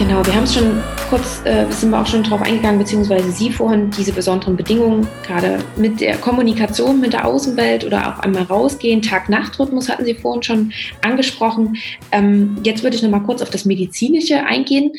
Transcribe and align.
Genau, 0.00 0.24
wir 0.24 0.34
haben 0.34 0.44
es 0.44 0.54
schon 0.54 0.82
kurz, 1.10 1.42
äh, 1.44 1.70
sind 1.70 1.90
wir 1.90 2.00
auch 2.00 2.06
schon 2.06 2.22
drauf 2.22 2.40
eingegangen, 2.40 2.78
beziehungsweise 2.78 3.30
Sie 3.30 3.52
vorhin, 3.52 3.90
diese 3.90 4.14
besonderen 4.14 4.56
Bedingungen, 4.56 5.06
gerade 5.26 5.58
mit 5.76 6.00
der 6.00 6.16
Kommunikation 6.16 7.02
mit 7.02 7.12
der 7.12 7.26
Außenwelt 7.26 7.84
oder 7.84 8.08
auch 8.08 8.20
einmal 8.20 8.44
rausgehen, 8.44 9.02
Tag-Nacht-Rhythmus 9.02 9.90
hatten 9.90 10.06
Sie 10.06 10.14
vorhin 10.14 10.42
schon 10.42 10.72
angesprochen. 11.02 11.76
Ähm, 12.12 12.56
jetzt 12.64 12.82
würde 12.82 12.96
ich 12.96 13.02
noch 13.02 13.10
mal 13.10 13.20
kurz 13.20 13.42
auf 13.42 13.50
das 13.50 13.66
Medizinische 13.66 14.42
eingehen. 14.42 14.92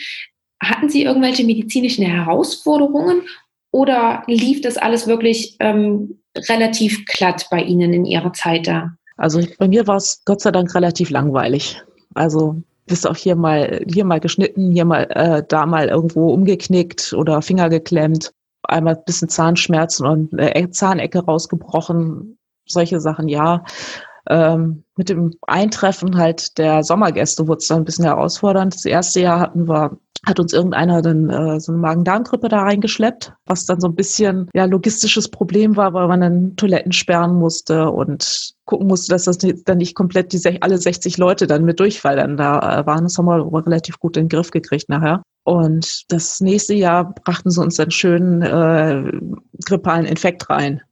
Hatten 0.61 0.87
Sie 0.87 1.01
irgendwelche 1.01 1.45
medizinischen 1.45 2.05
Herausforderungen 2.05 3.23
oder 3.71 4.21
lief 4.27 4.61
das 4.61 4.77
alles 4.77 5.07
wirklich 5.07 5.55
ähm, 5.59 6.19
relativ 6.47 7.05
glatt 7.05 7.47
bei 7.49 7.63
Ihnen 7.63 7.91
in 7.91 8.05
Ihrer 8.05 8.33
Zeit 8.33 8.67
da? 8.67 8.91
Also 9.17 9.41
bei 9.57 9.67
mir 9.67 9.87
war 9.87 9.95
es 9.95 10.21
Gott 10.25 10.41
sei 10.41 10.51
Dank 10.51 10.75
relativ 10.75 11.09
langweilig. 11.09 11.81
Also 12.13 12.61
bist 12.91 13.07
auch 13.07 13.15
hier 13.15 13.37
mal, 13.37 13.85
hier 13.87 14.03
mal 14.03 14.19
geschnitten, 14.19 14.69
hier 14.71 14.83
mal, 14.83 15.03
äh, 15.11 15.43
da 15.47 15.65
mal 15.65 15.87
irgendwo 15.87 16.33
umgeknickt 16.33 17.13
oder 17.13 17.41
Finger 17.41 17.69
geklemmt, 17.69 18.33
einmal 18.63 18.95
ein 18.95 19.03
bisschen 19.05 19.29
Zahnschmerzen 19.29 20.05
und 20.05 20.37
eine 20.37 20.71
Zahnecke 20.71 21.19
rausgebrochen, 21.23 22.37
solche 22.67 22.99
Sachen, 22.99 23.29
ja. 23.29 23.63
Ähm, 24.29 24.83
mit 25.01 25.09
dem 25.09 25.33
Eintreffen 25.47 26.15
halt 26.15 26.59
der 26.59 26.83
Sommergäste 26.83 27.47
wurde 27.47 27.57
es 27.57 27.67
dann 27.67 27.79
ein 27.79 27.85
bisschen 27.85 28.05
herausfordernd. 28.05 28.75
Das 28.75 28.85
erste 28.85 29.19
Jahr 29.19 29.39
hatten 29.39 29.67
wir 29.67 29.97
hat 30.27 30.39
uns 30.39 30.53
irgendeiner 30.53 31.01
dann 31.01 31.31
äh, 31.31 31.59
so 31.59 31.71
eine 31.71 31.81
Magen-Darm-Grippe 31.81 32.47
da 32.47 32.61
reingeschleppt, 32.61 33.33
was 33.47 33.65
dann 33.65 33.81
so 33.81 33.87
ein 33.87 33.95
bisschen 33.95 34.47
ja 34.53 34.65
logistisches 34.65 35.29
Problem 35.31 35.75
war, 35.75 35.95
weil 35.95 36.07
man 36.07 36.21
dann 36.21 36.55
Toiletten 36.55 36.91
sperren 36.91 37.33
musste 37.33 37.89
und 37.89 38.53
gucken 38.65 38.85
musste, 38.85 39.09
dass 39.09 39.23
das 39.23 39.39
dann 39.39 39.79
nicht 39.79 39.95
komplett 39.95 40.31
die 40.31 40.61
alle 40.61 40.77
60 40.77 41.17
Leute 41.17 41.47
dann 41.47 41.65
mit 41.65 41.79
Durchfall 41.79 42.17
dann 42.17 42.37
da 42.37 42.81
äh, 42.81 42.85
waren. 42.85 43.05
Das 43.05 43.17
haben 43.17 43.25
wir 43.25 43.65
relativ 43.65 43.97
gut 43.97 44.15
in 44.15 44.25
den 44.25 44.29
Griff 44.29 44.51
gekriegt 44.51 44.89
nachher. 44.89 45.23
Und 45.43 46.03
das 46.11 46.39
nächste 46.39 46.75
Jahr 46.75 47.15
brachten 47.15 47.49
sie 47.49 47.59
uns 47.59 47.77
dann 47.77 47.89
schön 47.89 48.43
äh, 48.43 49.11
grippalen 49.65 50.05
Infekt 50.05 50.51
rein. 50.51 50.83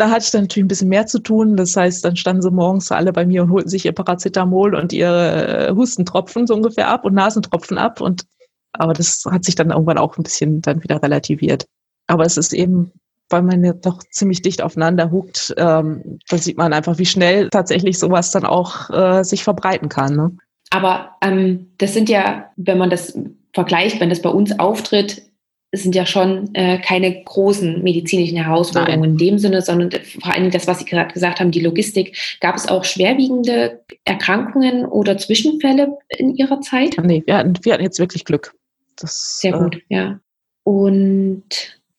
Da 0.00 0.08
hatte 0.08 0.24
ich 0.24 0.30
dann 0.30 0.44
natürlich 0.44 0.64
ein 0.64 0.68
bisschen 0.68 0.88
mehr 0.88 1.06
zu 1.06 1.18
tun. 1.18 1.56
Das 1.58 1.76
heißt, 1.76 2.02
dann 2.02 2.16
standen 2.16 2.40
sie 2.40 2.50
morgens 2.50 2.90
alle 2.90 3.12
bei 3.12 3.26
mir 3.26 3.42
und 3.42 3.50
holten 3.50 3.68
sich 3.68 3.84
ihr 3.84 3.92
Paracetamol 3.92 4.74
und 4.74 4.94
ihre 4.94 5.68
äh, 5.68 5.74
Hustentropfen 5.74 6.46
so 6.46 6.54
ungefähr 6.54 6.88
ab 6.88 7.04
und 7.04 7.12
Nasentropfen 7.12 7.76
ab. 7.76 8.00
Und 8.00 8.24
aber 8.72 8.94
das 8.94 9.24
hat 9.30 9.44
sich 9.44 9.56
dann 9.56 9.68
irgendwann 9.68 9.98
auch 9.98 10.16
ein 10.16 10.22
bisschen 10.22 10.62
dann 10.62 10.82
wieder 10.82 11.02
relativiert. 11.02 11.66
Aber 12.06 12.24
es 12.24 12.38
ist 12.38 12.54
eben, 12.54 12.92
weil 13.28 13.42
man 13.42 13.62
ja 13.62 13.74
doch 13.74 14.02
ziemlich 14.10 14.40
dicht 14.40 14.62
aufeinander 14.62 15.10
huckt, 15.10 15.52
ähm, 15.58 16.18
da 16.30 16.38
sieht 16.38 16.56
man 16.56 16.72
einfach, 16.72 16.96
wie 16.96 17.04
schnell 17.04 17.50
tatsächlich 17.50 17.98
sowas 17.98 18.30
dann 18.30 18.46
auch 18.46 18.88
äh, 18.88 19.22
sich 19.22 19.44
verbreiten 19.44 19.90
kann. 19.90 20.16
Ne? 20.16 20.34
Aber 20.70 21.10
ähm, 21.20 21.72
das 21.76 21.92
sind 21.92 22.08
ja, 22.08 22.50
wenn 22.56 22.78
man 22.78 22.88
das 22.88 23.18
vergleicht, 23.52 24.00
wenn 24.00 24.08
das 24.08 24.22
bei 24.22 24.30
uns 24.30 24.58
auftritt, 24.58 25.29
sind 25.72 25.94
ja 25.94 26.04
schon 26.04 26.52
äh, 26.54 26.78
keine 26.78 27.22
großen 27.22 27.82
medizinischen 27.82 28.36
Herausforderungen 28.36 29.00
Nein. 29.00 29.10
in 29.10 29.16
dem 29.18 29.38
Sinne, 29.38 29.62
sondern 29.62 29.90
vor 30.20 30.34
allem 30.34 30.50
das, 30.50 30.66
was 30.66 30.80
Sie 30.80 30.84
gerade 30.84 31.12
gesagt 31.12 31.38
haben, 31.38 31.52
die 31.52 31.60
Logistik. 31.60 32.16
Gab 32.40 32.56
es 32.56 32.68
auch 32.68 32.84
schwerwiegende 32.84 33.80
Erkrankungen 34.04 34.84
oder 34.84 35.16
Zwischenfälle 35.16 35.96
in 36.08 36.34
Ihrer 36.34 36.60
Zeit? 36.60 36.96
Nee, 37.02 37.22
wir 37.24 37.36
hatten, 37.36 37.54
wir 37.62 37.72
hatten 37.72 37.84
jetzt 37.84 38.00
wirklich 38.00 38.24
Glück. 38.24 38.52
Das, 38.96 39.38
Sehr 39.40 39.52
gut, 39.52 39.76
äh, 39.76 39.96
ja. 39.96 40.20
Und 40.64 41.44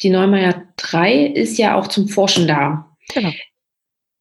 die 0.03 0.09
Neumeier 0.09 0.63
3 0.77 1.25
ist 1.27 1.57
ja 1.57 1.75
auch 1.75 1.87
zum 1.87 2.09
Forschen 2.09 2.47
da. 2.47 2.95
Genau. 3.13 3.31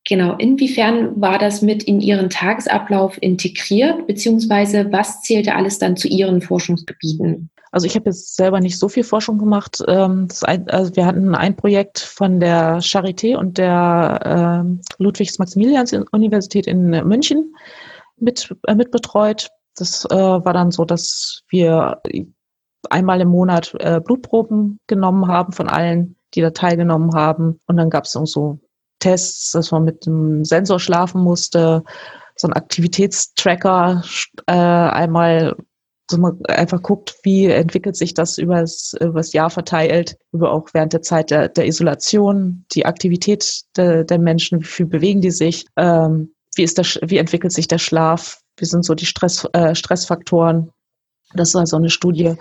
Genau. 0.09 0.35
Inwiefern 0.37 1.21
war 1.21 1.39
das 1.39 1.63
mit 1.63 1.83
in 1.83 2.01
Ihren 2.01 2.31
Tagesablauf 2.31 3.19
integriert, 3.21 4.07
beziehungsweise 4.07 4.91
was 4.93 5.23
zählte 5.23 5.55
alles 5.55 5.79
dann 5.79 5.97
zu 5.97 6.09
Ihren 6.09 6.41
Forschungsgebieten? 6.41 7.51
Also 7.73 7.87
ich 7.87 7.95
habe 7.95 8.07
jetzt 8.07 8.37
selber 8.37 8.61
nicht 8.61 8.79
so 8.79 8.89
viel 8.89 9.05
Forschung 9.05 9.39
gemacht. 9.39 9.83
Ähm, 9.87 10.29
also 10.43 10.97
wir 10.97 11.07
hatten 11.07 11.35
ein 11.35 11.57
Projekt 11.57 12.01
von 12.01 12.41
der 12.41 12.81
Charité 12.81 13.37
und 13.37 13.59
der 13.59 14.21
ähm, 14.25 14.81
Ludwigs-Maximilians-Universität 14.99 16.67
in 16.67 16.91
München 17.07 17.55
mit, 18.17 18.55
äh, 18.67 18.75
mit 18.75 18.91
betreut. 18.91 19.51
Das 19.77 20.05
äh, 20.07 20.17
war 20.17 20.53
dann 20.53 20.73
so, 20.73 20.85
dass 20.85 21.43
wir 21.49 22.01
einmal 22.89 23.21
im 23.21 23.29
Monat 23.29 23.75
äh, 23.79 24.01
Blutproben 24.01 24.81
genommen 24.87 25.29
haben 25.29 25.53
von 25.53 25.69
allen, 25.69 26.17
die 26.35 26.41
da 26.41 26.51
teilgenommen 26.51 27.15
haben. 27.15 27.61
Und 27.67 27.77
dann 27.77 27.91
gab 27.91 28.05
es 28.05 28.13
so 28.13 28.59
Tests, 28.99 29.53
dass 29.53 29.71
man 29.71 29.85
mit 29.85 30.07
dem 30.07 30.45
Sensor 30.45 30.81
schlafen 30.81 31.23
musste, 31.23 31.85
so 32.37 32.49
ein 32.49 32.53
Aktivitätstracker 32.53 34.03
äh, 34.47 34.53
einmal 34.53 35.57
so 36.11 36.19
man 36.19 36.39
einfach 36.47 36.83
guckt, 36.83 37.17
wie 37.23 37.47
entwickelt 37.47 37.97
sich 37.97 38.15
das 38.15 38.39
übers, 38.39 38.95
übers 39.01 39.33
Jahr 39.33 39.51
verteilt, 39.51 40.17
über 40.33 40.53
auch 40.53 40.69
während 40.73 40.93
der 40.93 41.03
Zeit 41.03 41.31
der, 41.31 41.49
der 41.49 41.67
Isolation, 41.67 42.65
die 42.73 42.87
Aktivität 42.87 43.63
de, 43.77 44.05
der 44.05 44.19
Menschen, 44.19 44.61
wie 44.61 44.67
viel 44.67 44.87
bewegen 44.87 45.21
die 45.21 45.31
sich, 45.31 45.67
ähm, 45.77 46.35
wie 46.55 46.63
ist 46.63 46.79
der, 46.79 46.85
wie 47.09 47.19
entwickelt 47.19 47.53
sich 47.53 47.69
der 47.69 47.79
Schlaf, 47.79 48.41
wie 48.57 48.65
sind 48.65 48.85
so 48.85 48.95
die 48.95 49.07
Stress, 49.07 49.47
äh, 49.53 49.75
Stressfaktoren 49.75 50.71
das 51.35 51.55
war 51.55 51.67
so 51.67 51.77
eine 51.77 51.91
Studie. 51.91 52.35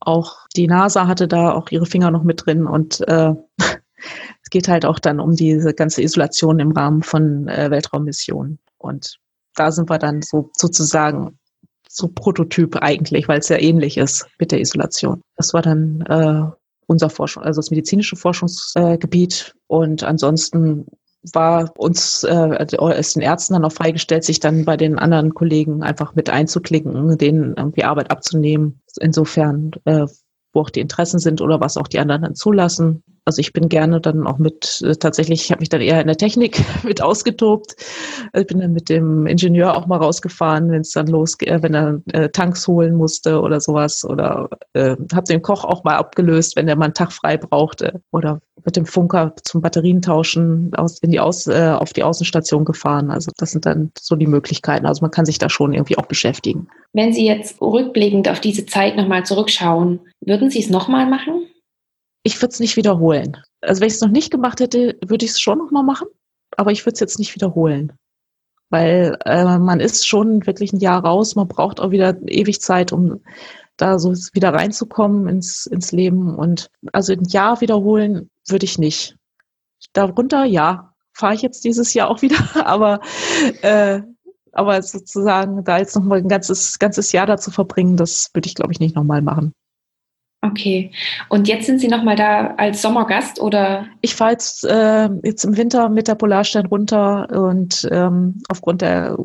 Auch 0.00 0.36
die 0.56 0.66
NASA 0.66 1.06
hatte 1.06 1.28
da 1.28 1.52
auch 1.52 1.70
ihre 1.70 1.86
Finger 1.86 2.10
noch 2.10 2.22
mit 2.22 2.44
drin 2.44 2.66
und 2.66 3.00
äh, 3.08 3.34
es 3.58 4.50
geht 4.50 4.68
halt 4.68 4.84
auch 4.84 4.98
dann 4.98 5.20
um 5.20 5.36
diese 5.36 5.74
ganze 5.74 6.02
Isolation 6.02 6.58
im 6.58 6.72
Rahmen 6.72 7.02
von 7.02 7.48
äh, 7.48 7.70
Weltraummissionen. 7.70 8.58
Und 8.78 9.18
da 9.54 9.70
sind 9.70 9.88
wir 9.88 9.98
dann 9.98 10.22
so 10.22 10.50
sozusagen 10.56 11.38
so 11.92 12.08
Prototyp 12.08 12.76
eigentlich, 12.76 13.28
weil 13.28 13.40
es 13.40 13.48
ja 13.48 13.58
ähnlich 13.58 13.98
ist 13.98 14.26
mit 14.38 14.50
der 14.50 14.60
Isolation. 14.60 15.20
Das 15.36 15.52
war 15.52 15.62
dann 15.62 16.00
äh, 16.08 16.50
unser 16.86 17.10
Forschung, 17.10 17.42
also 17.42 17.58
das 17.58 17.70
medizinische 17.70 18.16
Forschungsgebiet. 18.16 19.54
und 19.66 20.02
ansonsten 20.02 20.86
war 21.32 21.70
uns, 21.76 22.24
äh, 22.24 22.66
ist 22.98 23.14
den 23.14 23.22
Ärzten 23.22 23.52
dann 23.52 23.64
auch 23.64 23.72
freigestellt, 23.72 24.24
sich 24.24 24.40
dann 24.40 24.64
bei 24.64 24.76
den 24.76 24.98
anderen 24.98 25.34
Kollegen 25.34 25.82
einfach 25.82 26.14
mit 26.14 26.30
einzuklinken, 26.30 27.16
denen 27.16 27.54
irgendwie 27.56 27.84
Arbeit 27.84 28.10
abzunehmen. 28.10 28.80
Insofern, 28.98 29.70
äh, 29.84 30.06
wo 30.52 30.60
auch 30.60 30.70
die 30.70 30.80
Interessen 30.80 31.20
sind 31.20 31.40
oder 31.40 31.60
was 31.60 31.76
auch 31.76 31.86
die 31.86 32.00
anderen 32.00 32.22
dann 32.22 32.34
zulassen. 32.34 33.04
Also 33.24 33.38
ich 33.38 33.52
bin 33.52 33.68
gerne 33.68 34.00
dann 34.00 34.26
auch 34.26 34.38
mit, 34.38 34.82
äh, 34.84 34.96
tatsächlich, 34.96 35.44
ich 35.44 35.50
habe 35.52 35.60
mich 35.60 35.68
dann 35.68 35.80
eher 35.80 36.00
in 36.00 36.08
der 36.08 36.16
Technik 36.16 36.60
mit 36.82 37.00
ausgetobt. 37.00 37.76
Ich 38.34 38.46
bin 38.46 38.58
dann 38.58 38.72
mit 38.72 38.88
dem 38.88 39.26
Ingenieur 39.26 39.76
auch 39.76 39.86
mal 39.86 39.98
rausgefahren, 39.98 40.70
wenn 40.70 40.80
es 40.80 40.90
dann 40.90 41.06
losgeht, 41.06 41.48
äh, 41.48 41.62
wenn 41.62 41.74
er 41.74 42.00
äh, 42.12 42.28
Tanks 42.30 42.66
holen 42.66 42.94
musste 42.94 43.40
oder 43.40 43.60
sowas. 43.60 44.04
Oder 44.04 44.48
äh, 44.72 44.96
habe 45.12 45.26
den 45.28 45.42
Koch 45.42 45.64
auch 45.64 45.84
mal 45.84 45.96
abgelöst, 45.96 46.56
wenn 46.56 46.66
der 46.66 46.76
mal 46.76 46.86
einen 46.86 46.94
Tag 46.94 47.12
frei 47.12 47.36
brauchte. 47.36 48.02
Oder 48.10 48.40
mit 48.64 48.76
dem 48.76 48.86
Funker 48.86 49.34
zum 49.44 49.60
Batterientauschen 49.60 50.72
aus, 50.74 50.98
in 50.98 51.10
die 51.12 51.20
aus, 51.20 51.46
äh, 51.46 51.74
auf 51.78 51.92
die 51.92 52.02
Außenstation 52.02 52.64
gefahren. 52.64 53.10
Also 53.10 53.30
das 53.36 53.52
sind 53.52 53.66
dann 53.66 53.92
so 53.98 54.16
die 54.16 54.26
Möglichkeiten. 54.26 54.86
Also 54.86 55.02
man 55.02 55.10
kann 55.10 55.26
sich 55.26 55.38
da 55.38 55.48
schon 55.48 55.72
irgendwie 55.72 55.98
auch 55.98 56.06
beschäftigen. 56.06 56.68
Wenn 56.92 57.12
Sie 57.12 57.26
jetzt 57.26 57.60
rückblickend 57.60 58.28
auf 58.28 58.40
diese 58.40 58.66
Zeit 58.66 58.96
nochmal 58.96 59.24
zurückschauen, 59.24 60.00
würden 60.20 60.50
Sie 60.50 60.60
es 60.60 60.70
nochmal 60.70 61.08
machen? 61.08 61.46
Ich 62.22 62.40
würde 62.40 62.52
es 62.52 62.60
nicht 62.60 62.76
wiederholen. 62.76 63.36
Also 63.60 63.80
wenn 63.80 63.88
ich 63.88 63.94
es 63.94 64.00
noch 64.00 64.08
nicht 64.08 64.30
gemacht 64.30 64.60
hätte, 64.60 64.96
würde 65.04 65.24
ich 65.24 65.32
es 65.32 65.40
schon 65.40 65.58
nochmal 65.58 65.82
machen, 65.82 66.08
aber 66.56 66.70
ich 66.70 66.84
würde 66.84 66.94
es 66.94 67.00
jetzt 67.00 67.18
nicht 67.18 67.34
wiederholen. 67.34 67.92
Weil 68.70 69.18
äh, 69.26 69.58
man 69.58 69.80
ist 69.80 70.06
schon 70.06 70.46
wirklich 70.46 70.72
ein 70.72 70.80
Jahr 70.80 71.04
raus, 71.04 71.34
man 71.34 71.48
braucht 71.48 71.80
auch 71.80 71.90
wieder 71.90 72.16
ewig 72.26 72.60
Zeit, 72.60 72.92
um 72.92 73.20
da 73.76 73.98
so 73.98 74.12
wieder 74.32 74.54
reinzukommen 74.54 75.28
ins, 75.28 75.66
ins 75.66 75.92
Leben. 75.92 76.34
Und 76.34 76.70
also 76.92 77.12
ein 77.12 77.24
Jahr 77.24 77.60
wiederholen 77.60 78.30
würde 78.48 78.64
ich 78.64 78.78
nicht. 78.78 79.16
Darunter, 79.92 80.44
ja, 80.44 80.94
fahre 81.12 81.34
ich 81.34 81.42
jetzt 81.42 81.64
dieses 81.64 81.92
Jahr 81.94 82.08
auch 82.08 82.22
wieder, 82.22 82.36
aber, 82.66 83.00
äh, 83.62 84.00
aber 84.52 84.82
sozusagen 84.82 85.64
da 85.64 85.78
jetzt 85.78 85.96
nochmal 85.96 86.18
ein 86.18 86.28
ganzes, 86.28 86.78
ganzes 86.78 87.12
Jahr 87.12 87.26
dazu 87.26 87.50
verbringen, 87.50 87.96
das 87.96 88.30
würde 88.32 88.46
ich, 88.46 88.54
glaube 88.54 88.72
ich, 88.72 88.80
nicht 88.80 88.94
nochmal 88.94 89.22
machen. 89.22 89.52
Okay. 90.44 90.90
Und 91.28 91.46
jetzt 91.46 91.66
sind 91.66 91.80
Sie 91.80 91.86
nochmal 91.86 92.16
da 92.16 92.54
als 92.56 92.82
Sommergast 92.82 93.40
oder? 93.40 93.86
Ich 94.00 94.16
fahre 94.16 94.32
jetzt, 94.32 94.64
äh, 94.64 95.08
jetzt 95.22 95.44
im 95.44 95.56
Winter 95.56 95.88
mit 95.88 96.08
der 96.08 96.16
Polarstern 96.16 96.66
runter 96.66 97.28
und 97.30 97.88
ähm, 97.92 98.42
aufgrund 98.48 98.82
der 98.82 99.16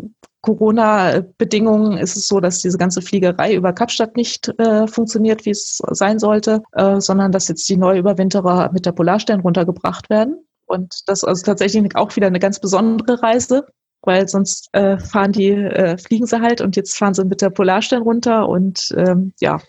Corona-Bedingungen 0.41 1.97
ist 1.97 2.15
es 2.15 2.27
so, 2.27 2.39
dass 2.39 2.61
diese 2.61 2.77
ganze 2.77 3.01
Fliegerei 3.01 3.55
über 3.55 3.73
Kapstadt 3.73 4.15
nicht 4.15 4.47
äh, 4.59 4.87
funktioniert, 4.87 5.45
wie 5.45 5.49
es 5.49 5.81
sein 5.89 6.19
sollte, 6.19 6.61
äh, 6.73 7.01
sondern 7.01 7.31
dass 7.31 7.47
jetzt 7.47 7.67
die 7.67 7.77
Neuüberwinterer 7.77 8.71
mit 8.71 8.85
der 8.85 8.91
Polarstern 8.91 9.39
runtergebracht 9.39 10.11
werden. 10.11 10.45
Und 10.67 11.01
das 11.07 11.23
ist 11.23 11.27
also 11.27 11.43
tatsächlich 11.43 11.95
auch 11.95 12.15
wieder 12.15 12.27
eine 12.27 12.39
ganz 12.39 12.59
besondere 12.59 13.23
Reise, 13.23 13.65
weil 14.03 14.27
sonst 14.27 14.69
äh, 14.73 14.99
fahren 14.99 15.31
die, 15.31 15.49
äh, 15.49 15.97
fliegen 15.97 16.27
sie 16.27 16.39
halt 16.39 16.61
und 16.61 16.75
jetzt 16.75 16.95
fahren 16.95 17.15
sie 17.15 17.25
mit 17.25 17.41
der 17.41 17.49
Polarstern 17.49 18.03
runter 18.03 18.47
und 18.47 18.93
ähm, 18.95 19.33
ja, 19.39 19.59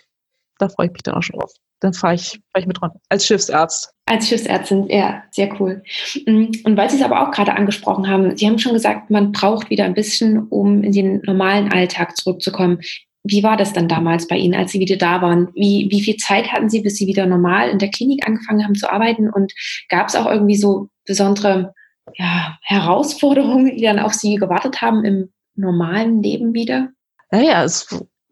da 0.59 0.69
freue 0.69 0.87
ich 0.87 0.93
mich 0.93 1.03
dann 1.03 1.15
auch 1.15 1.23
schon 1.23 1.39
drauf. 1.39 1.53
Dann 1.81 1.95
fahre 1.95 2.15
ich, 2.15 2.41
fahr 2.53 2.61
ich 2.61 2.67
mit 2.67 2.81
dran. 2.81 2.91
Als 3.09 3.27
Schiffsarzt. 3.27 3.93
Als 4.07 4.29
Schiffsärztin, 4.29 4.89
ja, 4.89 5.23
sehr 5.31 5.49
cool. 5.61 5.83
Mm, 6.27 6.47
und 6.65 6.77
weil 6.77 6.91
Sie 6.91 6.97
es 6.97 7.03
aber 7.03 7.23
auch 7.23 7.31
gerade 7.31 7.55
angesprochen 7.55 8.09
haben, 8.09 8.37
Sie 8.37 8.47
haben 8.47 8.59
schon 8.59 8.73
gesagt, 8.73 9.11
man 9.11 9.33
braucht 9.33 9.71
wieder 9.71 9.85
ein 9.85 9.95
bisschen, 9.95 10.49
um 10.49 10.83
in 10.83 10.93
den 10.93 11.23
normalen 11.25 11.73
Alltag 11.73 12.17
zurückzukommen. 12.17 12.81
wie 13.25 13.43
war 13.43 13.57
das 13.57 13.73
dann 13.73 13.89
damals 13.89 14.27
bei 14.27 14.37
Ihnen, 14.37 14.55
als 14.55 14.73
Sie 14.73 14.81
wieder 14.81 14.97
da 14.97 15.21
waren? 15.21 15.49
Wie, 15.55 15.89
wie 15.91 16.01
viel 16.01 16.17
Zeit 16.17 16.51
hatten 16.51 16.71
Sie, 16.71 16.81
bis 16.81 16.97
Sie 16.97 17.07
wieder 17.07 17.27
normal 17.27 17.69
in 17.69 17.79
der 17.79 17.91
Klinik 17.91 18.27
angefangen 18.27 18.65
haben 18.65 18.75
zu 18.75 18.91
arbeiten? 18.91 19.29
Und 19.29 19.53
gab 19.89 20.09
es 20.09 20.17
auch 20.17 20.27
irgendwie 20.27 20.57
so 20.57 20.89
besondere 21.05 21.75
ja, 22.15 22.57
Herausforderungen, 22.63 23.77
die 23.77 23.83
dann 23.83 23.99
auf 23.99 24.15
Sie 24.15 24.37
gewartet 24.37 24.81
haben 24.81 25.05
im 25.05 25.31
normalen 25.55 26.23
Leben 26.23 26.55
wieder? 26.55 26.89
Naja, 27.31 27.65
es 27.65 27.87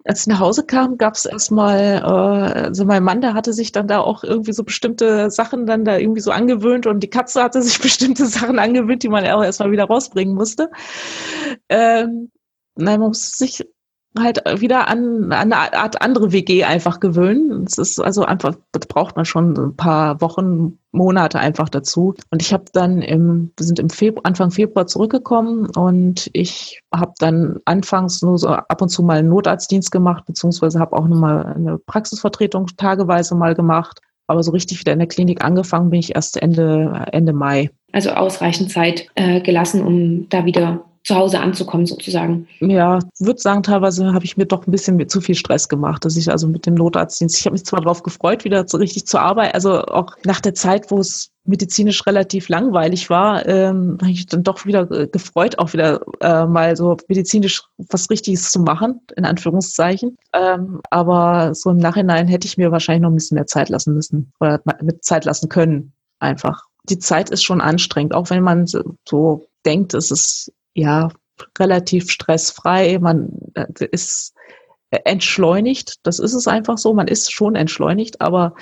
als 0.06 0.20
ich 0.20 0.26
nach 0.28 0.40
Hause 0.40 0.64
kam, 0.64 0.98
gab 0.98 1.14
es 1.14 1.26
erstmal, 1.26 1.96
äh, 1.98 2.60
also 2.66 2.84
mein 2.84 3.02
Mann, 3.02 3.20
der 3.20 3.34
hatte 3.34 3.52
sich 3.52 3.72
dann 3.72 3.88
da 3.88 4.00
auch 4.00 4.24
irgendwie 4.24 4.52
so 4.52 4.64
bestimmte 4.64 5.30
Sachen 5.30 5.66
dann 5.66 5.84
da 5.84 5.98
irgendwie 5.98 6.20
so 6.20 6.30
angewöhnt 6.30 6.86
und 6.86 7.00
die 7.00 7.10
Katze 7.10 7.42
hatte 7.42 7.62
sich 7.62 7.80
bestimmte 7.82 8.26
Sachen 8.26 8.58
angewöhnt, 8.58 9.02
die 9.02 9.08
man 9.08 9.26
auch 9.26 9.42
erstmal 9.42 9.72
wieder 9.72 9.84
rausbringen 9.84 10.34
musste. 10.34 10.70
Ähm, 11.68 12.30
nein, 12.76 13.00
man 13.00 13.08
muss 13.08 13.36
sich 13.36 13.64
halt 14.18 14.42
wieder 14.60 14.88
an, 14.88 15.32
an 15.32 15.52
eine 15.52 15.74
Art 15.74 16.02
andere 16.02 16.32
WG 16.32 16.64
einfach 16.64 17.00
gewöhnen. 17.00 17.64
Es 17.66 17.78
ist 17.78 18.00
also 18.00 18.24
einfach, 18.24 18.54
das 18.72 18.86
braucht 18.86 19.16
man 19.16 19.24
schon 19.24 19.56
ein 19.56 19.76
paar 19.76 20.20
Wochen, 20.20 20.78
Monate 20.92 21.38
einfach 21.38 21.68
dazu. 21.68 22.14
Und 22.30 22.42
ich 22.42 22.52
habe 22.52 22.64
dann 22.72 23.02
im, 23.02 23.52
wir 23.56 23.66
sind 23.66 23.78
im 23.78 23.90
Februar, 23.90 24.24
Anfang 24.24 24.50
Februar 24.50 24.86
zurückgekommen 24.86 25.68
und 25.76 26.30
ich 26.32 26.80
habe 26.92 27.12
dann 27.18 27.58
anfangs 27.64 28.22
nur 28.22 28.38
so 28.38 28.48
ab 28.48 28.82
und 28.82 28.88
zu 28.88 29.02
mal 29.02 29.18
einen 29.18 29.28
Notarztdienst 29.28 29.92
gemacht, 29.92 30.24
beziehungsweise 30.26 30.80
habe 30.80 30.96
auch 30.96 31.06
nochmal 31.06 31.54
eine 31.54 31.78
Praxisvertretung 31.78 32.66
tageweise 32.76 33.34
mal 33.34 33.54
gemacht. 33.54 34.00
Aber 34.28 34.42
so 34.42 34.50
richtig 34.50 34.80
wieder 34.80 34.92
in 34.92 34.98
der 34.98 35.06
Klinik 35.06 35.44
angefangen 35.44 35.90
bin 35.90 36.00
ich 36.00 36.16
erst 36.16 36.40
Ende, 36.42 37.06
Ende 37.12 37.32
Mai. 37.32 37.70
Also 37.92 38.10
ausreichend 38.10 38.72
Zeit 38.72 39.06
äh, 39.14 39.40
gelassen, 39.40 39.82
um 39.82 40.28
da 40.28 40.44
wieder 40.44 40.85
zu 41.06 41.14
Hause 41.14 41.38
anzukommen 41.38 41.86
sozusagen? 41.86 42.48
Ja, 42.58 42.98
würde 43.20 43.40
sagen, 43.40 43.62
teilweise 43.62 44.12
habe 44.12 44.24
ich 44.24 44.36
mir 44.36 44.44
doch 44.44 44.66
ein 44.66 44.72
bisschen 44.72 45.08
zu 45.08 45.20
viel 45.20 45.36
Stress 45.36 45.68
gemacht, 45.68 46.04
dass 46.04 46.16
ich 46.16 46.28
also 46.30 46.48
mit 46.48 46.66
dem 46.66 46.74
Notarztdienst, 46.74 47.38
ich 47.38 47.46
habe 47.46 47.54
mich 47.54 47.64
zwar 47.64 47.80
darauf 47.80 48.02
gefreut, 48.02 48.44
wieder 48.44 48.66
so 48.66 48.76
richtig 48.76 49.06
zur 49.06 49.20
Arbeit, 49.20 49.54
also 49.54 49.82
auch 49.82 50.16
nach 50.24 50.40
der 50.40 50.54
Zeit, 50.54 50.90
wo 50.90 50.98
es 50.98 51.30
medizinisch 51.44 52.04
relativ 52.06 52.48
langweilig 52.48 53.08
war, 53.08 53.46
ähm, 53.46 53.98
habe 54.00 54.10
ich 54.10 54.26
dann 54.26 54.42
doch 54.42 54.66
wieder 54.66 54.90
äh, 54.90 55.06
gefreut, 55.06 55.60
auch 55.60 55.72
wieder 55.72 56.00
äh, 56.20 56.44
mal 56.44 56.74
so 56.74 56.96
medizinisch 57.06 57.62
was 57.78 58.10
Richtiges 58.10 58.50
zu 58.50 58.58
machen, 58.58 59.00
in 59.16 59.24
Anführungszeichen. 59.24 60.16
Ähm, 60.32 60.80
aber 60.90 61.54
so 61.54 61.70
im 61.70 61.76
Nachhinein 61.76 62.26
hätte 62.26 62.48
ich 62.48 62.58
mir 62.58 62.72
wahrscheinlich 62.72 63.02
noch 63.02 63.10
ein 63.10 63.14
bisschen 63.14 63.36
mehr 63.36 63.46
Zeit 63.46 63.68
lassen 63.68 63.94
müssen 63.94 64.32
oder 64.40 64.60
mit 64.82 65.04
Zeit 65.04 65.24
lassen 65.24 65.48
können, 65.48 65.92
einfach. 66.18 66.64
Die 66.88 66.98
Zeit 66.98 67.30
ist 67.30 67.44
schon 67.44 67.60
anstrengend, 67.60 68.12
auch 68.12 68.30
wenn 68.30 68.42
man 68.42 68.66
so 68.66 69.46
denkt, 69.64 69.94
es 69.94 70.10
ist 70.10 70.52
ja 70.76 71.08
relativ 71.58 72.10
stressfrei. 72.10 72.98
Man 72.98 73.30
äh, 73.54 73.86
ist 73.90 74.34
entschleunigt. 74.90 75.96
Das 76.04 76.18
ist 76.18 76.34
es 76.34 76.46
einfach 76.46 76.78
so. 76.78 76.94
Man 76.94 77.08
ist 77.08 77.32
schon 77.32 77.56
entschleunigt, 77.56 78.20
aber 78.20 78.54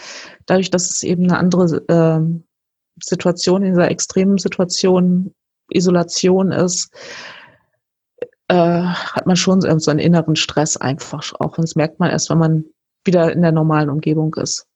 dadurch, 0.46 0.70
dass 0.70 0.90
es 0.90 1.02
eben 1.02 1.24
eine 1.24 1.38
andere 1.38 1.84
äh, 1.88 2.20
Situation, 3.02 3.62
in 3.62 3.72
dieser 3.72 3.90
extremen 3.90 4.38
Situation, 4.38 5.34
Isolation 5.70 6.52
ist, 6.52 6.90
äh, 8.48 8.54
hat 8.54 9.26
man 9.26 9.36
schon 9.36 9.60
so 9.60 9.90
einen 9.90 10.00
inneren 10.00 10.36
Stress 10.36 10.76
einfach 10.76 11.32
auch. 11.40 11.58
Und 11.58 11.64
das 11.64 11.76
merkt 11.76 12.00
man 12.00 12.10
erst, 12.10 12.30
wenn 12.30 12.38
man 12.38 12.64
wieder 13.04 13.32
in 13.32 13.42
der 13.42 13.52
normalen 13.52 13.90
Umgebung 13.90 14.34
ist. 14.34 14.66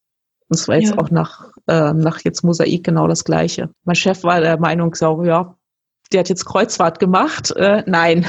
Und 0.48 0.58
es 0.58 0.68
war 0.68 0.76
jetzt 0.76 0.92
ja. 0.92 0.98
auch 0.98 1.10
nach, 1.10 1.50
äh, 1.66 1.92
nach 1.92 2.20
jetzt 2.24 2.42
Mosaik 2.42 2.84
genau 2.84 3.06
das 3.06 3.24
Gleiche. 3.24 3.70
Mein 3.84 3.96
Chef 3.96 4.24
war 4.24 4.40
der 4.40 4.58
Meinung, 4.58 4.94
so, 4.94 5.22
ja, 5.24 5.57
die 6.12 6.18
hat 6.18 6.28
jetzt 6.28 6.44
Kreuzfahrt 6.44 6.98
gemacht. 6.98 7.54
Äh, 7.56 7.82
nein. 7.86 8.26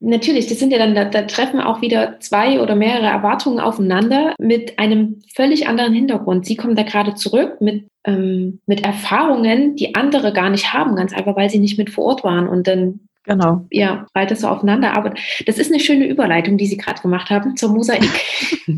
Natürlich, 0.00 0.46
das 0.46 0.60
sind 0.60 0.72
ja 0.72 0.78
dann, 0.78 0.94
da, 0.94 1.06
da, 1.06 1.22
treffen 1.22 1.60
auch 1.60 1.80
wieder 1.82 2.20
zwei 2.20 2.60
oder 2.60 2.76
mehrere 2.76 3.06
Erwartungen 3.06 3.58
aufeinander 3.58 4.34
mit 4.38 4.78
einem 4.78 5.20
völlig 5.34 5.66
anderen 5.66 5.92
Hintergrund. 5.92 6.46
Sie 6.46 6.54
kommen 6.54 6.76
da 6.76 6.84
gerade 6.84 7.14
zurück 7.14 7.60
mit, 7.60 7.88
ähm, 8.04 8.60
mit 8.66 8.84
Erfahrungen, 8.84 9.74
die 9.74 9.96
andere 9.96 10.32
gar 10.32 10.50
nicht 10.50 10.72
haben, 10.72 10.94
ganz 10.94 11.12
einfach, 11.12 11.34
weil 11.34 11.50
sie 11.50 11.58
nicht 11.58 11.78
mit 11.78 11.90
vor 11.90 12.04
Ort 12.04 12.24
waren. 12.24 12.48
Und 12.48 12.66
dann 12.66 13.00
Genau. 13.24 13.66
Ja, 13.70 14.06
reiht 14.14 14.30
das 14.30 14.40
so 14.40 14.48
aufeinander. 14.48 14.96
Aber 14.96 15.12
das 15.44 15.58
ist 15.58 15.70
eine 15.70 15.80
schöne 15.80 16.06
Überleitung, 16.06 16.56
die 16.56 16.64
Sie 16.64 16.78
gerade 16.78 17.02
gemacht 17.02 17.28
haben 17.28 17.56
zur 17.56 17.68
Mosaik. 17.68 18.02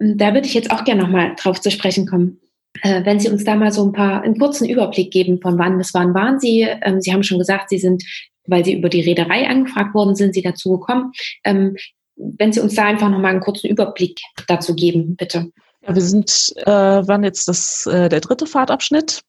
da 0.00 0.32
würde 0.32 0.46
ich 0.46 0.54
jetzt 0.54 0.70
auch 0.70 0.84
gerne 0.84 1.02
nochmal 1.02 1.34
drauf 1.36 1.60
zu 1.60 1.70
sprechen 1.70 2.06
kommen. 2.06 2.40
Äh, 2.82 3.04
wenn 3.04 3.20
Sie 3.20 3.28
uns 3.28 3.44
da 3.44 3.56
mal 3.56 3.72
so 3.72 3.84
ein 3.84 3.92
paar, 3.92 4.22
einen 4.22 4.38
kurzen 4.38 4.68
Überblick 4.68 5.10
geben, 5.10 5.40
von 5.40 5.58
wann 5.58 5.78
bis 5.78 5.94
wann 5.94 6.14
waren 6.14 6.38
Sie? 6.38 6.62
Ähm, 6.62 7.00
Sie 7.00 7.12
haben 7.12 7.22
schon 7.22 7.38
gesagt, 7.38 7.70
Sie 7.70 7.78
sind, 7.78 8.04
weil 8.46 8.64
Sie 8.64 8.74
über 8.74 8.88
die 8.88 9.00
Reederei 9.00 9.48
angefragt 9.48 9.94
worden 9.94 10.14
sind, 10.14 10.34
Sie 10.34 10.42
dazu 10.42 10.78
gekommen. 10.78 11.12
Ähm, 11.44 11.76
wenn 12.16 12.52
Sie 12.52 12.60
uns 12.60 12.74
da 12.74 12.84
einfach 12.84 13.08
nochmal 13.08 13.32
einen 13.32 13.40
kurzen 13.40 13.68
Überblick 13.68 14.20
dazu 14.46 14.74
geben, 14.74 15.16
bitte. 15.16 15.50
Ja, 15.86 15.94
wir 15.94 16.02
sind, 16.02 16.52
äh, 16.56 16.66
waren 16.70 17.24
jetzt 17.24 17.48
das, 17.48 17.86
äh, 17.86 18.08
der 18.08 18.20
dritte 18.20 18.46
Fahrtabschnitt, 18.46 19.22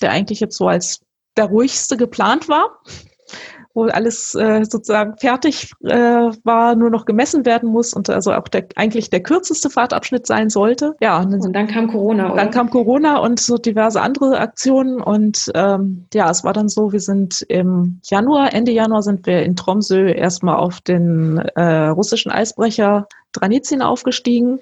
der 0.00 0.10
eigentlich 0.12 0.40
jetzt 0.40 0.56
so 0.56 0.68
als 0.68 1.00
der 1.36 1.46
ruhigste 1.46 1.96
geplant 1.96 2.48
war 2.48 2.80
wo 3.78 3.84
alles 3.84 4.34
äh, 4.34 4.64
sozusagen 4.64 5.16
fertig 5.18 5.70
äh, 5.84 5.94
war, 5.94 6.74
nur 6.74 6.90
noch 6.90 7.04
gemessen 7.04 7.46
werden 7.46 7.68
muss 7.68 7.94
und 7.94 8.10
also 8.10 8.32
auch 8.32 8.48
der, 8.48 8.66
eigentlich 8.74 9.08
der 9.08 9.22
kürzeste 9.22 9.70
Fahrtabschnitt 9.70 10.26
sein 10.26 10.50
sollte. 10.50 10.96
Ja, 11.00 11.18
und 11.20 11.30
dann, 11.30 11.40
und 11.40 11.52
dann 11.52 11.68
kam 11.68 11.86
Corona. 11.88 12.26
Oder? 12.26 12.36
Dann 12.36 12.50
kam 12.50 12.70
Corona 12.70 13.18
und 13.18 13.38
so 13.38 13.56
diverse 13.56 14.00
andere 14.00 14.40
Aktionen 14.40 15.00
und 15.00 15.50
ähm, 15.54 16.06
ja, 16.12 16.28
es 16.28 16.42
war 16.42 16.52
dann 16.52 16.68
so, 16.68 16.92
wir 16.92 17.00
sind 17.00 17.42
im 17.42 18.00
Januar, 18.02 18.52
Ende 18.52 18.72
Januar 18.72 19.04
sind 19.04 19.26
wir 19.26 19.44
in 19.44 19.54
Tromsø 19.54 20.08
erstmal 20.08 20.56
auf 20.56 20.80
den 20.80 21.38
äh, 21.54 21.86
russischen 21.86 22.32
Eisbrecher 22.32 23.06
Dranitsin 23.32 23.80
aufgestiegen, 23.80 24.58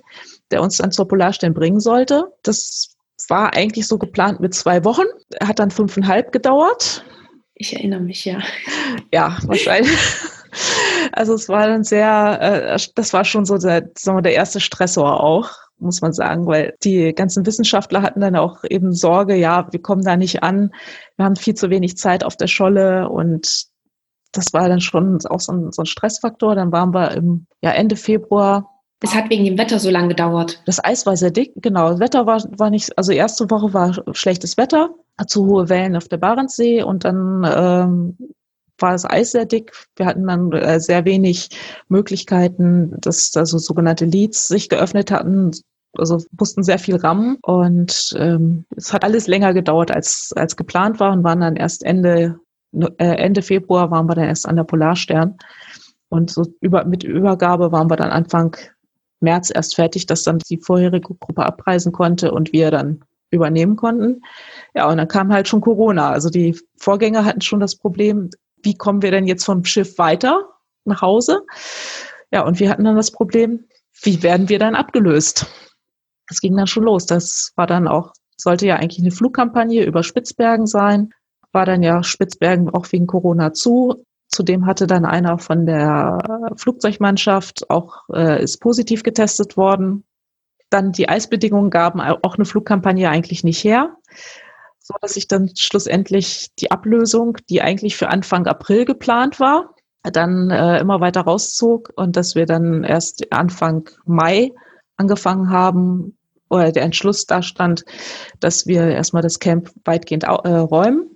der 0.50 0.60
uns 0.60 0.76
dann 0.76 0.92
zur 0.92 1.08
Polarstern 1.08 1.54
bringen 1.54 1.80
sollte. 1.80 2.32
Das 2.42 2.96
war 3.28 3.54
eigentlich 3.54 3.86
so 3.86 3.96
geplant 3.96 4.40
mit 4.40 4.54
zwei 4.54 4.84
Wochen, 4.84 5.04
hat 5.42 5.58
dann 5.58 5.70
fünfeinhalb 5.70 6.32
gedauert. 6.32 7.04
Ich 7.58 7.74
erinnere 7.74 8.00
mich, 8.00 8.24
ja. 8.24 8.38
Ja, 9.12 9.38
wahrscheinlich. 9.44 9.96
Also 11.12 11.34
es 11.34 11.50
war 11.50 11.66
dann 11.66 11.84
sehr, 11.84 12.38
äh, 12.40 12.78
das 12.94 13.12
war 13.12 13.24
schon 13.24 13.44
so 13.44 13.58
der, 13.58 13.90
sagen 13.96 14.16
wir, 14.16 14.22
der 14.22 14.32
erste 14.32 14.58
Stressor 14.58 15.22
auch, 15.22 15.50
muss 15.78 16.00
man 16.00 16.14
sagen, 16.14 16.46
weil 16.46 16.74
die 16.82 17.12
ganzen 17.14 17.44
Wissenschaftler 17.44 18.00
hatten 18.00 18.20
dann 18.20 18.36
auch 18.36 18.64
eben 18.70 18.92
Sorge, 18.92 19.34
ja, 19.34 19.68
wir 19.70 19.82
kommen 19.82 20.02
da 20.02 20.16
nicht 20.16 20.42
an, 20.42 20.72
wir 21.16 21.26
haben 21.26 21.36
viel 21.36 21.54
zu 21.54 21.68
wenig 21.68 21.98
Zeit 21.98 22.24
auf 22.24 22.36
der 22.36 22.46
Scholle 22.46 23.10
und 23.10 23.66
das 24.32 24.52
war 24.52 24.68
dann 24.68 24.80
schon 24.80 25.18
auch 25.26 25.40
so 25.40 25.52
ein, 25.52 25.72
so 25.72 25.82
ein 25.82 25.86
Stressfaktor. 25.86 26.54
Dann 26.54 26.72
waren 26.72 26.94
wir 26.94 27.12
im 27.12 27.46
ja, 27.62 27.72
Ende 27.72 27.96
Februar 27.96 28.70
es 29.02 29.14
hat 29.14 29.28
wegen 29.28 29.44
dem 29.44 29.58
Wetter 29.58 29.78
so 29.78 29.90
lange 29.90 30.08
gedauert. 30.08 30.62
Das 30.64 30.82
Eis 30.82 31.04
war 31.04 31.16
sehr 31.18 31.30
dick, 31.30 31.52
genau. 31.56 31.90
Das 31.90 32.00
Wetter 32.00 32.26
war, 32.26 32.42
war 32.56 32.70
nicht, 32.70 32.96
also 32.96 33.12
erste 33.12 33.50
Woche 33.50 33.74
war 33.74 33.94
schlechtes 34.12 34.56
Wetter, 34.56 34.88
zu 35.26 35.46
hohe 35.46 35.68
Wellen 35.68 35.96
auf 35.96 36.08
der 36.08 36.18
Barentssee 36.18 36.82
und 36.82 37.04
dann 37.04 37.44
ähm, 37.44 38.16
war 38.78 38.92
das 38.92 39.08
Eis 39.08 39.32
sehr 39.32 39.46
dick. 39.46 39.72
Wir 39.96 40.06
hatten 40.06 40.26
dann 40.26 40.52
äh, 40.52 40.80
sehr 40.80 41.04
wenig 41.04 41.48
Möglichkeiten, 41.88 42.94
dass 43.00 43.34
also 43.34 43.58
sogenannte 43.58 44.04
Leads 44.04 44.48
sich 44.48 44.68
geöffnet 44.68 45.10
hatten. 45.10 45.52
Also 45.96 46.22
mussten 46.38 46.62
sehr 46.62 46.78
viel 46.78 46.96
rammen 46.96 47.38
und 47.42 48.14
ähm, 48.18 48.66
es 48.76 48.92
hat 48.92 49.02
alles 49.02 49.26
länger 49.28 49.54
gedauert 49.54 49.90
als 49.90 50.30
als 50.36 50.54
geplant 50.56 51.00
war 51.00 51.12
und 51.12 51.24
waren 51.24 51.40
dann 51.40 51.56
erst 51.56 51.82
Ende 51.84 52.38
äh, 52.72 53.16
Ende 53.16 53.40
Februar 53.40 53.90
waren 53.90 54.06
wir 54.06 54.14
dann 54.14 54.26
erst 54.26 54.46
an 54.46 54.56
der 54.56 54.64
Polarstern 54.64 55.38
und 56.10 56.30
so 56.30 56.44
über 56.60 56.84
mit 56.84 57.02
Übergabe 57.02 57.72
waren 57.72 57.88
wir 57.88 57.96
dann 57.96 58.10
Anfang 58.10 58.54
März 59.20 59.50
erst 59.54 59.76
fertig, 59.76 60.04
dass 60.04 60.24
dann 60.24 60.38
die 60.50 60.58
vorherige 60.58 61.14
Gruppe 61.14 61.46
abreisen 61.46 61.92
konnte 61.92 62.30
und 62.32 62.52
wir 62.52 62.70
dann 62.70 63.02
übernehmen 63.30 63.76
konnten. 63.76 64.22
Ja, 64.74 64.88
und 64.88 64.98
dann 64.98 65.08
kam 65.08 65.32
halt 65.32 65.48
schon 65.48 65.60
Corona. 65.60 66.10
Also 66.10 66.30
die 66.30 66.58
Vorgänger 66.76 67.24
hatten 67.24 67.40
schon 67.40 67.60
das 67.60 67.76
Problem, 67.76 68.30
wie 68.62 68.76
kommen 68.76 69.02
wir 69.02 69.10
denn 69.10 69.26
jetzt 69.26 69.44
vom 69.44 69.64
Schiff 69.64 69.98
weiter 69.98 70.48
nach 70.84 71.02
Hause? 71.02 71.42
Ja, 72.32 72.44
und 72.44 72.60
wir 72.60 72.70
hatten 72.70 72.84
dann 72.84 72.96
das 72.96 73.10
Problem, 73.10 73.64
wie 74.02 74.22
werden 74.22 74.48
wir 74.48 74.58
dann 74.58 74.74
abgelöst? 74.74 75.46
Das 76.28 76.40
ging 76.40 76.56
dann 76.56 76.66
schon 76.66 76.84
los. 76.84 77.06
Das 77.06 77.52
war 77.56 77.66
dann 77.66 77.88
auch, 77.88 78.12
sollte 78.36 78.66
ja 78.66 78.76
eigentlich 78.76 79.00
eine 79.00 79.12
Flugkampagne 79.12 79.84
über 79.84 80.02
Spitzbergen 80.02 80.66
sein. 80.66 81.10
War 81.52 81.64
dann 81.64 81.82
ja 81.82 82.02
Spitzbergen 82.02 82.68
auch 82.70 82.90
wegen 82.92 83.06
Corona 83.06 83.52
zu. 83.52 84.04
Zudem 84.28 84.66
hatte 84.66 84.86
dann 84.86 85.04
einer 85.04 85.38
von 85.38 85.66
der 85.66 86.18
Flugzeugmannschaft 86.56 87.70
auch 87.70 88.02
äh, 88.12 88.42
ist 88.42 88.58
positiv 88.60 89.02
getestet 89.02 89.56
worden. 89.56 90.04
Dann 90.70 90.92
die 90.92 91.08
Eisbedingungen 91.08 91.70
gaben 91.70 92.00
auch 92.00 92.36
eine 92.36 92.44
Flugkampagne 92.44 93.08
eigentlich 93.08 93.44
nicht 93.44 93.62
her, 93.62 93.96
so 94.78 94.94
dass 95.00 95.16
ich 95.16 95.28
dann 95.28 95.50
schlussendlich 95.56 96.48
die 96.58 96.70
Ablösung, 96.70 97.36
die 97.48 97.62
eigentlich 97.62 97.96
für 97.96 98.08
Anfang 98.08 98.46
April 98.46 98.84
geplant 98.84 99.40
war, 99.40 99.74
dann 100.02 100.50
äh, 100.50 100.78
immer 100.78 101.00
weiter 101.00 101.22
rauszog 101.22 101.92
und 101.96 102.16
dass 102.16 102.34
wir 102.34 102.46
dann 102.46 102.84
erst 102.84 103.32
Anfang 103.32 103.88
Mai 104.04 104.52
angefangen 104.96 105.50
haben 105.50 106.16
oder 106.48 106.72
der 106.72 106.84
Entschluss 106.84 107.26
da 107.26 107.42
stand, 107.42 107.84
dass 108.40 108.66
wir 108.66 108.88
erstmal 108.88 109.22
das 109.22 109.40
Camp 109.40 109.70
weitgehend 109.84 110.24
äh, 110.24 110.28
räumen 110.28 111.10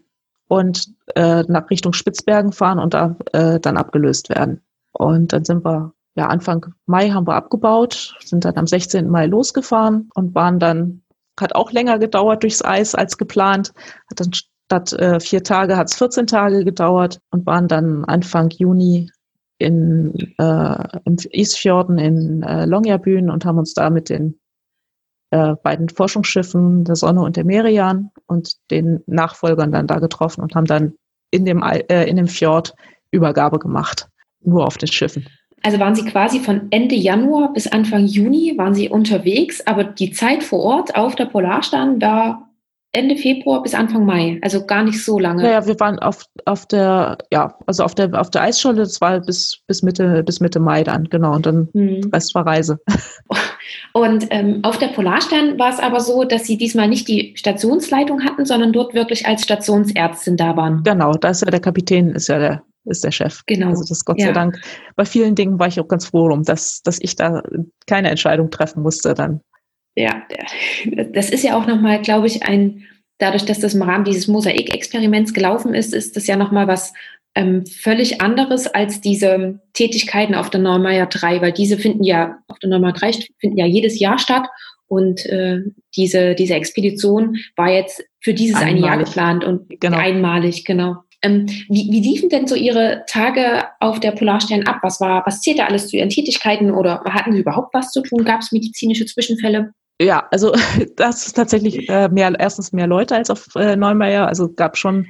und 0.48 0.92
äh, 1.14 1.44
nach 1.46 1.70
Richtung 1.70 1.92
Spitzbergen 1.92 2.52
fahren 2.52 2.78
und 2.78 2.94
da 2.94 3.16
äh, 3.32 3.60
dann 3.60 3.76
abgelöst 3.76 4.28
werden. 4.28 4.62
Und 4.92 5.32
dann 5.32 5.44
sind 5.44 5.64
wir 5.64 5.92
ja, 6.16 6.26
Anfang 6.26 6.66
Mai 6.86 7.10
haben 7.10 7.26
wir 7.26 7.34
abgebaut, 7.34 8.16
sind 8.20 8.44
dann 8.44 8.56
am 8.56 8.66
16. 8.66 9.08
Mai 9.08 9.26
losgefahren 9.26 10.10
und 10.14 10.34
waren 10.34 10.58
dann, 10.58 11.02
hat 11.38 11.54
auch 11.54 11.72
länger 11.72 11.98
gedauert 11.98 12.42
durchs 12.42 12.64
Eis 12.64 12.94
als 12.94 13.16
geplant, 13.16 13.72
hat 14.10 14.20
dann 14.20 14.32
statt 14.32 14.92
äh, 14.92 15.20
vier 15.20 15.42
Tage 15.42 15.76
hat 15.76 15.88
es 15.88 15.96
14 15.96 16.26
Tage 16.26 16.64
gedauert 16.64 17.20
und 17.30 17.46
waren 17.46 17.68
dann 17.68 18.04
Anfang 18.04 18.50
Juni 18.50 19.10
in, 19.58 20.14
äh, 20.38 20.98
im 21.04 21.16
Isfjorden 21.30 21.98
in 21.98 22.42
äh, 22.42 22.66
Longyearbyen 22.66 23.30
und 23.30 23.44
haben 23.44 23.58
uns 23.58 23.74
da 23.74 23.90
mit 23.90 24.08
den 24.08 24.38
äh, 25.30 25.54
beiden 25.62 25.88
Forschungsschiffen 25.88 26.84
der 26.84 26.96
Sonne 26.96 27.22
und 27.22 27.36
der 27.36 27.44
Merian 27.44 28.10
und 28.26 28.56
den 28.70 29.02
Nachfolgern 29.06 29.72
dann 29.72 29.86
da 29.86 29.98
getroffen 29.98 30.40
und 30.40 30.54
haben 30.54 30.66
dann 30.66 30.94
in 31.30 31.44
dem, 31.44 31.62
äh, 31.62 32.04
in 32.08 32.16
dem 32.16 32.28
Fjord 32.28 32.74
Übergabe 33.10 33.58
gemacht, 33.58 34.08
nur 34.40 34.66
auf 34.66 34.78
den 34.78 34.90
Schiffen. 34.90 35.26
Also 35.62 35.78
waren 35.78 35.94
Sie 35.94 36.04
quasi 36.04 36.40
von 36.40 36.68
Ende 36.70 36.94
Januar 36.94 37.52
bis 37.52 37.66
Anfang 37.66 38.06
Juni 38.06 38.54
waren 38.56 38.74
Sie 38.74 38.88
unterwegs, 38.88 39.66
aber 39.66 39.84
die 39.84 40.12
Zeit 40.12 40.42
vor 40.42 40.60
Ort 40.60 40.96
auf 40.96 41.14
der 41.14 41.26
Polarstern 41.26 42.00
war 42.00 42.50
Ende 42.92 43.16
Februar 43.16 43.62
bis 43.62 43.72
Anfang 43.72 44.04
Mai, 44.04 44.40
also 44.42 44.66
gar 44.66 44.82
nicht 44.82 45.04
so 45.04 45.20
lange. 45.20 45.44
Naja, 45.44 45.64
wir 45.64 45.78
waren 45.78 46.00
auf, 46.00 46.24
auf 46.44 46.66
der, 46.66 47.18
ja, 47.30 47.54
also 47.66 47.84
auf 47.84 47.94
der, 47.94 48.20
auf 48.20 48.30
der 48.30 48.42
Eisscholle, 48.42 48.78
das 48.78 49.00
war 49.00 49.20
bis, 49.20 49.60
bis 49.68 49.82
Mitte, 49.82 50.24
bis 50.24 50.40
Mitte 50.40 50.58
Mai 50.58 50.82
dann, 50.82 51.04
genau, 51.04 51.36
und 51.36 51.46
dann 51.46 51.68
hm. 51.72 52.10
Rest 52.12 52.34
war 52.34 52.46
Reise. 52.46 52.80
Und 53.92 54.26
ähm, 54.30 54.60
auf 54.62 54.78
der 54.78 54.88
Polarstern 54.88 55.58
war 55.58 55.70
es 55.70 55.78
aber 55.78 56.00
so, 56.00 56.24
dass 56.24 56.44
Sie 56.44 56.56
diesmal 56.56 56.88
nicht 56.88 57.06
die 57.08 57.34
Stationsleitung 57.36 58.24
hatten, 58.24 58.44
sondern 58.44 58.72
dort 58.72 58.94
wirklich 58.94 59.26
als 59.26 59.42
Stationsärztin 59.42 60.36
da 60.36 60.56
waren. 60.56 60.82
Genau, 60.82 61.12
da 61.12 61.30
ist 61.30 61.42
ja 61.42 61.50
der 61.50 61.60
Kapitän, 61.60 62.10
ist 62.10 62.28
ja 62.28 62.38
der, 62.38 62.62
ist 62.84 63.04
der 63.04 63.10
Chef. 63.10 63.40
Genau. 63.46 63.68
Also 63.68 63.84
das 63.88 64.04
Gott 64.04 64.18
ja. 64.18 64.26
sei 64.26 64.32
Dank. 64.32 64.60
Bei 64.96 65.04
vielen 65.04 65.34
Dingen 65.34 65.58
war 65.58 65.68
ich 65.68 65.80
auch 65.80 65.88
ganz 65.88 66.06
froh 66.06 66.32
um, 66.32 66.42
dass, 66.42 66.82
dass 66.82 66.98
ich 67.00 67.16
da 67.16 67.42
keine 67.86 68.10
Entscheidung 68.10 68.50
treffen 68.50 68.82
musste 68.82 69.14
dann. 69.14 69.40
Ja, 69.96 70.22
das 71.12 71.30
ist 71.30 71.42
ja 71.42 71.58
auch 71.58 71.66
nochmal, 71.66 72.00
glaube 72.00 72.26
ich, 72.26 72.42
ein, 72.44 72.86
dadurch, 73.18 73.44
dass 73.44 73.58
das 73.58 73.74
im 73.74 73.82
Rahmen 73.82 74.04
dieses 74.04 74.28
Mosaik-Experiments 74.28 75.34
gelaufen 75.34 75.74
ist, 75.74 75.92
ist 75.92 76.16
das 76.16 76.26
ja 76.26 76.36
nochmal 76.36 76.68
was 76.68 76.92
ähm, 77.34 77.64
völlig 77.66 78.20
anderes 78.20 78.66
als 78.66 79.00
diese 79.00 79.60
Tätigkeiten 79.72 80.34
auf 80.34 80.50
der 80.50 80.60
Neumeier 80.60 81.06
3, 81.06 81.40
weil 81.40 81.52
diese 81.52 81.76
finden 81.76 82.02
ja, 82.04 82.38
auf 82.48 82.58
der 82.58 82.70
Neumeier 82.70 82.92
3 82.92 83.12
finden 83.38 83.58
ja 83.58 83.66
jedes 83.66 83.98
Jahr 84.00 84.18
statt 84.18 84.46
und 84.86 85.24
äh, 85.26 85.60
diese, 85.96 86.34
diese 86.34 86.54
Expedition 86.54 87.36
war 87.56 87.70
jetzt 87.70 88.02
für 88.20 88.34
dieses 88.34 88.56
einmalig. 88.56 88.76
eine 88.76 88.86
Jahr 88.86 89.04
geplant 89.04 89.44
und 89.44 89.80
genau. 89.80 89.98
einmalig, 89.98 90.64
genau. 90.64 90.96
Ähm, 91.22 91.46
wie, 91.68 91.90
wie 91.90 92.00
liefen 92.00 92.30
denn 92.30 92.46
so 92.46 92.54
Ihre 92.54 93.04
Tage 93.06 93.64
auf 93.78 94.00
der 94.00 94.12
Polarstern 94.12 94.66
ab? 94.66 94.78
Was 94.82 95.00
war, 95.00 95.22
was 95.26 95.42
zählt 95.42 95.58
da 95.58 95.66
alles 95.66 95.88
zu 95.88 95.96
Ihren 95.96 96.08
Tätigkeiten 96.08 96.70
oder 96.70 97.02
hatten 97.04 97.32
Sie 97.32 97.40
überhaupt 97.40 97.74
was 97.74 97.92
zu 97.92 98.02
tun? 98.02 98.24
Gab 98.24 98.40
es 98.40 98.52
medizinische 98.52 99.04
Zwischenfälle? 99.04 99.72
Ja, 100.00 100.26
also 100.30 100.54
das 100.96 101.26
ist 101.26 101.34
tatsächlich 101.34 101.88
äh, 101.88 102.08
mehr, 102.08 102.32
erstens 102.38 102.72
mehr 102.72 102.86
Leute 102.86 103.16
als 103.16 103.30
auf 103.30 103.48
äh, 103.54 103.76
Neumeier. 103.76 104.26
Also 104.26 104.50
gab 104.50 104.78
schon 104.78 105.06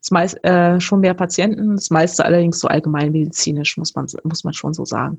das 0.00 0.10
meist, 0.10 0.44
äh, 0.44 0.80
schon 0.80 1.00
mehr 1.00 1.14
Patienten, 1.14 1.76
das 1.76 1.90
meiste 1.90 2.24
allerdings 2.24 2.60
so 2.60 2.68
allgemeinmedizinisch, 2.68 3.76
muss 3.76 3.94
man, 3.94 4.06
muss 4.24 4.44
man 4.44 4.54
schon 4.54 4.72
so 4.72 4.84
sagen. 4.84 5.18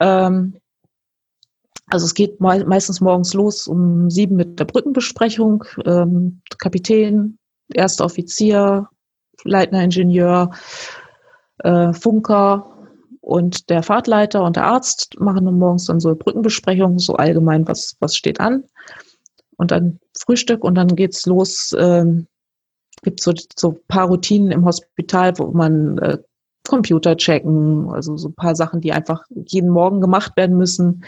Ähm, 0.00 0.56
also 1.86 2.06
es 2.06 2.14
geht 2.14 2.40
me 2.40 2.64
meistens 2.66 3.00
morgens 3.00 3.34
los 3.34 3.68
um 3.68 4.10
sieben 4.10 4.36
mit 4.36 4.58
der 4.58 4.64
Brückenbesprechung. 4.64 5.64
Ähm, 5.84 6.40
Kapitän, 6.58 7.38
erster 7.72 8.06
Offizier, 8.06 8.88
leitender 9.44 9.84
Ingenieur, 9.84 10.50
äh, 11.58 11.92
Funker 11.92 12.74
und 13.20 13.70
der 13.70 13.82
Fahrtleiter 13.82 14.44
und 14.44 14.56
der 14.56 14.66
Arzt 14.66 15.18
machen 15.18 15.44
morgens 15.58 15.86
dann 15.86 16.00
so 16.00 16.14
Brückenbesprechungen, 16.14 16.98
so 16.98 17.14
allgemein, 17.14 17.66
was, 17.66 17.96
was 18.00 18.16
steht 18.16 18.40
an. 18.40 18.64
Und 19.56 19.70
dann 19.70 19.98
Frühstück 20.18 20.62
und 20.62 20.74
dann 20.74 20.94
geht's 20.94 21.26
los. 21.26 21.74
Ähm, 21.78 22.26
gibt 23.02 23.20
so 23.20 23.32
so 23.56 23.78
paar 23.88 24.08
Routinen 24.08 24.50
im 24.50 24.64
Hospital, 24.64 25.38
wo 25.38 25.52
man 25.52 25.98
äh, 25.98 26.18
Computer 26.66 27.16
checken, 27.16 27.88
also 27.90 28.16
so 28.16 28.28
ein 28.28 28.34
paar 28.34 28.56
Sachen, 28.56 28.80
die 28.80 28.92
einfach 28.92 29.22
jeden 29.30 29.70
Morgen 29.70 30.00
gemacht 30.00 30.36
werden 30.36 30.56
müssen. 30.56 31.04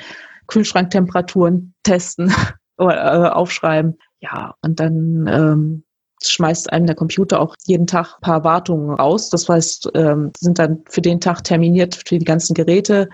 Kühlschranktemperaturen 0.46 1.74
testen 1.82 2.32
oder 2.78 3.26
äh, 3.26 3.30
aufschreiben. 3.30 3.98
Ja, 4.20 4.54
und 4.62 4.80
dann 4.80 5.26
ähm, 5.28 5.84
schmeißt 6.30 6.72
einem 6.72 6.86
der 6.86 6.96
Computer 6.96 7.40
auch 7.40 7.54
jeden 7.64 7.86
Tag 7.86 8.14
ein 8.16 8.20
paar 8.20 8.44
Wartungen 8.44 8.90
raus. 8.90 9.30
Das 9.30 9.48
heißt, 9.48 9.90
ähm, 9.94 10.32
sind 10.38 10.58
dann 10.58 10.82
für 10.88 11.02
den 11.02 11.20
Tag 11.20 11.44
terminiert 11.44 12.02
für 12.06 12.18
die 12.18 12.24
ganzen 12.24 12.54
Geräte. 12.54 13.08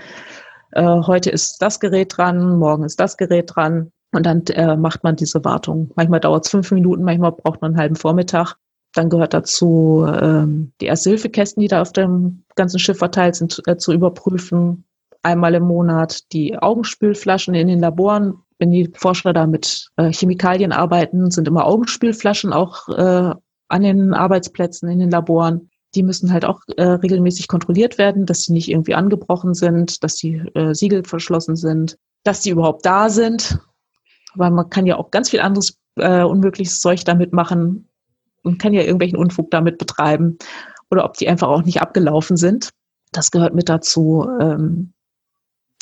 Äh, 0.73 0.83
heute 0.83 1.31
ist 1.31 1.59
das 1.61 1.81
Gerät 1.81 2.17
dran, 2.17 2.59
morgen 2.59 2.85
ist 2.85 2.99
das 2.99 3.17
Gerät 3.17 3.51
dran. 3.55 3.93
Und 4.15 4.27
dann 4.27 4.45
äh, 4.49 4.77
macht 4.77 5.05
man 5.05 5.17
diese 5.17 5.43
Wartung. 5.45 5.91
Manchmal 5.97 6.21
dauert 6.21 6.45
es 6.45 6.51
fünf 6.51 6.71
Minuten, 6.71 7.03
manchmal 7.03 7.33
braucht 7.33 7.63
man 7.63 7.73
einen 7.73 7.81
halben 7.81 7.97
Vormittag. 7.97 8.57
Dann 8.95 9.09
gehört 9.09 9.33
dazu, 9.33 10.07
ähm, 10.07 10.73
die 10.81 10.87
Erste-Hilfe-Kästen, 10.87 11.63
die 11.63 11.69
da 11.69 11.81
auf 11.81 11.93
dem 11.93 12.45
ganzen 12.57 12.79
Schiff 12.79 12.99
verteilt 12.99 13.37
sind, 13.37 13.63
äh, 13.67 13.79
zu 13.79 13.93
überprüfen. 13.93 14.85
Einmal 15.23 15.55
im 15.55 15.63
Monat 15.63 16.31
die 16.33 16.59
Augenspülflaschen 16.59 17.55
in 17.55 17.69
den 17.69 17.81
Laboren 17.81 18.43
wenn 18.63 18.71
die 18.71 18.89
Forscher 18.95 19.33
da 19.33 19.49
mit 19.49 19.89
äh, 19.97 20.13
Chemikalien 20.13 20.71
arbeiten, 20.71 21.33
sind 21.33 21.49
immer 21.49 21.67
Augenspülflaschen 21.67 22.53
auch 22.53 22.89
äh, 22.91 23.35
an 23.67 23.83
den 23.83 24.15
Arbeitsplätzen, 24.15 24.89
in 24.89 25.01
den 25.01 25.11
Laboren. 25.11 25.69
Die 25.97 26.05
müssen 26.05 26.33
halt 26.33 26.45
auch 26.45 26.61
äh, 26.77 26.85
regelmäßig 26.85 27.49
kontrolliert 27.49 27.99
werden, 27.99 28.25
dass 28.25 28.43
sie 28.43 28.53
nicht 28.53 28.69
irgendwie 28.69 28.95
angebrochen 28.95 29.55
sind, 29.55 30.05
dass 30.05 30.15
die 30.15 30.35
äh, 30.55 30.75
Siegel 30.75 31.03
verschlossen 31.03 31.57
sind, 31.57 31.97
dass 32.23 32.43
die 32.43 32.51
überhaupt 32.51 32.87
da 32.87 33.11
sind. 33.11 33.59
Weil 34.37 34.53
man 34.53 34.71
kann 34.71 34.87
ja 34.87 34.97
auch 34.97 35.11
ganz 35.11 35.31
viel 35.31 35.41
anderes 35.41 35.77
äh, 35.97 36.23
unmögliches 36.23 36.81
Zeug 36.81 37.05
damit 37.05 37.33
machen 37.33 37.89
und 38.45 38.61
kann 38.61 38.75
ja 38.75 38.83
irgendwelchen 38.83 39.19
Unfug 39.19 39.51
damit 39.51 39.79
betreiben. 39.79 40.39
Oder 40.89 41.05
ob 41.05 41.17
die 41.17 41.29
einfach 41.29 41.49
auch 41.49 41.65
nicht 41.65 41.83
abgelaufen 41.83 42.37
sind. 42.37 42.71
Das 43.11 43.33
gehört 43.33 43.57
mit 43.57 43.69
dazu. 43.69 44.29
Ähm, 44.41 44.93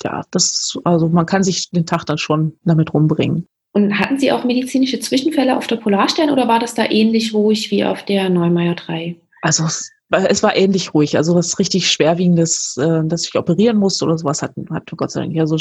ja, 0.04 0.23
das, 0.30 0.76
also 0.85 1.09
man 1.09 1.26
kann 1.26 1.42
sich 1.42 1.71
den 1.71 1.87
Tag 1.87 2.04
dann 2.04 2.19
schon 2.19 2.54
damit 2.64 2.92
rumbringen. 2.95 3.47
Und 3.73 3.99
hatten 3.99 4.19
Sie 4.19 4.33
auch 4.33 4.45
medizinische 4.45 4.99
Zwischenfälle 4.99 5.57
auf 5.57 5.66
der 5.66 5.76
Polarstern 5.76 6.30
oder 6.30 6.49
war 6.49 6.59
das 6.59 6.75
da 6.75 6.85
ähnlich 6.87 7.33
ruhig 7.33 7.71
wie 7.71 7.85
auf 7.85 8.04
der 8.04 8.28
Neumeier 8.28 8.75
3? 8.75 9.16
Also 9.42 9.64
es, 9.64 9.92
es 10.11 10.42
war 10.42 10.57
ähnlich 10.57 10.92
ruhig. 10.92 11.16
Also 11.16 11.37
was 11.37 11.59
richtig 11.59 11.90
schwerwiegendes, 11.90 12.76
äh, 12.78 13.02
dass 13.04 13.28
ich 13.28 13.37
operieren 13.37 13.76
musste 13.76 14.04
oder 14.07 14.19
sowas 14.19 14.42
hatten, 14.42 14.69
hatte 14.71 14.97
Gott 14.97 15.12
sei 15.12 15.21
Dank 15.21 15.35
ja 15.35 15.47
so 15.47 15.57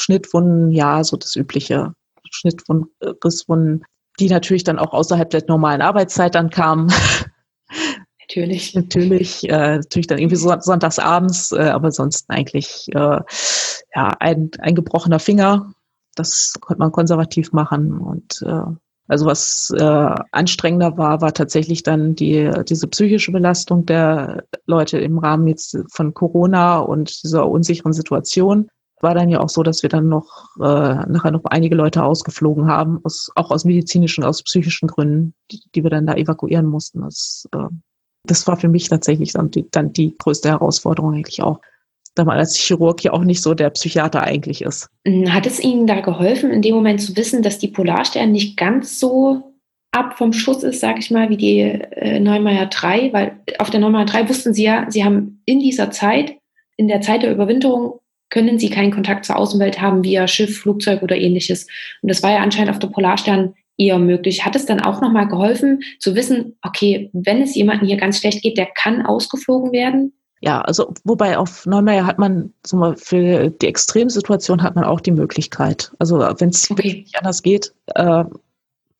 Schnittwunden, 0.00 0.70
ja, 0.70 1.04
so 1.04 1.16
das 1.16 1.36
übliche 1.36 1.92
Schnittwunden, 2.30 2.90
Risswunden, 3.22 3.84
die 4.18 4.28
natürlich 4.28 4.64
dann 4.64 4.78
auch 4.78 4.92
außerhalb 4.92 5.28
der 5.28 5.44
normalen 5.46 5.82
Arbeitszeit 5.82 6.34
dann 6.34 6.50
kamen. 6.50 6.92
Natürlich. 8.28 8.74
Natürlich, 8.74 9.44
äh, 9.48 9.76
natürlich 9.76 10.06
dann 10.06 10.18
irgendwie 10.18 10.36
so 10.36 10.54
sonntagsabends, 10.58 11.52
äh, 11.52 11.68
aber 11.68 11.90
sonst 11.90 12.24
eigentlich 12.28 12.86
äh, 12.94 13.20
ja 13.94 14.16
ein, 14.20 14.50
ein 14.60 14.74
gebrochener 14.74 15.18
Finger. 15.18 15.72
Das 16.14 16.54
konnte 16.60 16.78
man 16.78 16.92
konservativ 16.92 17.52
machen 17.52 17.98
und 17.98 18.42
äh, 18.46 18.62
also 19.06 19.26
was 19.26 19.70
äh, 19.76 20.14
anstrengender 20.32 20.96
war, 20.96 21.20
war 21.20 21.34
tatsächlich 21.34 21.82
dann 21.82 22.14
die 22.14 22.50
diese 22.66 22.88
psychische 22.88 23.32
Belastung 23.32 23.84
der 23.84 24.44
Leute 24.64 24.98
im 24.98 25.18
Rahmen 25.18 25.46
jetzt 25.46 25.76
von 25.92 26.14
Corona 26.14 26.78
und 26.78 27.22
dieser 27.22 27.46
unsicheren 27.48 27.92
Situation. 27.92 28.68
War 29.02 29.14
dann 29.14 29.28
ja 29.28 29.40
auch 29.40 29.50
so, 29.50 29.62
dass 29.62 29.82
wir 29.82 29.90
dann 29.90 30.08
noch 30.08 30.56
äh, 30.56 30.62
nachher 30.62 31.32
noch 31.32 31.44
einige 31.44 31.74
Leute 31.74 32.02
ausgeflogen 32.02 32.66
haben, 32.66 33.00
aus, 33.04 33.30
auch 33.34 33.50
aus 33.50 33.66
medizinischen, 33.66 34.24
aus 34.24 34.42
psychischen 34.42 34.88
Gründen, 34.88 35.34
die, 35.50 35.60
die 35.74 35.82
wir 35.82 35.90
dann 35.90 36.06
da 36.06 36.14
evakuieren 36.14 36.64
mussten. 36.64 37.02
Das 37.02 37.46
äh, 37.52 37.68
das 38.24 38.46
war 38.46 38.56
für 38.56 38.68
mich 38.68 38.88
tatsächlich 38.88 39.32
dann 39.32 39.50
die, 39.50 39.66
dann 39.70 39.92
die 39.92 40.16
größte 40.16 40.48
Herausforderung 40.48 41.14
eigentlich 41.14 41.42
auch. 41.42 41.60
Da 42.14 42.24
man 42.24 42.38
als 42.38 42.56
Chirurg 42.56 43.02
ja 43.02 43.12
auch 43.12 43.24
nicht 43.24 43.42
so 43.42 43.54
der 43.54 43.70
Psychiater 43.70 44.22
eigentlich 44.22 44.62
ist. 44.62 44.88
Hm, 45.06 45.32
hat 45.32 45.46
es 45.46 45.60
Ihnen 45.60 45.86
da 45.86 46.00
geholfen, 46.00 46.50
in 46.50 46.62
dem 46.62 46.74
Moment 46.74 47.00
zu 47.00 47.16
wissen, 47.16 47.42
dass 47.42 47.58
die 47.58 47.68
Polarstern 47.68 48.32
nicht 48.32 48.56
ganz 48.56 49.00
so 49.00 49.54
ab 49.90 50.16
vom 50.16 50.32
Schuss 50.32 50.62
ist, 50.62 50.80
sage 50.80 51.00
ich 51.00 51.10
mal, 51.10 51.28
wie 51.28 51.36
die 51.36 51.60
äh, 51.60 52.20
Neumeier 52.20 52.66
3? 52.66 53.12
Weil 53.12 53.40
auf 53.58 53.70
der 53.70 53.80
Neumeier 53.80 54.06
3 54.06 54.28
wussten 54.28 54.54
Sie 54.54 54.64
ja, 54.64 54.86
Sie 54.88 55.04
haben 55.04 55.42
in 55.44 55.60
dieser 55.60 55.90
Zeit, 55.90 56.36
in 56.76 56.88
der 56.88 57.00
Zeit 57.00 57.22
der 57.22 57.32
Überwinterung, 57.32 58.00
können 58.30 58.58
Sie 58.58 58.70
keinen 58.70 58.92
Kontakt 58.92 59.24
zur 59.24 59.36
Außenwelt 59.36 59.80
haben 59.80 60.02
via 60.02 60.26
Schiff, 60.26 60.58
Flugzeug 60.58 61.02
oder 61.02 61.16
ähnliches. 61.16 61.66
Und 62.02 62.08
das 62.10 62.22
war 62.22 62.32
ja 62.32 62.38
anscheinend 62.38 62.70
auf 62.70 62.78
der 62.78 62.88
Polarstern 62.88 63.54
eher 63.76 63.98
möglich. 63.98 64.44
Hat 64.44 64.56
es 64.56 64.66
dann 64.66 64.80
auch 64.80 65.00
nochmal 65.00 65.28
geholfen 65.28 65.82
zu 65.98 66.14
wissen, 66.14 66.56
okay, 66.62 67.10
wenn 67.12 67.42
es 67.42 67.54
jemandem 67.54 67.88
hier 67.88 67.96
ganz 67.96 68.18
schlecht 68.18 68.42
geht, 68.42 68.58
der 68.58 68.66
kann 68.66 69.04
ausgeflogen 69.04 69.72
werden? 69.72 70.12
Ja, 70.40 70.60
also 70.60 70.92
wobei 71.04 71.38
auf 71.38 71.64
Neumeier 71.64 72.06
hat 72.06 72.18
man 72.18 72.52
zum 72.62 72.80
Beispiel 72.80 72.98
für 72.98 73.50
die 73.50 73.66
Extremsituation 73.66 74.62
hat 74.62 74.74
man 74.74 74.84
auch 74.84 75.00
die 75.00 75.10
Möglichkeit. 75.10 75.90
Also 75.98 76.18
wenn 76.18 76.50
es 76.50 76.70
okay. 76.70 77.02
nicht 77.04 77.16
anders 77.18 77.42
geht, 77.42 77.72
äh, 77.94 78.24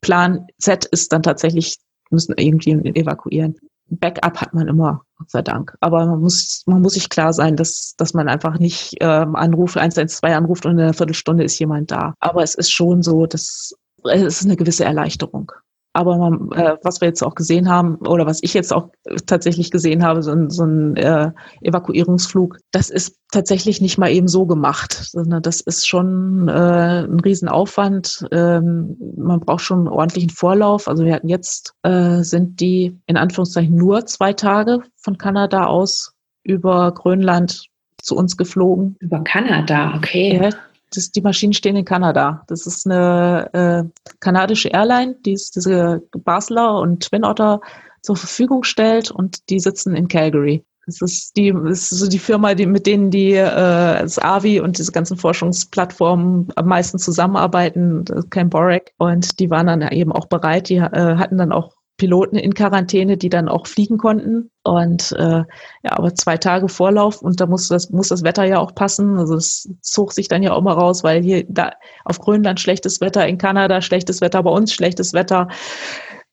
Plan 0.01 0.47
Z 0.57 0.85
ist 0.85 1.13
dann 1.13 1.23
tatsächlich, 1.23 1.77
müssen 2.09 2.33
irgendwie 2.37 2.71
evakuieren. 2.71 3.55
Backup 3.87 4.41
hat 4.41 4.53
man 4.53 4.67
immer. 4.67 5.01
Gott 5.17 5.29
sei 5.29 5.41
Dank. 5.41 5.75
Aber 5.79 6.05
man 6.05 6.19
muss, 6.19 6.63
man 6.65 6.81
muss 6.81 6.93
sich 6.93 7.09
klar 7.09 7.31
sein, 7.31 7.55
dass, 7.55 7.95
dass 7.97 8.13
man 8.13 8.27
einfach 8.27 8.59
nicht 8.59 8.95
ähm, 8.99 9.35
anruft, 9.35 9.77
112 9.77 10.35
anruft 10.35 10.65
und 10.65 10.73
in 10.73 10.81
einer 10.81 10.93
Viertelstunde 10.93 11.43
ist 11.43 11.59
jemand 11.59 11.91
da. 11.91 12.15
Aber 12.19 12.43
es 12.43 12.55
ist 12.55 12.71
schon 12.71 13.01
so, 13.01 13.25
dass 13.25 13.75
es 14.05 14.41
ist 14.41 14.45
eine 14.45 14.55
gewisse 14.55 14.85
Erleichterung. 14.85 15.51
Aber 15.95 16.17
man, 16.17 16.51
äh, 16.51 16.75
was 16.83 16.99
wir 16.99 17.07
jetzt 17.07 17.23
auch 17.23 17.35
gesehen 17.35 17.69
haben, 17.69 17.95
oder 17.95 18.25
was 18.25 18.43
ich 18.43 18.53
jetzt 18.53 18.73
auch 18.73 18.89
tatsächlich 19.27 19.71
gesehen 19.71 20.03
habe, 20.03 20.23
so 20.23 20.31
ein, 20.31 20.49
so 20.49 20.65
ein 20.65 20.97
äh, 20.97 21.31
Evakuierungsflug, 21.61 22.57
das 22.71 22.89
ist 22.89 23.17
tatsächlich 23.31 23.79
nicht 23.79 23.97
mal 23.97 24.11
eben 24.11 24.27
so 24.27 24.45
gemacht, 24.45 24.91
sondern 24.91 25.41
das 25.41 25.61
ist 25.61 25.87
schon 25.87 26.49
äh, 26.49 27.05
ein 27.05 27.21
Riesenaufwand. 27.21 28.27
Ähm, 28.33 28.97
man 29.15 29.39
braucht 29.39 29.61
schon 29.61 29.79
einen 29.79 29.87
ordentlichen 29.87 30.31
Vorlauf. 30.31 30.89
Also 30.89 31.05
wir 31.05 31.13
hatten 31.13 31.29
jetzt, 31.29 31.73
äh, 31.83 32.23
sind 32.23 32.59
die 32.59 32.99
in 33.05 33.15
Anführungszeichen 33.15 33.73
nur 33.73 34.05
zwei 34.05 34.33
Tage 34.33 34.81
von 34.97 35.17
Kanada 35.17 35.67
aus 35.67 36.11
über 36.43 36.93
Grönland 36.93 37.67
zu 38.01 38.17
uns 38.17 38.35
geflogen. 38.35 38.97
Über 38.99 39.23
Kanada, 39.23 39.93
okay. 39.95 40.41
Ja, 40.43 40.49
das, 40.95 41.11
die 41.11 41.21
Maschinen 41.21 41.53
stehen 41.53 41.75
in 41.75 41.85
Kanada. 41.85 42.43
Das 42.47 42.65
ist 42.65 42.85
eine 42.85 43.49
äh, 43.53 43.83
kanadische 44.19 44.69
Airline, 44.69 45.15
die 45.25 45.37
diese 45.55 46.01
Basler 46.11 46.79
und 46.79 47.03
Twin 47.03 47.25
Otter 47.25 47.61
zur 48.01 48.15
Verfügung 48.15 48.63
stellt 48.63 49.11
und 49.11 49.49
die 49.49 49.59
sitzen 49.59 49.95
in 49.95 50.07
Calgary. 50.07 50.63
Das 50.85 51.01
ist 51.01 51.35
die, 51.35 51.51
das 51.51 51.91
ist 51.91 51.99
so 51.99 52.07
die 52.07 52.19
Firma, 52.19 52.53
die, 52.53 52.67
mit 52.67 52.85
denen 52.85 53.09
die 53.09 53.33
äh, 53.33 54.01
das 54.01 54.19
AVI 54.19 54.59
und 54.59 54.77
diese 54.77 54.91
ganzen 54.91 55.17
Forschungsplattformen 55.17 56.49
am 56.55 56.67
meisten 56.67 56.99
zusammenarbeiten, 56.99 58.05
Camp 58.29 58.51
Borek. 58.51 58.93
Und 58.97 59.39
die 59.39 59.49
waren 59.49 59.65
dann 59.65 59.81
eben 59.81 60.11
auch 60.11 60.27
bereit, 60.27 60.69
die 60.69 60.75
äh, 60.75 61.15
hatten 61.15 61.39
dann 61.39 61.51
auch 61.51 61.74
Piloten 61.97 62.35
in 62.35 62.53
Quarantäne, 62.53 63.17
die 63.17 63.29
dann 63.29 63.47
auch 63.47 63.67
fliegen 63.67 63.97
konnten. 63.97 64.51
Und 64.63 65.13
äh, 65.13 65.43
ja, 65.83 65.91
aber 65.91 66.13
zwei 66.15 66.37
Tage 66.37 66.67
Vorlauf 66.67 67.21
und 67.21 67.39
da 67.39 67.45
muss 67.45 67.67
das, 67.67 67.89
muss 67.89 68.09
das 68.09 68.23
Wetter 68.23 68.43
ja 68.43 68.59
auch 68.59 68.75
passen. 68.75 69.17
Also 69.17 69.35
es 69.35 69.69
zog 69.81 70.11
sich 70.13 70.27
dann 70.27 70.43
ja 70.43 70.53
auch 70.53 70.61
mal 70.61 70.73
raus, 70.73 71.03
weil 71.03 71.21
hier 71.23 71.45
da 71.47 71.71
auf 72.03 72.19
Grönland 72.19 72.59
schlechtes 72.59 72.99
Wetter, 73.01 73.27
in 73.27 73.37
Kanada 73.37 73.81
schlechtes 73.81 74.21
Wetter, 74.21 74.43
bei 74.43 74.51
uns 74.51 74.73
schlechtes 74.73 75.13
Wetter, 75.13 75.47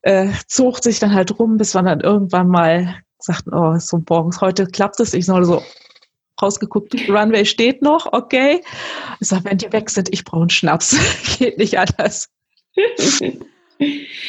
äh, 0.03 0.31
zog 0.49 0.83
sich 0.83 0.99
dann 0.99 1.15
halt 1.15 1.39
rum, 1.39 1.57
bis 1.57 1.75
wir 1.75 1.83
dann 1.83 2.01
irgendwann 2.01 2.49
mal 2.49 2.97
sagten, 3.19 3.55
oh, 3.55 3.79
so 3.79 4.03
morgens, 4.09 4.41
heute 4.41 4.67
klappt 4.67 4.99
es. 4.99 5.15
Ich 5.15 5.27
soll 5.27 5.45
so 5.45 5.63
rausgeguckt, 6.41 6.95
Runway 7.09 7.45
steht 7.45 7.83
noch, 7.83 8.13
okay. 8.13 8.63
Ich 9.21 9.29
sage, 9.29 9.45
wenn 9.45 9.59
die 9.59 9.73
weg 9.73 9.91
sind, 9.91 10.13
ich 10.13 10.25
brauche 10.25 10.43
einen 10.43 10.51
Schnaps. 10.51 10.97
Geht 11.39 11.59
nicht 11.59 11.79
anders. 11.79 12.29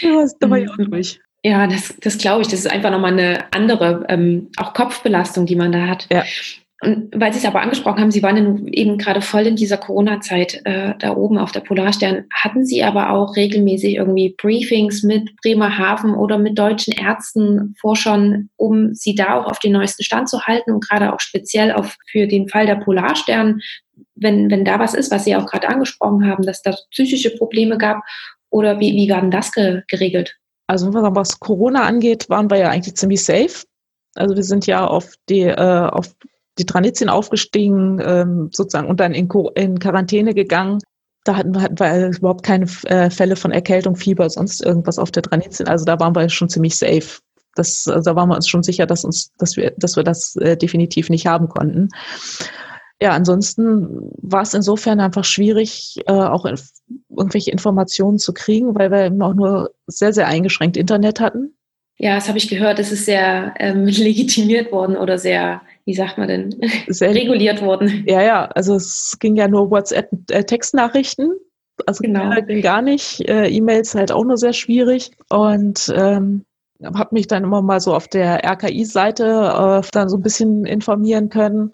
ja, 0.02 0.26
da 0.40 0.50
war 0.50 0.58
ich 0.58 0.70
auch 0.70 0.78
durch. 0.78 1.20
Ja, 1.44 1.68
das, 1.68 1.94
das 2.00 2.18
glaube 2.18 2.42
ich. 2.42 2.48
Das 2.48 2.60
ist 2.60 2.72
einfach 2.72 2.92
nochmal 2.92 3.14
eine 3.14 3.54
andere, 3.54 4.06
ähm, 4.08 4.50
auch 4.58 4.74
Kopfbelastung, 4.74 5.46
die 5.46 5.58
man 5.58 5.72
da 5.72 5.88
hat. 5.88 6.08
Ja. 6.12 6.24
Und 6.84 7.12
weil 7.16 7.32
Sie 7.32 7.40
es 7.40 7.46
aber 7.46 7.62
angesprochen 7.62 8.02
haben, 8.02 8.12
Sie 8.12 8.24
waren 8.24 8.36
ja 8.36 8.72
eben 8.72 8.98
gerade 8.98 9.22
voll 9.22 9.48
in 9.48 9.56
dieser 9.56 9.78
Corona-Zeit 9.78 10.62
äh, 10.66 10.94
da 11.00 11.16
oben 11.16 11.38
auf 11.38 11.54
der 11.54 11.62
Polarstern. 11.62 12.26
Hatten 12.34 12.66
Sie 12.66 12.84
aber 12.84 13.12
auch 13.12 13.38
regelmäßig 13.38 13.96
irgendwie 13.96 14.36
Briefings 14.38 15.02
mit 15.02 15.34
Bremerhaven 15.42 16.14
oder 16.14 16.38
mit 16.38 16.60
deutschen 16.60 16.94
Ärzten, 16.94 17.76
Forschern, 17.80 18.50
um 18.58 18.94
Sie 18.94 19.16
da 19.16 19.36
auch 19.36 19.46
auf 19.46 19.60
den 19.60 19.72
neuesten 19.72 20.04
Stand 20.04 20.28
zu 20.28 20.42
halten 20.42 20.72
und 20.72 20.86
gerade 20.86 21.14
auch 21.14 21.22
speziell 21.22 21.72
auf 21.72 21.96
für 22.12 22.28
den 22.28 22.50
Fall 22.50 22.66
der 22.66 22.76
Polarstern, 22.76 23.62
wenn, 24.16 24.52
wenn 24.52 24.66
da 24.66 24.78
was 24.78 24.94
ist, 24.94 25.10
was 25.10 25.24
Sie 25.24 25.36
auch 25.38 25.46
gerade 25.46 25.70
angesprochen 25.70 26.28
haben, 26.28 26.44
dass 26.44 26.62
da 26.62 26.76
psychische 26.92 27.32
Probleme 27.32 27.78
gab 27.78 28.02
oder 28.54 28.80
wie, 28.80 28.94
wie 28.94 29.10
war 29.10 29.20
denn 29.20 29.32
das 29.32 29.52
ge 29.52 29.82
geregelt? 29.88 30.36
Also 30.68 30.94
was 30.94 31.40
Corona 31.40 31.84
angeht, 31.84 32.30
waren 32.30 32.50
wir 32.50 32.58
ja 32.58 32.70
eigentlich 32.70 32.96
ziemlich 32.96 33.26
safe. 33.26 33.66
Also 34.16 34.36
wir 34.36 34.44
sind 34.44 34.68
ja 34.68 34.86
auf 34.86 35.16
die, 35.28 35.42
äh, 35.42 35.90
auf 35.90 36.16
die 36.60 36.66
Tranitien 36.66 37.10
aufgestiegen, 37.10 38.00
ähm, 38.06 38.50
sozusagen 38.54 38.88
und 38.88 39.00
dann 39.00 39.14
in, 39.14 39.28
in 39.56 39.80
Quarantäne 39.80 40.34
gegangen. 40.36 40.80
Da 41.26 41.38
hatten, 41.38 41.60
hatten 41.60 41.80
wir 41.80 42.16
überhaupt 42.16 42.44
keine 42.44 42.66
äh, 42.84 43.10
Fälle 43.10 43.36
von 43.36 43.52
Erkältung, 43.52 43.96
Fieber, 43.96 44.30
sonst 44.30 44.64
irgendwas 44.64 45.00
auf 45.00 45.10
der 45.10 45.24
Tranitien. 45.24 45.68
Also 45.68 45.84
da 45.84 46.00
waren 46.00 46.16
wir 46.16 46.30
schon 46.30 46.50
ziemlich 46.50 46.78
safe. 46.78 47.20
Das, 47.56 47.88
also 47.88 48.12
da 48.12 48.16
waren 48.16 48.30
wir 48.30 48.36
uns 48.36 48.48
schon 48.48 48.64
sicher, 48.64 48.86
dass 48.86 49.04
uns, 49.04 49.32
dass 49.38 49.58
wir, 49.58 49.74
dass 49.78 49.96
wir 49.96 50.04
das 50.04 50.36
äh, 50.36 50.56
definitiv 50.58 51.10
nicht 51.10 51.26
haben 51.26 51.50
konnten 51.50 51.90
ja, 53.02 53.12
ansonsten 53.12 54.12
war 54.22 54.44
es 54.44 54.54
insofern 54.54 55.00
einfach 55.00 55.26
schwierig, 55.26 56.00
äh, 56.06 56.12
auch 56.12 56.46
in, 56.46 56.58
irgendwelche 57.10 57.52
Informationen 57.52 58.20
zu 58.20 58.34
kriegen, 58.34 58.76
weil 58.76 58.92
wir 58.92 59.06
eben 59.06 59.22
auch 59.22 59.34
nur 59.34 59.72
sehr, 59.88 60.14
sehr 60.14 60.28
eingeschränkt 60.28 60.78
Internet 60.78 61.20
hatten. 61.20 61.54
Ja, 61.98 62.16
das 62.16 62.28
habe 62.28 62.38
ich 62.38 62.50
gehört. 62.50 62.80
Es 62.80 62.92
ist 62.92 63.06
sehr 63.06 63.54
ähm, 63.60 63.86
legitimiert 63.88 64.72
worden 64.72 64.96
oder 64.96 65.18
sehr, 65.18 65.62
wie 65.86 65.94
sagt 65.94 66.18
man 66.18 66.28
denn, 66.28 66.56
sehr, 66.88 67.10
reguliert 67.16 67.62
worden. 67.62 68.04
Ja, 68.08 68.22
ja, 68.22 68.46
also 68.48 68.76
es 68.76 69.18
ging 69.20 69.36
ja 69.36 69.48
nur 69.48 69.70
WhatsApp-Textnachrichten. 69.70 71.32
Äh, 71.32 71.84
also 71.88 72.02
genau. 72.02 72.30
ging 72.42 72.62
gar 72.62 72.82
nicht. 72.82 73.28
Äh, 73.28 73.48
E-Mails 73.48 73.96
halt 73.96 74.12
auch 74.12 74.24
nur 74.24 74.38
sehr 74.38 74.54
schwierig. 74.54 75.12
Und 75.30 75.92
ähm, 75.96 76.46
habe 76.84 77.16
mich 77.16 77.28
dann 77.28 77.44
immer 77.44 77.62
mal 77.62 77.80
so 77.80 77.96
auf 77.96 78.08
der 78.08 78.44
RKI-Seite 78.44 79.82
äh, 79.84 79.88
dann 79.92 80.10
so 80.10 80.18
ein 80.18 80.24
bisschen 80.24 80.66
informieren 80.66 81.30
können. 81.30 81.72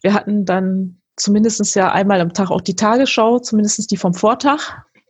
Wir 0.00 0.14
hatten 0.14 0.44
dann 0.44 1.00
zumindest 1.16 1.74
ja 1.74 1.92
einmal 1.92 2.20
am 2.20 2.32
Tag 2.32 2.50
auch 2.50 2.60
die 2.60 2.76
Tagesschau, 2.76 3.38
zumindest 3.40 3.90
die 3.90 3.96
vom 3.96 4.14
Vortag, 4.14 4.60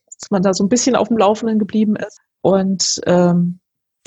dass 0.07 0.31
man 0.31 0.43
da 0.43 0.55
so 0.55 0.65
ein 0.65 0.69
bisschen 0.69 0.97
auf 0.97 1.09
dem 1.09 1.19
Laufenden 1.19 1.59
geblieben 1.59 1.97
ist. 1.97 2.19
Und 2.41 3.01
ähm, 3.07 3.61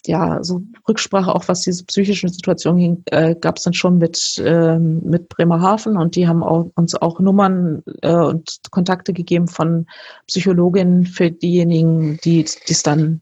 ja, 0.06 0.44
so 0.44 0.63
Rücksprache 0.88 1.34
auch, 1.34 1.48
was 1.48 1.62
diese 1.62 1.86
psychische 1.86 2.28
Situation 2.30 2.78
ging, 2.78 3.04
äh, 3.08 3.36
gab 3.36 3.58
es 3.58 3.63
dann 3.63 3.74
schon 3.74 4.00
mit, 4.00 4.41
ähm, 4.44 5.02
mit 5.04 5.30
Bremerhaven 5.30 5.98
und 5.98 6.15
die 6.15 6.28
haben 6.28 6.44
auch, 6.44 6.72
uns 6.76 6.96
auch 6.96 7.20
Nummern 7.20 7.84
äh, 8.02 8.13
und 8.13 8.62
Kontakte 8.72 9.13
gegeben 9.13 9.48
von 9.48 9.86
Psychologinnen 10.28 11.06
für 11.06 11.30
diejenigen, 11.30 12.17
die 12.24 12.41
es 12.44 12.84
dann, 12.84 13.22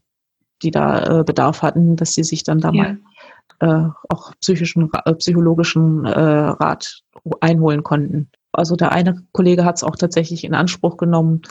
die 0.62 0.70
da 0.70 1.20
äh, 1.20 1.24
Bedarf 1.24 1.60
hatten, 1.62 1.96
dass 1.96 2.14
sie 2.14 2.24
sich 2.24 2.44
dann 2.44 2.60
da 2.60 2.70
ja. 2.72 2.82
mal 2.82 2.98
äh, 3.60 3.90
auch 4.08 4.32
psychischen, 4.40 4.90
äh, 5.04 5.14
psychologischen 5.14 6.06
äh, 6.06 6.10
Rat 6.10 7.02
einholen 7.40 7.82
konnten. 7.82 8.30
Also 8.52 8.76
der 8.76 8.92
eine 8.92 9.22
Kollege 9.32 9.64
hat 9.64 9.76
es 9.76 9.84
auch 9.84 9.96
tatsächlich 9.96 10.44
in 10.44 10.54
Anspruch 10.54 10.96
genommen. 10.96 11.42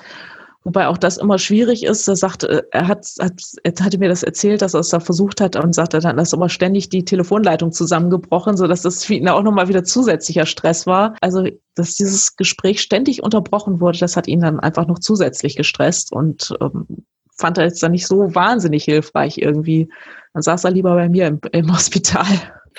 Wobei 0.66 0.88
auch 0.88 0.98
das 0.98 1.18
immer 1.18 1.40
schwierig 1.40 1.86
ist. 1.86 2.08
Er 2.10 2.18
sagte, 2.18 2.68
er 2.72 2.88
hat, 2.88 3.08
hat, 3.22 3.42
er 3.64 3.74
hatte 3.80 3.98
mir 3.98 4.10
das 4.10 4.24
erzählt, 4.24 4.62
dass 4.62 4.74
er 4.74 4.82
es 4.82 4.90
da 4.90 5.00
versucht 5.00 5.40
hat 5.40 5.56
und 5.56 5.74
sagte 5.74 6.00
dann, 6.00 6.18
dass 6.18 6.34
immer 6.34 6.50
ständig 6.50 6.90
die 6.90 7.06
Telefonleitung 7.06 7.72
zusammengebrochen, 7.72 8.58
so 8.58 8.68
dass 8.68 8.82
das 8.82 9.06
für 9.06 9.14
ihn 9.14 9.30
auch 9.30 9.42
nochmal 9.42 9.70
wieder 9.70 9.86
zusätzlicher 9.86 10.46
Stress 10.46 10.86
war. 10.86 11.16
Also, 11.22 11.48
dass 11.76 11.96
dieses 11.96 12.36
Gespräch 12.36 12.82
ständig 12.82 13.24
unterbrochen 13.24 13.80
wurde, 13.80 14.00
das 14.00 14.18
hat 14.18 14.28
ihn 14.28 14.42
dann 14.42 14.60
einfach 14.60 14.86
noch 14.86 15.00
zusätzlich 15.00 15.56
gestresst 15.56 16.12
und 16.12 16.54
ähm, 16.60 17.06
fand 17.38 17.58
er 17.58 17.64
jetzt 17.64 17.82
dann 17.82 17.94
nicht 17.94 18.06
so 18.06 18.36
wahnsinnig 18.36 18.84
hilfreich 18.84 19.38
irgendwie. 19.38 19.88
Dann 20.34 20.44
saß 20.44 20.66
er 20.66 20.72
lieber 20.72 20.94
bei 20.94 21.08
mir 21.08 21.28
im, 21.28 21.40
im 21.54 21.74
Hospital 21.74 22.26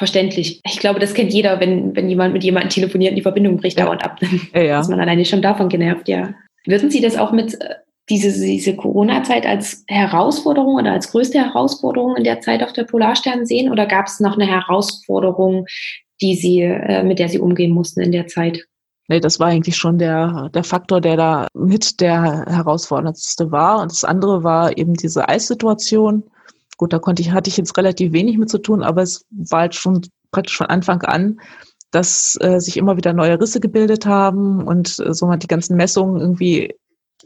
verständlich. 0.00 0.62
Ich 0.64 0.78
glaube, 0.78 0.98
das 0.98 1.12
kennt 1.12 1.30
jeder, 1.30 1.60
wenn, 1.60 1.94
wenn 1.94 2.08
jemand 2.08 2.32
mit 2.32 2.42
jemandem 2.42 2.70
telefoniert 2.70 3.10
und 3.10 3.16
die 3.16 3.22
Verbindung 3.22 3.58
bricht 3.58 3.78
ja. 3.78 3.84
dauernd 3.84 4.02
ab. 4.02 4.18
Ja, 4.54 4.62
ja. 4.62 4.80
Ist 4.80 4.88
man 4.88 4.98
alleine 4.98 5.26
schon 5.26 5.42
davon 5.42 5.68
genervt, 5.68 6.08
ja. 6.08 6.32
Würden 6.66 6.90
Sie 6.90 7.02
das 7.02 7.18
auch 7.18 7.32
mit 7.32 7.60
äh, 7.60 7.74
diese, 8.08 8.32
diese 8.32 8.74
Corona-Zeit 8.76 9.44
als 9.44 9.84
Herausforderung 9.88 10.76
oder 10.76 10.92
als 10.92 11.12
größte 11.12 11.38
Herausforderung 11.38 12.16
in 12.16 12.24
der 12.24 12.40
Zeit 12.40 12.62
auf 12.62 12.72
der 12.72 12.84
Polarstern 12.84 13.44
sehen? 13.44 13.70
Oder 13.70 13.84
gab 13.84 14.06
es 14.06 14.20
noch 14.20 14.38
eine 14.38 14.46
Herausforderung, 14.46 15.66
die 16.22 16.34
Sie, 16.34 16.62
äh, 16.62 17.02
mit 17.02 17.18
der 17.18 17.28
Sie 17.28 17.38
umgehen 17.38 17.72
mussten 17.72 18.00
in 18.00 18.12
der 18.12 18.26
Zeit? 18.26 18.64
Nee, 19.08 19.20
das 19.20 19.38
war 19.38 19.48
eigentlich 19.48 19.76
schon 19.76 19.98
der, 19.98 20.48
der 20.54 20.64
Faktor, 20.64 21.02
der 21.02 21.18
da 21.18 21.46
mit 21.52 22.00
der 22.00 22.46
herausforderndste 22.48 23.52
war. 23.52 23.82
Und 23.82 23.90
das 23.90 24.04
andere 24.04 24.44
war 24.44 24.78
eben 24.78 24.94
diese 24.94 25.28
Eissituation. 25.28 26.22
Gut, 26.80 26.94
da 26.94 26.98
konnte 26.98 27.20
ich, 27.20 27.32
hatte 27.32 27.50
ich 27.50 27.58
jetzt 27.58 27.76
relativ 27.76 28.12
wenig 28.12 28.38
mit 28.38 28.48
zu 28.48 28.56
tun, 28.56 28.82
aber 28.82 29.02
es 29.02 29.26
war 29.28 29.60
halt 29.60 29.74
schon 29.74 30.00
praktisch 30.30 30.56
von 30.56 30.68
Anfang 30.68 31.02
an, 31.02 31.38
dass 31.90 32.38
äh, 32.40 32.58
sich 32.58 32.78
immer 32.78 32.96
wieder 32.96 33.12
neue 33.12 33.38
Risse 33.38 33.60
gebildet 33.60 34.06
haben 34.06 34.66
und 34.66 34.98
äh, 34.98 35.12
so 35.12 35.30
die 35.30 35.46
ganzen 35.46 35.76
Messungen 35.76 36.22
irgendwie 36.22 36.74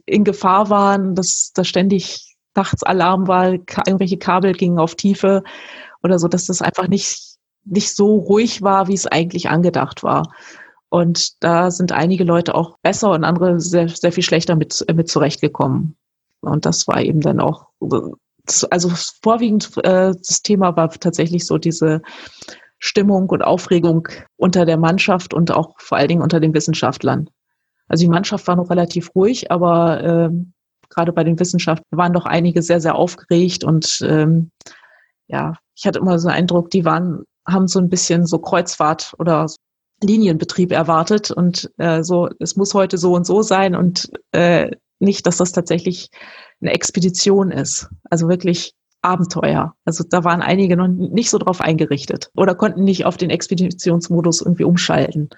in 0.06 0.24
Gefahr 0.24 0.70
waren, 0.70 1.14
dass 1.14 1.52
da 1.54 1.62
ständig 1.62 2.34
nachts 2.56 2.82
Alarm 2.82 3.28
war, 3.28 3.52
irgendwelche 3.52 4.18
Kabel 4.18 4.54
gingen 4.54 4.80
auf 4.80 4.96
Tiefe 4.96 5.44
oder 6.02 6.18
so, 6.18 6.26
dass 6.26 6.46
das 6.46 6.60
einfach 6.60 6.88
nicht, 6.88 7.36
nicht 7.64 7.94
so 7.94 8.16
ruhig 8.16 8.60
war, 8.62 8.88
wie 8.88 8.94
es 8.94 9.06
eigentlich 9.06 9.50
angedacht 9.50 10.02
war. 10.02 10.34
Und 10.88 11.44
da 11.44 11.70
sind 11.70 11.92
einige 11.92 12.24
Leute 12.24 12.56
auch 12.56 12.78
besser 12.82 13.12
und 13.12 13.22
andere 13.22 13.60
sehr, 13.60 13.88
sehr 13.88 14.10
viel 14.10 14.24
schlechter 14.24 14.56
mit, 14.56 14.84
mit 14.92 15.08
zurechtgekommen. 15.08 15.96
Und 16.40 16.66
das 16.66 16.88
war 16.88 17.00
eben 17.00 17.20
dann 17.20 17.38
auch 17.38 17.68
also 18.70 18.90
vorwiegend 19.22 19.76
äh, 19.78 20.12
das 20.12 20.42
Thema 20.42 20.76
war 20.76 20.90
tatsächlich 20.90 21.46
so 21.46 21.58
diese 21.58 22.02
Stimmung 22.78 23.30
und 23.30 23.42
Aufregung 23.42 24.08
unter 24.36 24.66
der 24.66 24.76
Mannschaft 24.76 25.32
und 25.32 25.50
auch 25.50 25.74
vor 25.78 25.98
allen 25.98 26.08
Dingen 26.08 26.22
unter 26.22 26.40
den 26.40 26.54
Wissenschaftlern. 26.54 27.30
Also 27.88 28.02
die 28.02 28.10
Mannschaft 28.10 28.46
war 28.46 28.56
noch 28.56 28.70
relativ 28.70 29.14
ruhig, 29.14 29.50
aber 29.50 30.02
äh, 30.02 30.30
gerade 30.90 31.12
bei 31.12 31.24
den 31.24 31.38
Wissenschaftlern 31.38 31.98
waren 31.98 32.12
doch 32.12 32.26
einige 32.26 32.62
sehr, 32.62 32.80
sehr 32.80 32.94
aufgeregt 32.94 33.64
und 33.64 34.00
ähm, 34.06 34.50
ja, 35.26 35.54
ich 35.74 35.86
hatte 35.86 35.98
immer 35.98 36.18
so 36.18 36.28
einen 36.28 36.38
Eindruck, 36.38 36.70
die 36.70 36.84
waren 36.84 37.24
haben 37.46 37.68
so 37.68 37.78
ein 37.78 37.88
bisschen 37.88 38.26
so 38.26 38.38
Kreuzfahrt 38.38 39.14
oder 39.18 39.46
Linienbetrieb 40.02 40.72
erwartet 40.72 41.30
und 41.30 41.70
äh, 41.78 42.02
so, 42.02 42.28
es 42.38 42.56
muss 42.56 42.74
heute 42.74 42.98
so 42.98 43.14
und 43.14 43.26
so 43.26 43.42
sein 43.42 43.74
und 43.74 44.10
äh, 44.32 44.70
nicht, 45.04 45.26
dass 45.26 45.36
das 45.36 45.52
tatsächlich 45.52 46.10
eine 46.60 46.72
Expedition 46.72 47.50
ist. 47.50 47.88
Also 48.10 48.28
wirklich 48.28 48.74
Abenteuer. 49.04 49.74
Also 49.84 50.02
da 50.08 50.24
waren 50.24 50.40
einige 50.40 50.76
noch 50.76 50.88
nicht 50.88 51.30
so 51.30 51.38
drauf 51.38 51.60
eingerichtet 51.60 52.30
oder 52.36 52.54
konnten 52.54 52.84
nicht 52.84 53.04
auf 53.04 53.16
den 53.16 53.30
Expeditionsmodus 53.30 54.40
irgendwie 54.40 54.64
umschalten. 54.64 55.28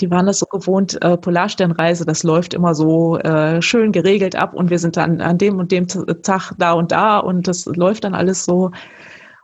Die 0.00 0.10
waren 0.10 0.26
das 0.26 0.38
so 0.38 0.46
gewohnt, 0.46 1.02
äh, 1.02 1.18
Polarsternreise, 1.18 2.06
das 2.06 2.22
läuft 2.22 2.54
immer 2.54 2.74
so 2.74 3.18
äh, 3.18 3.60
schön 3.60 3.92
geregelt 3.92 4.36
ab 4.36 4.54
und 4.54 4.70
wir 4.70 4.78
sind 4.78 4.96
dann 4.96 5.20
an 5.20 5.36
dem 5.36 5.58
und 5.58 5.72
dem 5.72 5.88
Tag 5.88 6.52
da 6.56 6.72
und 6.72 6.92
da 6.92 7.18
und 7.18 7.48
das 7.48 7.66
läuft 7.66 8.04
dann 8.04 8.14
alles 8.14 8.44
so. 8.44 8.70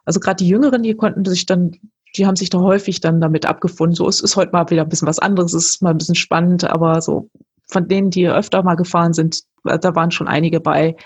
Also 0.04 0.20
gerade 0.20 0.36
die 0.36 0.48
Jüngeren, 0.48 0.84
die 0.84 0.94
konnten 0.94 1.24
sich 1.24 1.44
dann, 1.44 1.72
die 2.16 2.26
haben 2.26 2.36
sich 2.36 2.48
da 2.48 2.60
häufig 2.60 3.00
dann 3.00 3.20
damit 3.20 3.44
abgefunden. 3.44 3.96
So, 3.96 4.08
es 4.08 4.20
ist 4.20 4.36
heute 4.36 4.52
mal 4.52 4.70
wieder 4.70 4.82
ein 4.82 4.88
bisschen 4.88 5.08
was 5.08 5.18
anderes, 5.18 5.52
es 5.52 5.70
ist 5.70 5.82
mal 5.82 5.90
ein 5.90 5.98
bisschen 5.98 6.14
spannend, 6.14 6.64
aber 6.64 7.02
so 7.02 7.28
von 7.66 7.88
denen, 7.88 8.10
die 8.10 8.28
öfter 8.28 8.62
mal 8.62 8.76
gefahren 8.76 9.12
sind, 9.12 9.42
da 9.66 9.94
waren 9.94 10.10
schon 10.10 10.28
einige 10.28 10.60
bei. 10.60 10.96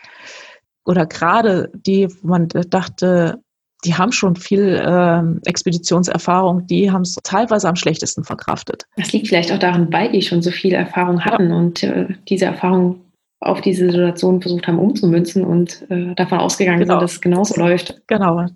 Oder 0.84 1.06
gerade 1.06 1.70
die, 1.74 2.08
wo 2.22 2.28
man 2.28 2.48
dachte, 2.48 3.40
die 3.84 3.94
haben 3.94 4.12
schon 4.12 4.36
viel 4.36 4.82
ähm, 4.84 5.40
Expeditionserfahrung, 5.44 6.66
die 6.66 6.90
haben 6.90 7.02
es 7.02 7.16
teilweise 7.22 7.68
am 7.68 7.76
schlechtesten 7.76 8.24
verkraftet. 8.24 8.84
Das 8.96 9.12
liegt 9.12 9.28
vielleicht 9.28 9.52
auch 9.52 9.58
daran, 9.58 9.92
weil 9.92 10.12
die 10.12 10.22
schon 10.22 10.42
so 10.42 10.50
viel 10.50 10.74
Erfahrung 10.74 11.24
hatten 11.24 11.50
ja. 11.50 11.56
und 11.56 11.82
äh, 11.82 12.08
diese 12.28 12.46
Erfahrung 12.46 13.00
auf 13.40 13.62
diese 13.62 13.86
Situation 13.86 14.42
versucht 14.42 14.66
haben 14.66 14.78
umzumünzen 14.78 15.44
und 15.44 15.86
äh, 15.90 16.14
davon 16.14 16.38
ausgegangen 16.38 16.80
genau. 16.80 16.94
sind, 16.94 17.02
dass 17.02 17.12
es 17.12 17.20
genauso 17.22 17.58
läuft. 17.58 18.02
Genau. 18.06 18.46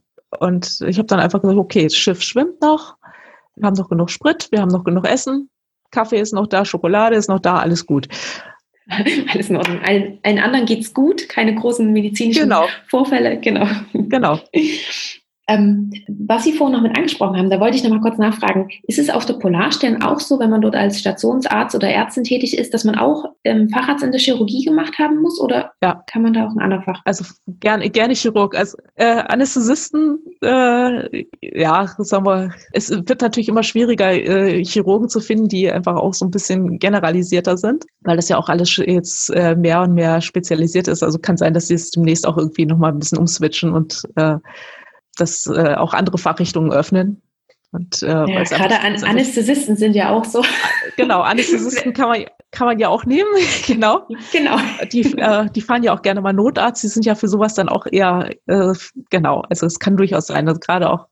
Und 0.41 0.81
ich 0.87 0.99
habe 0.99 1.07
dann 1.07 1.21
einfach 1.21 1.41
gesagt, 1.41 1.59
okay, 1.59 1.85
das 1.85 1.97
Schiff 1.97 2.21
schwimmt 2.21 2.61
noch, 2.61 2.97
wir 3.57 3.67
haben 3.67 3.75
noch 3.75 3.89
genug 3.89 4.11
Sprit, 4.11 4.49
wir 4.51 4.61
haben 4.61 4.69
noch 4.69 4.85
genug 4.85 5.07
Essen, 5.07 5.49
Kaffee 5.91 6.19
ist 6.19 6.35
noch 6.35 6.49
da, 6.49 6.65
Schokolade 6.65 7.17
ist 7.17 7.29
noch 7.29 7.39
da, 7.41 7.59
alles 7.59 7.87
gut. 7.87 8.09
Alles 9.33 9.51
in 9.51 9.57
Ordnung. 9.57 9.81
Allen, 9.83 10.19
allen 10.23 10.39
anderen 10.39 10.67
geht's 10.67 10.93
gut, 10.93 11.29
keine 11.29 11.55
großen 11.55 11.93
medizinischen 11.93 12.45
genau. 12.45 12.67
Vorfälle. 12.89 13.39
Genau. 13.41 13.67
Genau. 13.93 14.41
Ähm, 15.47 15.93
was 16.09 16.45
Sie 16.45 16.53
vorhin 16.53 16.75
noch 16.75 16.83
mit 16.83 16.97
angesprochen 16.97 17.37
haben, 17.37 17.51
da 17.51 17.61
wollte 17.61 17.77
ich 17.77 17.85
noch 17.85 17.91
mal 17.91 18.01
kurz 18.01 18.17
nachfragen. 18.17 18.69
Ist 18.85 18.99
es 18.99 19.11
auf 19.11 19.27
der 19.27 19.35
Polarstern 19.35 20.03
auch 20.03 20.21
so, 20.21 20.39
wenn 20.39 20.51
man 20.51 20.63
dort 20.63 20.75
als 20.75 20.99
Stationsarzt 20.99 21.75
oder 21.75 21.89
Ärztin 21.89 22.25
tätig 22.25 22.57
ist, 22.57 22.73
dass 22.73 22.85
man 22.85 22.95
auch 22.95 23.27
ähm, 23.45 23.69
Facharzt 23.69 24.03
in 24.03 24.11
der 24.11 24.21
Chirurgie 24.21 24.65
gemacht 24.65 24.99
haben 24.99 25.21
muss 25.21 25.39
oder 25.41 25.73
ja. 25.83 26.03
kann 26.11 26.23
man 26.23 26.33
da 26.33 26.47
auch 26.47 26.53
ein 26.53 26.61
anderes 26.61 26.85
Fach? 26.85 27.01
Also 27.05 27.25
gerne, 27.61 27.91
gerne 27.91 28.15
Chirurg. 28.15 28.57
Also 28.57 28.79
äh, 28.95 29.05
Anästhesisten, 29.05 30.19
äh, 30.43 31.25
ja, 31.43 31.89
sagen 31.99 32.25
wir, 32.25 32.55
es 32.73 32.91
wird 32.91 33.21
natürlich 33.21 33.49
immer 33.49 33.63
schwieriger, 33.63 34.13
äh, 34.13 34.65
Chirurgen 34.65 35.09
zu 35.09 35.21
finden, 35.21 35.49
die 35.49 35.71
einfach 35.71 35.97
auch 35.97 36.15
so 36.15 36.25
ein 36.25 36.31
bisschen 36.31 36.79
generalisierter 36.79 37.59
sind, 37.59 37.85
weil 38.01 38.17
das 38.17 38.31
ja 38.31 38.39
auch 38.39 38.49
alles 38.49 38.77
jetzt 38.77 39.29
äh, 39.31 39.55
mehr 39.55 39.83
und 39.83 39.93
mehr 39.93 40.23
spezialisiert 40.23 40.89
ist. 40.89 41.03
Also 41.03 41.19
kann 41.19 41.37
sein, 41.37 41.53
dass 41.53 41.69
sie 41.69 41.75
es 41.75 41.91
demnächst 41.91 42.27
auch 42.27 42.39
irgendwie 42.39 42.65
noch 42.65 42.79
mal 42.79 42.93
ein 42.93 42.99
bisschen 42.99 43.19
umswitchen 43.19 43.73
und 43.75 44.03
äh, 44.17 44.37
das 45.15 45.47
äh, 45.47 45.75
auch 45.75 45.95
andere 45.95 46.19
Fachrichtungen 46.19 46.73
öffnen. 46.73 47.23
Und, 47.73 48.05
äh, 48.05 48.07
ja, 48.07 48.43
gerade 48.45 48.81
An 48.81 49.03
Anästhesisten 49.03 49.77
sind 49.77 49.95
ja 49.95 50.11
auch 50.11 50.25
so. 50.25 50.43
Genau, 50.97 51.23
Anästhesisten 51.23 51.93
kann 51.93 52.09
man, 52.09 52.25
kann 52.53 52.69
man 52.69 52.79
ja 52.79 52.89
auch 52.89 53.05
nehmen, 53.05 53.29
genau. 53.67 54.07
Genau. 54.31 54.59
Die, 54.93 55.03
äh, 55.19 55.51
die 55.51 55.61
fahren 55.61 55.83
ja 55.83 55.93
auch 55.93 56.03
gerne 56.03 56.21
mal 56.21 56.33
Notarzt, 56.33 56.85
die 56.85 56.89
sind 56.89 57.05
ja 57.05 57.17
für 57.17 57.27
sowas 57.27 57.55
dann 57.55 57.69
auch 57.69 57.87
eher, 57.91 58.31
äh, 58.47 58.73
genau, 59.11 59.43
also 59.51 59.67
es 59.67 59.81
kann 59.81 59.97
durchaus 59.97 60.29
sein, 60.29 60.47
dass 60.47 60.61
gerade 60.61 60.89
auch 60.89 61.09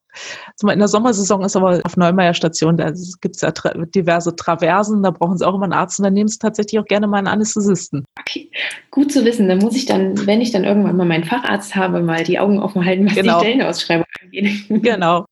in 0.61 0.79
der 0.79 0.89
Sommersaison 0.89 1.43
ist 1.43 1.57
aber 1.57 1.81
auf 1.85 1.97
Neumeier 1.97 2.35
Station, 2.35 2.77
da 2.77 2.93
gibt 3.21 3.37
es 3.37 3.43
ja 3.43 3.51
tra 3.51 3.73
diverse 3.95 4.35
Traversen, 4.37 5.03
da 5.03 5.11
brauchen 5.11 5.39
sie 5.39 5.47
auch 5.47 5.55
immer 5.55 5.65
einen 5.65 5.73
Arzt 5.73 5.99
und 5.99 6.05
dann 6.05 6.13
nehmen 6.15 6.29
sie 6.29 6.39
tatsächlich 6.39 6.81
auch 6.81 6.85
gerne 6.85 7.07
mal 7.07 7.19
einen 7.19 7.27
Anästhesisten. 7.27 8.05
Okay, 8.19 8.51
gut 8.91 9.13
zu 9.13 9.25
wissen. 9.25 9.49
Dann 9.49 9.59
muss 9.59 9.77
ich 9.77 9.87
dann, 9.87 10.27
wenn 10.27 10.41
ich 10.41 10.53
dann 10.53 10.65
irgendwann 10.65 10.97
mal 10.97 11.07
meinen 11.07 11.25
Facharzt 11.25 11.75
habe, 11.75 12.01
mal 12.01 12.25
die 12.25 12.39
Augen 12.39 12.61
offen 12.61 12.85
halten, 12.85 13.07
was 13.07 13.15
genau. 13.15 13.41
die 13.41 13.47
Stellenausschreibung 13.47 14.07
angeht. 14.23 14.51
Genau. 14.83 15.27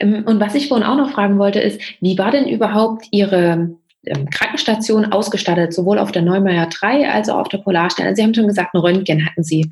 Ähm, 0.00 0.24
und 0.26 0.40
was 0.40 0.54
ich 0.54 0.68
vorhin 0.68 0.86
auch 0.86 0.96
noch 0.96 1.10
fragen 1.10 1.38
wollte, 1.38 1.60
ist, 1.60 1.80
wie 2.00 2.16
war 2.16 2.30
denn 2.30 2.48
überhaupt 2.48 3.06
Ihre 3.10 3.76
ähm, 4.04 4.30
Krankenstation 4.30 5.12
ausgestattet, 5.12 5.74
sowohl 5.74 5.98
auf 5.98 6.10
der 6.10 6.22
Neumeier 6.22 6.68
3 6.68 7.10
als 7.10 7.28
auch 7.28 7.38
auf 7.38 7.48
der 7.48 7.58
Polarstern? 7.58 8.06
Also 8.06 8.16
Sie 8.16 8.22
haben 8.22 8.34
schon 8.34 8.46
gesagt, 8.46 8.74
ein 8.74 8.80
Röntgen 8.80 9.26
hatten 9.26 9.44
Sie. 9.44 9.70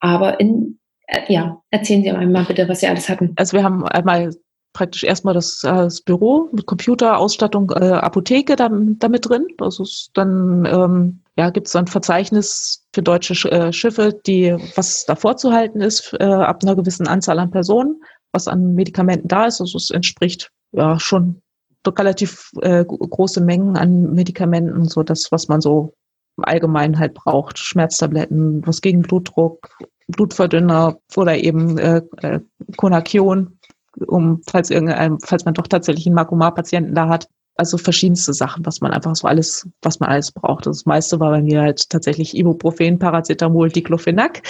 Aber 0.00 0.40
in 0.40 0.79
ja, 1.28 1.60
erzählen 1.70 2.02
Sie 2.02 2.10
einmal 2.10 2.44
bitte, 2.44 2.68
was 2.68 2.80
Sie 2.80 2.86
alles 2.86 3.08
hatten. 3.08 3.32
Also 3.36 3.56
wir 3.56 3.64
haben 3.64 3.84
einmal 3.86 4.30
praktisch 4.72 5.04
erstmal 5.04 5.34
das, 5.34 5.64
äh, 5.64 5.68
das 5.68 6.00
Büro 6.00 6.48
mit 6.52 6.66
Computer, 6.66 7.18
Ausstattung, 7.18 7.70
äh, 7.70 7.92
Apotheke 7.92 8.56
da, 8.56 8.70
da 8.70 9.08
mit 9.08 9.28
drin. 9.28 9.46
Das 9.58 9.80
ist 9.80 10.10
dann 10.14 10.64
ähm, 10.66 11.20
ja, 11.36 11.50
gibt 11.50 11.68
es 11.68 11.76
ein 11.76 11.86
Verzeichnis 11.86 12.86
für 12.94 13.02
deutsche 13.02 13.34
Sch 13.34 13.46
äh, 13.46 13.72
Schiffe, 13.72 14.12
die 14.26 14.56
was 14.76 15.06
da 15.06 15.16
vorzuhalten 15.16 15.80
ist 15.80 16.14
äh, 16.20 16.24
ab 16.24 16.62
einer 16.62 16.76
gewissen 16.76 17.08
Anzahl 17.08 17.38
an 17.38 17.50
Personen, 17.50 18.02
was 18.32 18.46
an 18.46 18.74
Medikamenten 18.74 19.28
da 19.28 19.46
ist. 19.46 19.60
Also 19.60 19.78
es 19.78 19.90
entspricht 19.90 20.50
ja 20.72 21.00
schon 21.00 21.42
relativ 21.86 22.50
äh, 22.60 22.84
große 22.84 23.40
Mengen 23.40 23.76
an 23.76 24.12
Medikamenten, 24.12 24.86
so 24.86 25.02
das, 25.02 25.32
was 25.32 25.48
man 25.48 25.60
so 25.60 25.94
im 26.36 26.44
Allgemeinen 26.44 26.98
halt 26.98 27.14
braucht. 27.14 27.58
Schmerztabletten, 27.58 28.66
was 28.66 28.80
gegen 28.80 29.02
Blutdruck, 29.02 29.68
Blutverdünner 30.10 30.98
oder 31.16 31.36
eben 31.36 31.78
äh, 31.78 32.02
äh, 32.22 32.40
Konakion, 32.76 33.58
um 34.06 34.42
falls 34.48 34.70
irgendein, 34.70 35.18
falls 35.20 35.44
man 35.44 35.54
doch 35.54 35.66
tatsächlich 35.66 36.06
einen 36.06 36.14
Makomar-Patienten 36.14 36.94
da 36.94 37.08
hat. 37.08 37.28
Also 37.56 37.76
verschiedenste 37.76 38.32
Sachen, 38.32 38.64
was 38.64 38.80
man 38.80 38.92
einfach 38.92 39.14
so 39.14 39.28
alles, 39.28 39.68
was 39.82 40.00
man 40.00 40.08
alles 40.08 40.32
braucht. 40.32 40.66
Das 40.66 40.86
meiste 40.86 41.20
war 41.20 41.30
bei 41.30 41.42
mir 41.42 41.60
halt 41.60 41.90
tatsächlich 41.90 42.34
Ibuprofen, 42.34 42.98
Paracetamol, 42.98 43.68
Diclofenac, 43.68 44.42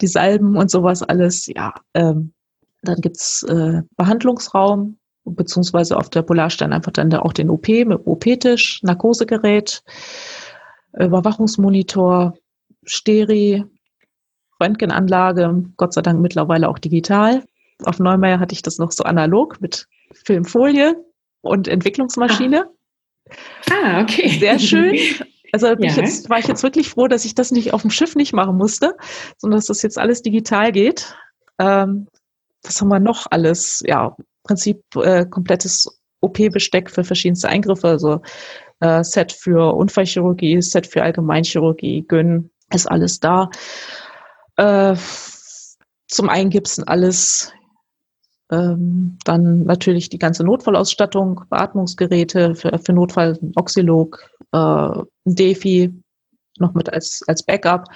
die 0.00 0.06
Salben 0.06 0.56
und 0.56 0.70
sowas 0.70 1.02
alles. 1.02 1.46
Ja, 1.46 1.74
ähm, 1.94 2.34
dann 2.82 3.00
gibt's 3.00 3.44
äh, 3.44 3.80
Behandlungsraum, 3.96 4.98
beziehungsweise 5.24 5.96
auf 5.96 6.10
der 6.10 6.22
Polarstern 6.22 6.72
einfach 6.72 6.92
dann 6.92 7.10
da 7.10 7.20
auch 7.20 7.32
den 7.32 7.48
OP 7.48 7.68
mit 7.68 8.06
OP-Tisch, 8.06 8.82
Narkosegerät, 8.82 9.82
Überwachungsmonitor, 10.92 12.34
Steri, 12.84 13.64
Röntgenanlage, 14.64 15.64
Gott 15.76 15.92
sei 15.92 16.02
Dank 16.02 16.20
mittlerweile 16.20 16.68
auch 16.68 16.78
digital. 16.78 17.44
Auf 17.84 17.98
Neumeier 17.98 18.40
hatte 18.40 18.54
ich 18.54 18.62
das 18.62 18.78
noch 18.78 18.92
so 18.92 19.04
analog 19.04 19.60
mit 19.60 19.86
Filmfolie 20.12 20.96
und 21.42 21.68
Entwicklungsmaschine. 21.68 22.70
Ah, 23.70 24.00
okay. 24.00 24.38
Sehr 24.38 24.58
schön. 24.58 24.98
Also 25.52 25.68
ja. 25.68 25.76
ich 25.78 25.96
jetzt, 25.96 26.28
war 26.28 26.38
ich 26.38 26.48
jetzt 26.48 26.62
wirklich 26.62 26.88
froh, 26.88 27.06
dass 27.06 27.24
ich 27.24 27.34
das 27.34 27.52
nicht 27.52 27.72
auf 27.72 27.82
dem 27.82 27.90
Schiff 27.90 28.16
nicht 28.16 28.32
machen 28.32 28.56
musste, 28.56 28.96
sondern 29.38 29.58
dass 29.58 29.66
das 29.66 29.82
jetzt 29.82 29.98
alles 29.98 30.22
digital 30.22 30.72
geht. 30.72 31.14
Ähm, 31.60 32.08
was 32.64 32.80
haben 32.80 32.88
wir 32.88 32.98
noch 32.98 33.26
alles? 33.30 33.82
Ja, 33.86 34.16
im 34.18 34.24
Prinzip 34.42 34.82
äh, 34.96 35.26
komplettes 35.26 35.86
OP-Besteck 36.20 36.90
für 36.90 37.04
verschiedenste 37.04 37.48
Eingriffe, 37.48 37.86
also 37.86 38.20
äh, 38.80 39.04
Set 39.04 39.30
für 39.30 39.74
Unfallchirurgie, 39.74 40.60
Set 40.60 40.86
für 40.86 41.02
Allgemeinchirurgie, 41.02 42.04
Gyn, 42.08 42.50
ist 42.72 42.90
alles 42.90 43.20
da. 43.20 43.50
Äh, 44.56 44.96
zum 46.08 46.28
Eingipsen 46.28 46.84
alles. 46.84 47.52
Ähm, 48.50 49.18
dann 49.24 49.64
natürlich 49.64 50.10
die 50.10 50.18
ganze 50.18 50.44
Notfallausstattung, 50.44 51.44
Beatmungsgeräte 51.48 52.54
für, 52.54 52.78
für 52.78 52.92
Notfall, 52.92 53.38
Oxylog, 53.56 54.30
äh, 54.52 55.02
Defi, 55.24 55.92
noch 56.58 56.74
mit 56.74 56.92
als, 56.92 57.22
als 57.26 57.42
Backup, 57.42 57.86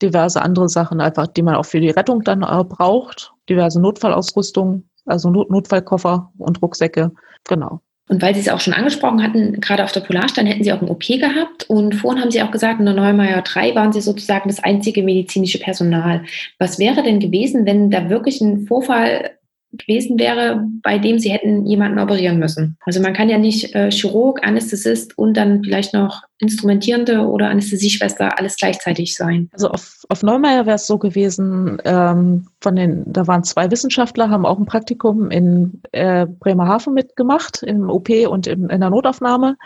diverse 0.00 0.40
andere 0.40 0.68
Sachen 0.68 1.00
einfach, 1.00 1.26
die 1.26 1.42
man 1.42 1.56
auch 1.56 1.66
für 1.66 1.80
die 1.80 1.90
Rettung 1.90 2.22
dann 2.22 2.42
äh, 2.42 2.64
braucht, 2.64 3.32
diverse 3.48 3.80
Notfallausrüstung, 3.80 4.88
also 5.06 5.30
Not 5.30 5.50
Notfallkoffer 5.50 6.32
und 6.38 6.62
Rucksäcke, 6.62 7.12
genau. 7.44 7.80
Und 8.08 8.22
weil 8.22 8.34
Sie 8.34 8.40
es 8.40 8.48
auch 8.48 8.60
schon 8.60 8.72
angesprochen 8.72 9.22
hatten, 9.22 9.60
gerade 9.60 9.82
auf 9.82 9.92
der 9.92 10.00
Polarstein 10.00 10.46
hätten 10.46 10.62
Sie 10.62 10.72
auch 10.72 10.80
ein 10.80 10.88
OP 10.88 11.06
gehabt. 11.06 11.68
Und 11.68 11.94
vorhin 11.94 12.22
haben 12.22 12.30
Sie 12.30 12.40
auch 12.40 12.52
gesagt, 12.52 12.78
in 12.78 12.86
der 12.86 12.94
Neumeier 12.94 13.42
3 13.42 13.74
waren 13.74 13.92
Sie 13.92 14.00
sozusagen 14.00 14.48
das 14.48 14.62
einzige 14.62 15.02
medizinische 15.02 15.58
Personal. 15.58 16.22
Was 16.58 16.78
wäre 16.78 17.02
denn 17.02 17.18
gewesen, 17.18 17.66
wenn 17.66 17.90
da 17.90 18.08
wirklich 18.08 18.40
ein 18.40 18.66
Vorfall 18.66 19.35
gewesen 19.72 20.18
wäre, 20.18 20.66
bei 20.82 20.98
dem 20.98 21.18
sie 21.18 21.30
hätten 21.30 21.66
jemanden 21.66 21.98
operieren 21.98 22.38
müssen. 22.38 22.76
Also 22.84 23.00
man 23.00 23.12
kann 23.12 23.28
ja 23.28 23.38
nicht 23.38 23.74
äh, 23.74 23.90
Chirurg, 23.90 24.46
Anästhesist 24.46 25.16
und 25.18 25.36
dann 25.36 25.62
vielleicht 25.64 25.92
noch 25.92 26.22
Instrumentierende 26.38 27.20
oder 27.20 27.50
Anästhesieschwester 27.50 28.38
alles 28.38 28.56
gleichzeitig 28.56 29.14
sein. 29.14 29.48
Also 29.52 29.68
auf, 29.68 30.04
auf 30.08 30.22
Neumeier 30.22 30.66
wäre 30.66 30.76
es 30.76 30.86
so 30.86 30.98
gewesen, 30.98 31.78
ähm, 31.84 32.46
von 32.60 32.76
den, 32.76 33.04
da 33.06 33.26
waren 33.26 33.44
zwei 33.44 33.70
Wissenschaftler, 33.70 34.30
haben 34.30 34.46
auch 34.46 34.58
ein 34.58 34.66
Praktikum 34.66 35.30
in 35.30 35.80
äh, 35.92 36.26
Bremerhaven 36.26 36.94
mitgemacht, 36.94 37.62
im 37.62 37.90
OP 37.90 38.10
und 38.28 38.46
im, 38.46 38.70
in 38.70 38.80
der 38.80 38.90
Notaufnahme. 38.90 39.56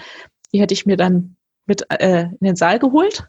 Die 0.52 0.60
hätte 0.60 0.74
ich 0.74 0.86
mir 0.86 0.96
dann 0.96 1.36
mit 1.66 1.84
äh, 1.88 2.22
in 2.22 2.46
den 2.46 2.56
Saal 2.56 2.78
geholt 2.78 3.28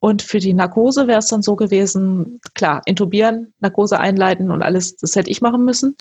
Und 0.00 0.22
für 0.22 0.38
die 0.38 0.54
Narkose 0.54 1.08
wäre 1.08 1.18
es 1.18 1.26
dann 1.26 1.42
so 1.42 1.56
gewesen, 1.56 2.40
klar, 2.54 2.82
intubieren, 2.84 3.52
Narkose 3.58 3.98
einleiten 3.98 4.50
und 4.50 4.62
alles, 4.62 4.96
das 4.96 5.16
hätte 5.16 5.30
ich 5.30 5.40
machen 5.40 5.64
müssen. 5.64 5.96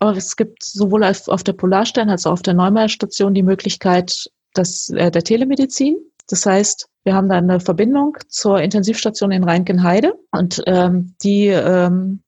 Aber 0.00 0.16
es 0.16 0.36
gibt 0.36 0.62
sowohl 0.62 1.04
auf 1.04 1.44
der 1.44 1.54
Polarstern 1.54 2.10
als 2.10 2.26
auch 2.26 2.32
auf 2.32 2.42
der 2.42 2.54
Neumeier-Station 2.54 3.32
die 3.32 3.42
Möglichkeit 3.42 4.30
dass, 4.52 4.90
äh, 4.90 5.10
der 5.10 5.24
Telemedizin. 5.24 5.96
Das 6.28 6.44
heißt, 6.44 6.88
wir 7.04 7.14
haben 7.14 7.28
da 7.28 7.36
eine 7.36 7.60
Verbindung 7.60 8.18
zur 8.28 8.60
Intensivstation 8.60 9.30
in 9.30 9.44
Rheinkenheide 9.44 10.14
und 10.32 10.62
ähm, 10.66 11.14
die 11.22 11.46
ähm, 11.46 12.20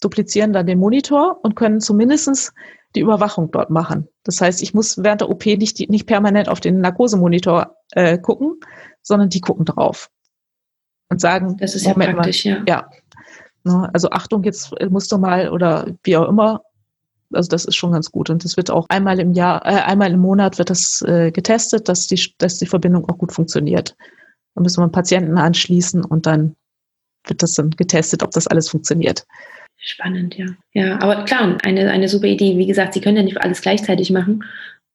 duplizieren 0.00 0.52
dann 0.52 0.66
den 0.66 0.80
Monitor 0.80 1.38
und 1.42 1.54
können 1.54 1.80
zumindest 1.80 2.52
die 2.96 3.00
Überwachung 3.00 3.50
dort 3.52 3.70
machen. 3.70 4.08
Das 4.24 4.40
heißt, 4.40 4.62
ich 4.62 4.74
muss 4.74 5.02
während 5.02 5.20
der 5.20 5.30
OP 5.30 5.46
nicht, 5.46 5.88
nicht 5.88 6.06
permanent 6.06 6.48
auf 6.48 6.60
den 6.60 6.80
Narkosemonitor 6.80 7.76
äh, 7.92 8.18
gucken, 8.18 8.60
sondern 9.02 9.28
die 9.28 9.40
gucken 9.40 9.64
drauf 9.64 10.10
und 11.08 11.20
sagen, 11.20 11.56
das 11.58 11.74
ist 11.74 11.86
ja 11.86 11.92
Moment 11.92 12.14
praktisch, 12.14 12.44
mal, 12.44 12.58
ja. 12.58 12.64
ja. 12.66 12.90
Ne, 13.64 13.90
also 13.92 14.10
Achtung, 14.10 14.44
jetzt 14.44 14.72
musst 14.90 15.10
du 15.10 15.18
mal 15.18 15.48
oder 15.48 15.86
wie 16.02 16.16
auch 16.16 16.28
immer. 16.28 16.62
Also 17.32 17.48
das 17.48 17.64
ist 17.64 17.74
schon 17.74 17.92
ganz 17.92 18.10
gut 18.10 18.30
und 18.30 18.44
das 18.44 18.56
wird 18.56 18.70
auch 18.70 18.86
einmal 18.90 19.18
im 19.18 19.32
Jahr, 19.32 19.64
äh, 19.64 19.80
einmal 19.80 20.12
im 20.12 20.20
Monat 20.20 20.58
wird 20.58 20.70
das 20.70 21.02
äh, 21.02 21.32
getestet, 21.32 21.88
dass 21.88 22.06
die, 22.06 22.32
dass 22.38 22.58
die 22.58 22.66
Verbindung 22.66 23.08
auch 23.08 23.18
gut 23.18 23.32
funktioniert. 23.32 23.96
Da 24.54 24.60
müssen 24.60 24.78
wir 24.78 24.84
einen 24.84 24.92
Patienten 24.92 25.36
anschließen 25.36 26.04
und 26.04 26.26
dann 26.26 26.54
wird 27.26 27.42
das 27.42 27.54
dann 27.54 27.70
getestet, 27.70 28.22
ob 28.22 28.30
das 28.32 28.46
alles 28.46 28.68
funktioniert. 28.68 29.26
Spannend, 29.78 30.36
ja. 30.36 30.46
Ja, 30.72 31.00
aber 31.00 31.24
klar, 31.24 31.58
eine, 31.64 31.90
eine 31.90 32.08
super 32.08 32.26
Idee. 32.26 32.56
Wie 32.56 32.66
gesagt, 32.66 32.94
Sie 32.94 33.00
können 33.00 33.16
ja 33.16 33.22
nicht 33.22 33.40
alles 33.40 33.60
gleichzeitig 33.60 34.10
machen 34.10 34.44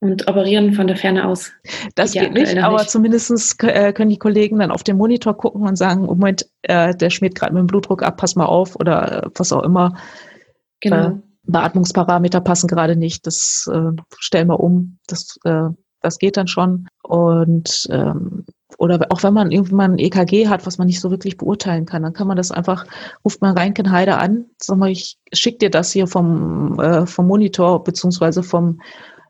und 0.01 0.27
operieren 0.29 0.73
von 0.73 0.87
der 0.87 0.95
Ferne 0.95 1.27
aus. 1.27 1.51
Das 1.95 2.13
geht 2.13 2.33
nicht, 2.33 2.57
aber 2.57 2.77
nicht. 2.77 2.89
zumindest 2.89 3.61
äh, 3.63 3.91
können 3.91 4.09
die 4.09 4.17
Kollegen 4.17 4.59
dann 4.59 4.71
auf 4.71 4.83
dem 4.83 4.97
Monitor 4.97 5.35
gucken 5.35 5.67
und 5.67 5.75
sagen, 5.75 6.03
oh 6.03 6.15
Moment, 6.15 6.47
äh, 6.61 6.95
der 6.95 7.09
schmiert 7.09 7.35
gerade 7.35 7.53
mit 7.53 7.61
dem 7.61 7.67
Blutdruck 7.67 8.03
ab, 8.03 8.17
pass 8.17 8.35
mal 8.35 8.45
auf 8.45 8.75
oder 8.77 9.23
äh, 9.23 9.29
was 9.35 9.51
auch 9.51 9.63
immer. 9.63 9.97
Genau. 10.79 11.19
Beatmungsparameter 11.43 12.41
passen 12.41 12.67
gerade 12.67 12.95
nicht, 12.95 13.25
das 13.27 13.69
äh, 13.73 13.91
stellen 14.19 14.47
wir 14.47 14.59
um. 14.59 14.99
Das, 15.07 15.37
äh, 15.43 15.69
das 16.01 16.17
geht 16.17 16.37
dann 16.37 16.47
schon. 16.47 16.87
Und 17.03 17.87
ähm, 17.91 18.45
oder 18.77 19.07
auch 19.09 19.23
wenn 19.23 19.33
man 19.33 19.51
irgendwann 19.51 19.93
ein 19.93 19.99
EKG 19.99 20.47
hat, 20.47 20.65
was 20.65 20.77
man 20.77 20.87
nicht 20.87 21.01
so 21.01 21.11
wirklich 21.11 21.37
beurteilen 21.37 21.85
kann, 21.85 22.03
dann 22.03 22.13
kann 22.13 22.27
man 22.27 22.37
das 22.37 22.51
einfach, 22.51 22.85
ruft 23.25 23.41
man 23.41 23.57
Reinkenheide 23.57 24.17
an, 24.17 24.45
sag 24.61 24.77
mal, 24.77 24.89
ich 24.89 25.17
schick 25.33 25.59
dir 25.59 25.69
das 25.69 25.91
hier 25.91 26.07
vom, 26.07 26.79
äh, 26.79 27.05
vom 27.05 27.27
Monitor 27.27 27.83
beziehungsweise 27.83 28.43
vom, 28.43 28.79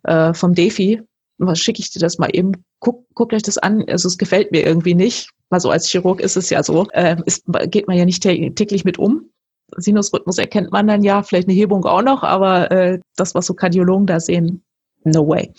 äh, 0.04 0.34
vom 0.34 0.54
Defi, 0.54 1.02
was 1.38 1.60
schicke 1.60 1.80
ich 1.80 1.92
dir 1.92 2.00
das 2.00 2.18
mal 2.18 2.30
eben, 2.34 2.52
guck, 2.80 3.06
guck 3.14 3.34
euch 3.34 3.44
das 3.44 3.58
an, 3.58 3.84
also 3.88 4.08
es 4.08 4.18
gefällt 4.18 4.52
mir 4.52 4.66
irgendwie 4.66 4.96
nicht, 4.96 5.30
mal 5.50 5.60
so 5.60 5.70
als 5.70 5.88
Chirurg 5.88 6.20
ist 6.22 6.38
es 6.38 6.50
ja 6.50 6.64
so, 6.64 6.88
äh, 6.92 7.18
ist, 7.26 7.44
geht 7.68 7.88
man 7.88 7.98
ja 7.98 8.06
nicht 8.06 8.22
täglich 8.22 8.86
mit 8.86 9.00
um. 9.00 9.30
Sinusrhythmus 9.78 10.38
erkennt 10.38 10.72
man 10.72 10.88
dann 10.88 11.04
ja, 11.04 11.22
vielleicht 11.22 11.48
eine 11.48 11.56
Hebung 11.56 11.86
auch 11.86 12.02
noch, 12.02 12.24
aber 12.24 12.72
äh, 12.72 13.00
das, 13.16 13.36
was 13.36 13.46
so 13.46 13.54
Kardiologen 13.54 14.08
da 14.08 14.20
sehen, 14.20 14.64
no 15.04 15.28
way. 15.28 15.54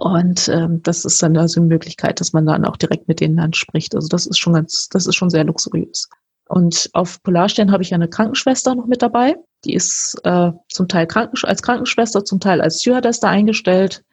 Und 0.00 0.48
ähm, 0.48 0.82
das 0.82 1.04
ist 1.04 1.22
dann 1.22 1.36
also 1.36 1.60
eine 1.60 1.68
Möglichkeit, 1.68 2.20
dass 2.20 2.32
man 2.32 2.46
dann 2.46 2.64
auch 2.64 2.76
direkt 2.76 3.08
mit 3.08 3.20
denen 3.20 3.36
dann 3.36 3.52
spricht. 3.52 3.94
Also 3.94 4.08
das 4.08 4.26
ist 4.26 4.38
schon 4.38 4.54
ganz, 4.54 4.88
das 4.88 5.06
ist 5.06 5.14
schon 5.14 5.30
sehr 5.30 5.44
luxuriös. 5.44 6.08
Und 6.48 6.90
auf 6.92 7.22
Polarstern 7.22 7.70
habe 7.72 7.82
ich 7.82 7.94
eine 7.94 8.08
Krankenschwester 8.08 8.74
noch 8.74 8.86
mit 8.86 9.02
dabei. 9.02 9.36
Die 9.64 9.74
ist 9.74 10.16
äh, 10.24 10.52
zum 10.68 10.88
Teil 10.88 11.06
Kranken 11.06 11.36
als 11.44 11.62
Krankenschwester, 11.62 12.24
zum 12.24 12.40
Teil 12.40 12.60
als 12.60 12.80
Stewardess 12.80 13.20
da 13.20 13.28
eingestellt. 13.28 14.04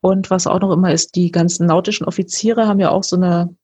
Und 0.00 0.30
was 0.30 0.46
auch 0.46 0.60
noch 0.60 0.72
immer 0.72 0.92
ist, 0.92 1.14
die 1.14 1.30
ganzen 1.32 1.66
nautischen 1.66 2.06
Offiziere 2.06 2.66
haben 2.66 2.80
ja 2.80 2.90
auch 2.90 3.04
so 3.04 3.16
eine, 3.16 3.54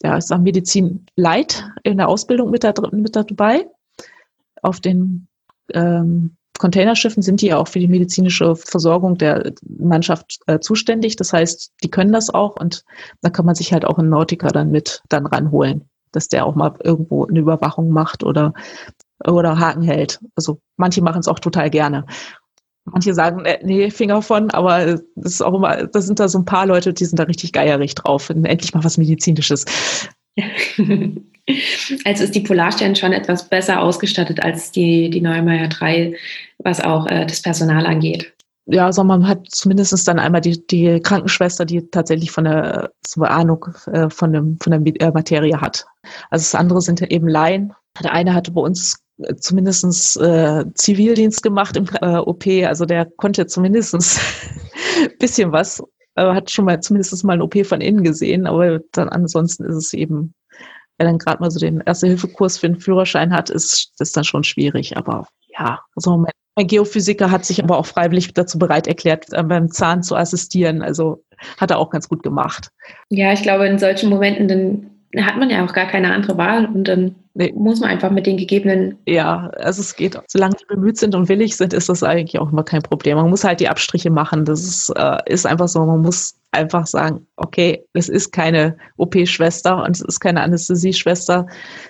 ja, 0.00 0.16
ich 0.16 0.24
sag 0.24 0.40
Medizin 0.40 1.06
Light 1.16 1.68
in 1.82 1.96
der 1.98 2.08
Ausbildung 2.08 2.50
mit, 2.50 2.62
da, 2.62 2.72
mit 2.92 3.16
dabei. 3.16 3.66
Auf 4.62 4.80
den 4.80 5.26
ähm, 5.72 6.36
Containerschiffen 6.58 7.22
sind 7.22 7.40
die 7.40 7.46
ja 7.46 7.56
auch 7.56 7.68
für 7.68 7.78
die 7.78 7.88
medizinische 7.88 8.56
Versorgung 8.56 9.16
der 9.16 9.52
Mannschaft 9.66 10.40
äh, 10.46 10.58
zuständig. 10.58 11.16
Das 11.16 11.32
heißt, 11.32 11.72
die 11.82 11.90
können 11.90 12.12
das 12.12 12.30
auch 12.30 12.56
und 12.60 12.84
da 13.20 13.30
kann 13.30 13.46
man 13.46 13.54
sich 13.54 13.72
halt 13.72 13.84
auch 13.84 13.98
einen 13.98 14.10
Nautiker 14.10 14.48
dann 14.48 14.70
mit 14.70 15.02
dann 15.08 15.26
ranholen, 15.26 15.88
dass 16.12 16.28
der 16.28 16.46
auch 16.46 16.54
mal 16.54 16.74
irgendwo 16.82 17.24
eine 17.24 17.38
Überwachung 17.38 17.90
macht 17.90 18.24
oder 18.24 18.52
oder 19.26 19.58
Haken 19.58 19.82
hält. 19.82 20.20
Also 20.36 20.60
manche 20.76 21.02
machen 21.02 21.20
es 21.20 21.28
auch 21.28 21.38
total 21.38 21.70
gerne. 21.70 22.04
Manche 22.84 23.14
sagen, 23.14 23.44
äh, 23.44 23.58
nee, 23.62 23.90
Finger 23.90 24.22
von, 24.22 24.50
aber 24.50 25.00
das 25.14 25.32
ist 25.32 25.42
auch 25.42 25.54
immer, 25.54 25.86
das 25.86 26.06
sind 26.06 26.20
da 26.20 26.28
so 26.28 26.38
ein 26.38 26.44
paar 26.44 26.66
Leute, 26.66 26.92
die 26.92 27.04
sind 27.04 27.18
da 27.18 27.24
richtig 27.24 27.52
geierig 27.52 27.94
drauf. 27.94 28.30
Endlich 28.30 28.74
mal 28.74 28.84
was 28.84 28.98
Medizinisches. 28.98 29.64
Also 32.04 32.24
ist 32.24 32.34
die 32.34 32.40
Polarstern 32.40 32.94
schon 32.94 33.14
etwas 33.14 33.48
besser 33.48 33.80
ausgestattet 33.80 34.42
als 34.42 34.70
die, 34.70 35.08
die 35.08 35.22
Neumeier 35.22 35.68
3, 35.68 36.14
was 36.58 36.80
auch 36.80 37.06
äh, 37.06 37.24
das 37.24 37.40
Personal 37.40 37.86
angeht. 37.86 38.34
Ja, 38.66 38.84
also 38.84 39.02
man 39.02 39.26
hat 39.26 39.46
zumindest 39.48 40.06
dann 40.06 40.18
einmal 40.18 40.42
die, 40.42 40.64
die 40.66 41.00
Krankenschwester, 41.00 41.64
die 41.64 41.88
tatsächlich 41.90 42.30
von 42.30 42.44
der 42.44 42.90
zur 43.00 43.30
Ahnung 43.30 43.66
äh, 43.90 44.10
von, 44.10 44.34
dem, 44.34 44.58
von 44.60 44.84
der 44.84 45.12
Materie 45.12 45.58
hat. 45.58 45.86
Also 46.28 46.42
das 46.42 46.54
andere 46.54 46.82
sind 46.82 47.00
ja 47.00 47.06
eben 47.06 47.28
Laien. 47.28 47.72
Der 48.02 48.12
eine 48.12 48.34
hatte 48.34 48.50
bei 48.50 48.60
uns 48.60 49.02
äh, 49.22 49.36
zumindest 49.36 50.16
äh, 50.20 50.64
Zivildienst 50.74 51.42
gemacht 51.42 51.76
im 51.76 51.86
äh, 52.00 52.16
OP, 52.16 52.46
also 52.64 52.84
der 52.84 53.06
konnte 53.06 53.46
zumindest 53.46 53.94
ein 53.94 55.10
bisschen 55.18 55.52
was, 55.52 55.82
äh, 56.16 56.24
hat 56.24 56.50
schon 56.50 56.64
mal 56.64 56.80
zumindest 56.80 57.24
mal 57.24 57.34
ein 57.34 57.42
OP 57.42 57.64
von 57.66 57.80
innen 57.80 58.04
gesehen, 58.04 58.46
aber 58.46 58.80
dann 58.92 59.08
ansonsten 59.08 59.64
ist 59.64 59.76
es 59.76 59.92
eben 59.92 60.34
wer 60.98 61.06
dann 61.06 61.18
gerade 61.18 61.40
mal 61.40 61.50
so 61.50 61.60
den 61.60 61.80
Erste-Hilfe-Kurs 61.80 62.58
für 62.58 62.68
den 62.68 62.80
Führerschein 62.80 63.32
hat, 63.32 63.50
ist 63.50 63.92
das 63.98 64.12
dann 64.12 64.24
schon 64.24 64.44
schwierig. 64.44 64.96
Aber 64.96 65.26
ja, 65.48 65.80
also 65.94 66.18
mein, 66.18 66.32
mein 66.56 66.66
Geophysiker 66.66 67.30
hat 67.30 67.44
sich 67.44 67.62
aber 67.62 67.78
auch 67.78 67.86
freiwillig 67.86 68.34
dazu 68.34 68.58
bereit 68.58 68.86
erklärt, 68.86 69.26
äh, 69.32 69.42
beim 69.42 69.70
Zahn 69.70 70.02
zu 70.02 70.16
assistieren. 70.16 70.82
Also 70.82 71.24
hat 71.56 71.70
er 71.70 71.78
auch 71.78 71.90
ganz 71.90 72.08
gut 72.08 72.22
gemacht. 72.22 72.70
Ja, 73.08 73.32
ich 73.32 73.42
glaube, 73.42 73.66
in 73.66 73.78
solchen 73.78 74.10
Momenten 74.10 74.48
dann 74.48 74.90
hat 75.16 75.38
man 75.38 75.48
ja 75.48 75.64
auch 75.64 75.72
gar 75.72 75.86
keine 75.86 76.12
andere 76.12 76.36
Wahl 76.36 76.66
und 76.66 76.86
dann 76.86 77.14
nee. 77.34 77.52
muss 77.56 77.80
man 77.80 77.90
einfach 77.90 78.10
mit 78.10 78.26
den 78.26 78.36
gegebenen. 78.36 78.98
Ja, 79.06 79.50
also 79.56 79.80
es 79.80 79.96
geht, 79.96 80.18
solange 80.28 80.56
die 80.56 80.66
bemüht 80.66 80.98
sind 80.98 81.14
und 81.14 81.28
willig 81.28 81.56
sind, 81.56 81.72
ist 81.72 81.88
das 81.88 82.02
eigentlich 82.02 82.38
auch 82.38 82.52
immer 82.52 82.62
kein 82.62 82.82
Problem. 82.82 83.16
Man 83.16 83.30
muss 83.30 83.44
halt 83.44 83.60
die 83.60 83.68
Abstriche 83.68 84.10
machen. 84.10 84.44
Das 84.44 84.60
ist, 84.60 84.90
äh, 84.96 85.18
ist 85.26 85.46
einfach 85.46 85.68
so, 85.68 85.84
man 85.84 86.02
muss 86.02 86.36
einfach 86.50 86.86
sagen, 86.86 87.26
okay, 87.36 87.84
es 87.94 88.08
ist 88.08 88.32
keine 88.32 88.76
OP-Schwester 88.96 89.82
und 89.82 89.96
es 89.96 90.02
ist 90.02 90.20
keine 90.20 90.42
Anästhesieschwester. 90.42 91.46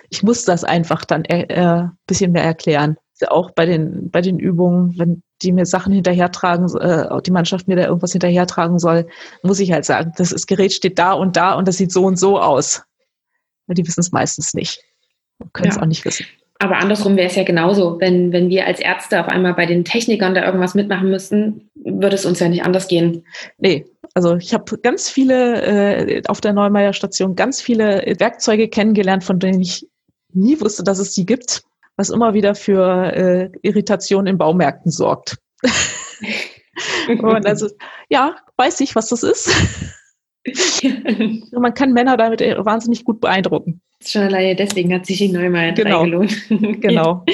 Ich 0.09 0.23
muss 0.23 0.45
das 0.45 0.63
einfach 0.63 1.03
dann 1.03 1.25
ein 1.25 1.49
äh, 1.49 1.87
bisschen 2.07 2.31
mehr 2.31 2.43
erklären. 2.43 2.95
Auch 3.27 3.51
bei 3.51 3.65
den, 3.65 4.09
bei 4.11 4.21
den 4.21 4.39
Übungen, 4.39 4.97
wenn 4.97 5.21
die 5.41 5.51
mir 5.51 5.65
Sachen 5.65 5.91
hinterhertragen, 5.91 6.73
äh, 6.79 7.21
die 7.21 7.31
Mannschaft 7.31 7.67
mir 7.67 7.75
da 7.75 7.85
irgendwas 7.85 8.13
hinterhertragen 8.13 8.79
soll, 8.79 9.07
muss 9.43 9.59
ich 9.59 9.73
halt 9.73 9.83
sagen, 9.83 10.13
das 10.15 10.47
Gerät 10.47 10.71
steht 10.71 10.97
da 10.99 11.11
und 11.11 11.35
da 11.35 11.55
und 11.55 11.67
das 11.67 11.75
sieht 11.75 11.91
so 11.91 12.05
und 12.05 12.17
so 12.17 12.39
aus. 12.39 12.83
Die 13.69 13.87
wissen 13.87 14.01
es 14.01 14.11
meistens 14.11 14.53
nicht. 14.53 14.81
Können 15.53 15.69
es 15.69 15.75
ja. 15.75 15.81
auch 15.81 15.87
nicht 15.87 16.05
wissen. 16.05 16.25
Aber 16.61 16.77
andersrum 16.77 17.15
wäre 17.15 17.27
es 17.27 17.35
ja 17.35 17.43
genauso, 17.43 18.01
wenn, 18.01 18.33
wenn 18.33 18.49
wir 18.49 18.67
als 18.67 18.81
Ärzte 18.81 19.21
auf 19.21 19.29
einmal 19.29 19.53
bei 19.53 19.65
den 19.65 19.85
Technikern 19.85 20.35
da 20.35 20.45
irgendwas 20.45 20.75
mitmachen 20.75 21.09
müssten, 21.09 21.69
würde 21.75 22.15
es 22.15 22.25
uns 22.25 22.39
ja 22.39 22.49
nicht 22.49 22.65
anders 22.65 22.89
gehen. 22.89 23.25
Nee, 23.57 23.85
also 24.13 24.35
ich 24.35 24.53
habe 24.53 24.77
ganz 24.79 25.09
viele 25.09 25.61
äh, 25.61 26.21
auf 26.27 26.41
der 26.41 26.51
Neumeier 26.51 26.91
Station 26.91 27.37
ganz 27.37 27.61
viele 27.61 28.03
Werkzeuge 28.19 28.67
kennengelernt, 28.67 29.23
von 29.23 29.39
denen 29.39 29.61
ich 29.61 29.87
nie 30.33 30.59
wusste, 30.59 30.83
dass 30.83 30.99
es 30.99 31.15
sie 31.15 31.25
gibt, 31.25 31.63
was 31.95 32.09
immer 32.09 32.33
wieder 32.33 32.55
für 32.55 33.13
äh, 33.13 33.49
Irritation 33.61 34.27
in 34.27 34.37
Baumärkten 34.37 34.91
sorgt. 34.91 35.37
Und 37.07 37.45
also, 37.45 37.69
ja, 38.09 38.35
weiß 38.57 38.81
ich, 38.81 38.95
was 38.95 39.09
das 39.09 39.23
ist. 39.23 39.49
Man 41.51 41.73
kann 41.73 41.93
Männer 41.93 42.17
damit 42.17 42.41
wahnsinnig 42.41 43.03
gut 43.03 43.19
beeindrucken. 43.19 43.81
Schon 44.05 44.23
alleine 44.23 44.55
deswegen 44.55 44.93
hat 44.93 45.05
sich 45.05 45.17
die 45.17 45.29
Neumeier 45.29 45.73
genau. 45.73 46.03
gelohnt. 46.03 46.35
genau. 46.81 47.25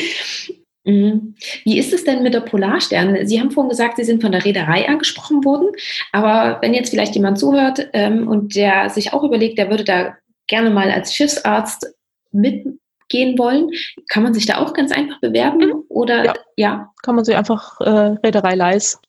Mhm. 0.87 1.33
Wie 1.63 1.79
ist 1.79 1.93
es 1.93 2.03
denn 2.03 2.21
mit 2.21 2.35
der 2.35 2.41
Polarstern? 2.41 3.25
Sie 3.25 3.39
haben 3.39 3.49
vorhin 3.49 3.71
gesagt, 3.71 3.97
Sie 3.97 4.03
sind 4.03 4.21
von 4.21 4.31
der 4.31 4.45
Reederei 4.45 4.87
angesprochen 4.87 5.43
worden. 5.43 5.69
Aber 6.11 6.59
wenn 6.61 6.75
jetzt 6.75 6.91
vielleicht 6.91 7.15
jemand 7.15 7.39
zuhört 7.39 7.89
ähm, 7.93 8.27
und 8.27 8.55
der 8.55 8.89
sich 8.91 9.11
auch 9.11 9.23
überlegt, 9.23 9.57
der 9.57 9.71
würde 9.71 9.83
da 9.83 10.15
gerne 10.47 10.69
mal 10.69 10.91
als 10.91 11.15
Schiffsarzt 11.15 11.87
mitgehen 12.31 13.37
wollen, 13.37 13.71
kann 14.09 14.21
man 14.21 14.35
sich 14.35 14.45
da 14.45 14.59
auch 14.59 14.73
ganz 14.73 14.91
einfach 14.91 15.19
bewerben? 15.21 15.69
Mhm. 15.69 15.83
Oder 15.89 16.23
ja, 16.23 16.33
ja? 16.55 16.93
kann 17.01 17.15
man 17.15 17.25
sich 17.25 17.35
einfach 17.35 17.81
äh, 17.81 17.89
Reederei 18.23 18.53
Leis. 18.53 18.99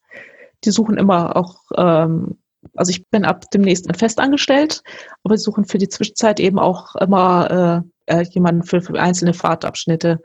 Die 0.64 0.70
suchen 0.70 0.96
immer 0.96 1.36
auch 1.36 1.56
ähm, 1.76 2.38
also 2.74 2.90
ich 2.90 3.06
bin 3.08 3.24
ab 3.24 3.44
demnächst 3.52 3.94
fest 3.96 4.18
angestellt, 4.18 4.82
aber 5.22 5.34
wir 5.34 5.38
suchen 5.38 5.64
für 5.64 5.78
die 5.78 5.88
Zwischenzeit 5.88 6.40
eben 6.40 6.58
auch 6.58 6.94
immer 6.96 7.84
äh, 8.06 8.18
äh, 8.20 8.24
jemanden 8.30 8.62
für, 8.62 8.80
für 8.80 9.00
einzelne 9.00 9.34
Fahrtabschnitte. 9.34 10.20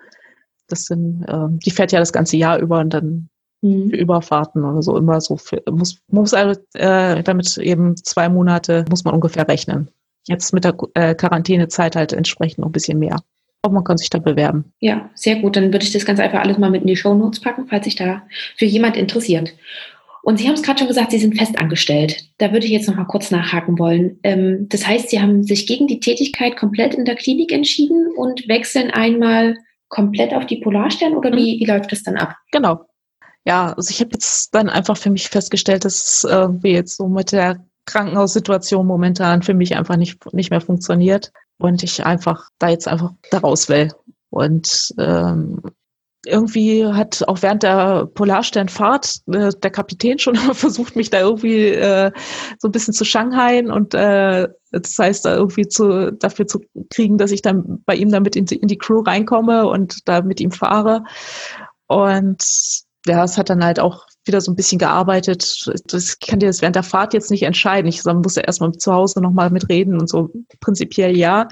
Das 0.67 0.85
sind, 0.85 1.23
äh, 1.27 1.47
die 1.65 1.71
fährt 1.71 1.91
ja 1.91 1.99
das 1.99 2.13
ganze 2.13 2.37
Jahr 2.37 2.59
über 2.59 2.79
und 2.79 2.93
dann 2.93 3.29
mhm. 3.61 3.89
für 3.89 3.97
Überfahrten 3.97 4.63
oder 4.63 4.81
so 4.81 4.97
immer 4.97 5.21
so 5.21 5.37
für, 5.37 5.61
muss, 5.69 5.99
muss 6.07 6.33
also, 6.33 6.59
äh, 6.73 7.23
damit 7.23 7.57
eben 7.57 7.95
zwei 7.97 8.29
Monate 8.29 8.85
muss 8.89 9.03
man 9.03 9.13
ungefähr 9.13 9.47
rechnen. 9.47 9.89
jetzt 10.27 10.53
mit 10.53 10.63
der 10.63 10.75
äh, 10.93 11.15
Quarantänezeit 11.15 11.95
halt 11.95 12.13
entsprechend 12.13 12.59
noch 12.59 12.67
ein 12.67 12.73
bisschen 12.73 12.99
mehr. 12.99 13.19
Aber 13.63 13.75
man 13.75 13.83
kann 13.83 13.97
sich 13.97 14.09
da 14.09 14.17
bewerben. 14.17 14.73
Ja, 14.79 15.11
sehr 15.13 15.35
gut. 15.35 15.55
Dann 15.55 15.71
würde 15.71 15.85
ich 15.85 15.91
das 15.91 16.05
ganz 16.05 16.19
einfach 16.19 16.39
alles 16.39 16.57
mal 16.57 16.71
mit 16.71 16.81
in 16.81 16.87
die 16.87 16.95
Show 16.95 17.13
Notes 17.13 17.39
packen, 17.39 17.67
falls 17.67 17.85
sich 17.85 17.95
da 17.95 18.23
für 18.57 18.65
jemand 18.65 18.97
interessiert. 18.97 19.53
Und 20.23 20.37
Sie 20.37 20.47
haben 20.47 20.53
es 20.53 20.61
gerade 20.61 20.79
schon 20.79 20.87
gesagt, 20.87 21.11
Sie 21.11 21.19
sind 21.19 21.37
festangestellt. 21.37 22.25
Da 22.37 22.51
würde 22.51 22.65
ich 22.65 22.71
jetzt 22.71 22.87
noch 22.87 22.95
mal 22.95 23.05
kurz 23.05 23.31
nachhaken 23.31 23.79
wollen. 23.79 24.19
Ähm, 24.23 24.67
das 24.69 24.85
heißt, 24.85 25.09
Sie 25.09 25.19
haben 25.19 25.43
sich 25.43 25.65
gegen 25.65 25.87
die 25.87 25.99
Tätigkeit 25.99 26.57
komplett 26.57 26.93
in 26.93 27.05
der 27.05 27.15
Klinik 27.15 27.51
entschieden 27.51 28.07
und 28.15 28.47
wechseln 28.47 28.91
einmal 28.91 29.55
komplett 29.89 30.33
auf 30.33 30.45
die 30.45 30.57
Polarstern 30.57 31.15
oder 31.15 31.31
wie, 31.31 31.59
wie 31.59 31.65
läuft 31.65 31.91
das 31.91 32.03
dann 32.03 32.17
ab? 32.17 32.35
Genau. 32.51 32.85
Ja, 33.45 33.73
also 33.73 33.89
ich 33.89 33.99
habe 33.99 34.11
jetzt 34.13 34.53
dann 34.53 34.69
einfach 34.69 34.97
für 34.97 35.09
mich 35.09 35.29
festgestellt, 35.29 35.85
dass 35.85 35.95
es 35.95 36.23
irgendwie 36.23 36.71
jetzt 36.73 36.97
so 36.97 37.07
mit 37.07 37.31
der 37.31 37.65
Krankenhaussituation 37.85 38.85
momentan 38.85 39.41
für 39.41 39.55
mich 39.55 39.75
einfach 39.75 39.97
nicht, 39.97 40.33
nicht 40.33 40.51
mehr 40.51 40.61
funktioniert 40.61 41.31
und 41.57 41.83
ich 41.83 42.05
einfach 42.05 42.49
da 42.59 42.69
jetzt 42.69 42.87
einfach 42.87 43.13
da 43.31 43.39
raus 43.39 43.67
will. 43.69 43.91
Und 44.29 44.93
ähm, 44.97 45.61
irgendwie 46.25 46.85
hat 46.85 47.27
auch 47.27 47.41
während 47.41 47.63
der 47.63 48.05
Polarsternfahrt 48.05 49.21
äh, 49.27 49.49
der 49.49 49.71
Kapitän 49.71 50.19
schon 50.19 50.35
versucht, 50.53 50.95
mich 50.95 51.09
da 51.09 51.19
irgendwie 51.19 51.67
äh, 51.67 52.11
so 52.59 52.67
ein 52.67 52.71
bisschen 52.71 52.93
zu 52.93 53.05
Shanghai 53.05 53.63
und 53.63 53.93
äh, 53.93 54.47
das 54.71 54.97
heißt, 54.97 55.25
da 55.25 55.35
irgendwie 55.35 55.67
zu, 55.67 56.11
dafür 56.13 56.47
zu 56.47 56.61
kriegen, 56.89 57.17
dass 57.17 57.31
ich 57.31 57.41
dann 57.41 57.81
bei 57.85 57.95
ihm 57.95 58.11
damit 58.11 58.35
in 58.35 58.45
die, 58.45 58.55
in 58.55 58.67
die 58.67 58.77
Crew 58.77 59.01
reinkomme 59.01 59.67
und 59.67 60.07
da 60.07 60.21
mit 60.21 60.39
ihm 60.39 60.51
fahre. 60.51 61.03
Und 61.87 62.41
ja, 63.05 63.23
es 63.23 63.37
hat 63.37 63.49
dann 63.49 63.65
halt 63.65 63.79
auch 63.79 64.05
wieder 64.25 64.39
so 64.39 64.51
ein 64.51 64.55
bisschen 64.55 64.79
gearbeitet. 64.79 65.69
Das 65.87 66.19
kann 66.19 66.39
dir 66.39 66.47
das 66.47 66.61
während 66.61 66.75
der 66.75 66.83
Fahrt 66.83 67.13
jetzt 67.13 67.31
nicht 67.31 67.43
entscheiden. 67.43 67.89
Ich 67.89 68.03
muss 68.05 68.35
ja 68.35 68.43
erstmal 68.43 68.71
zu 68.73 68.93
Hause 68.93 69.21
nochmal 69.21 69.49
mitreden 69.49 69.99
und 69.99 70.07
so 70.07 70.29
prinzipiell 70.61 71.17
ja. 71.17 71.47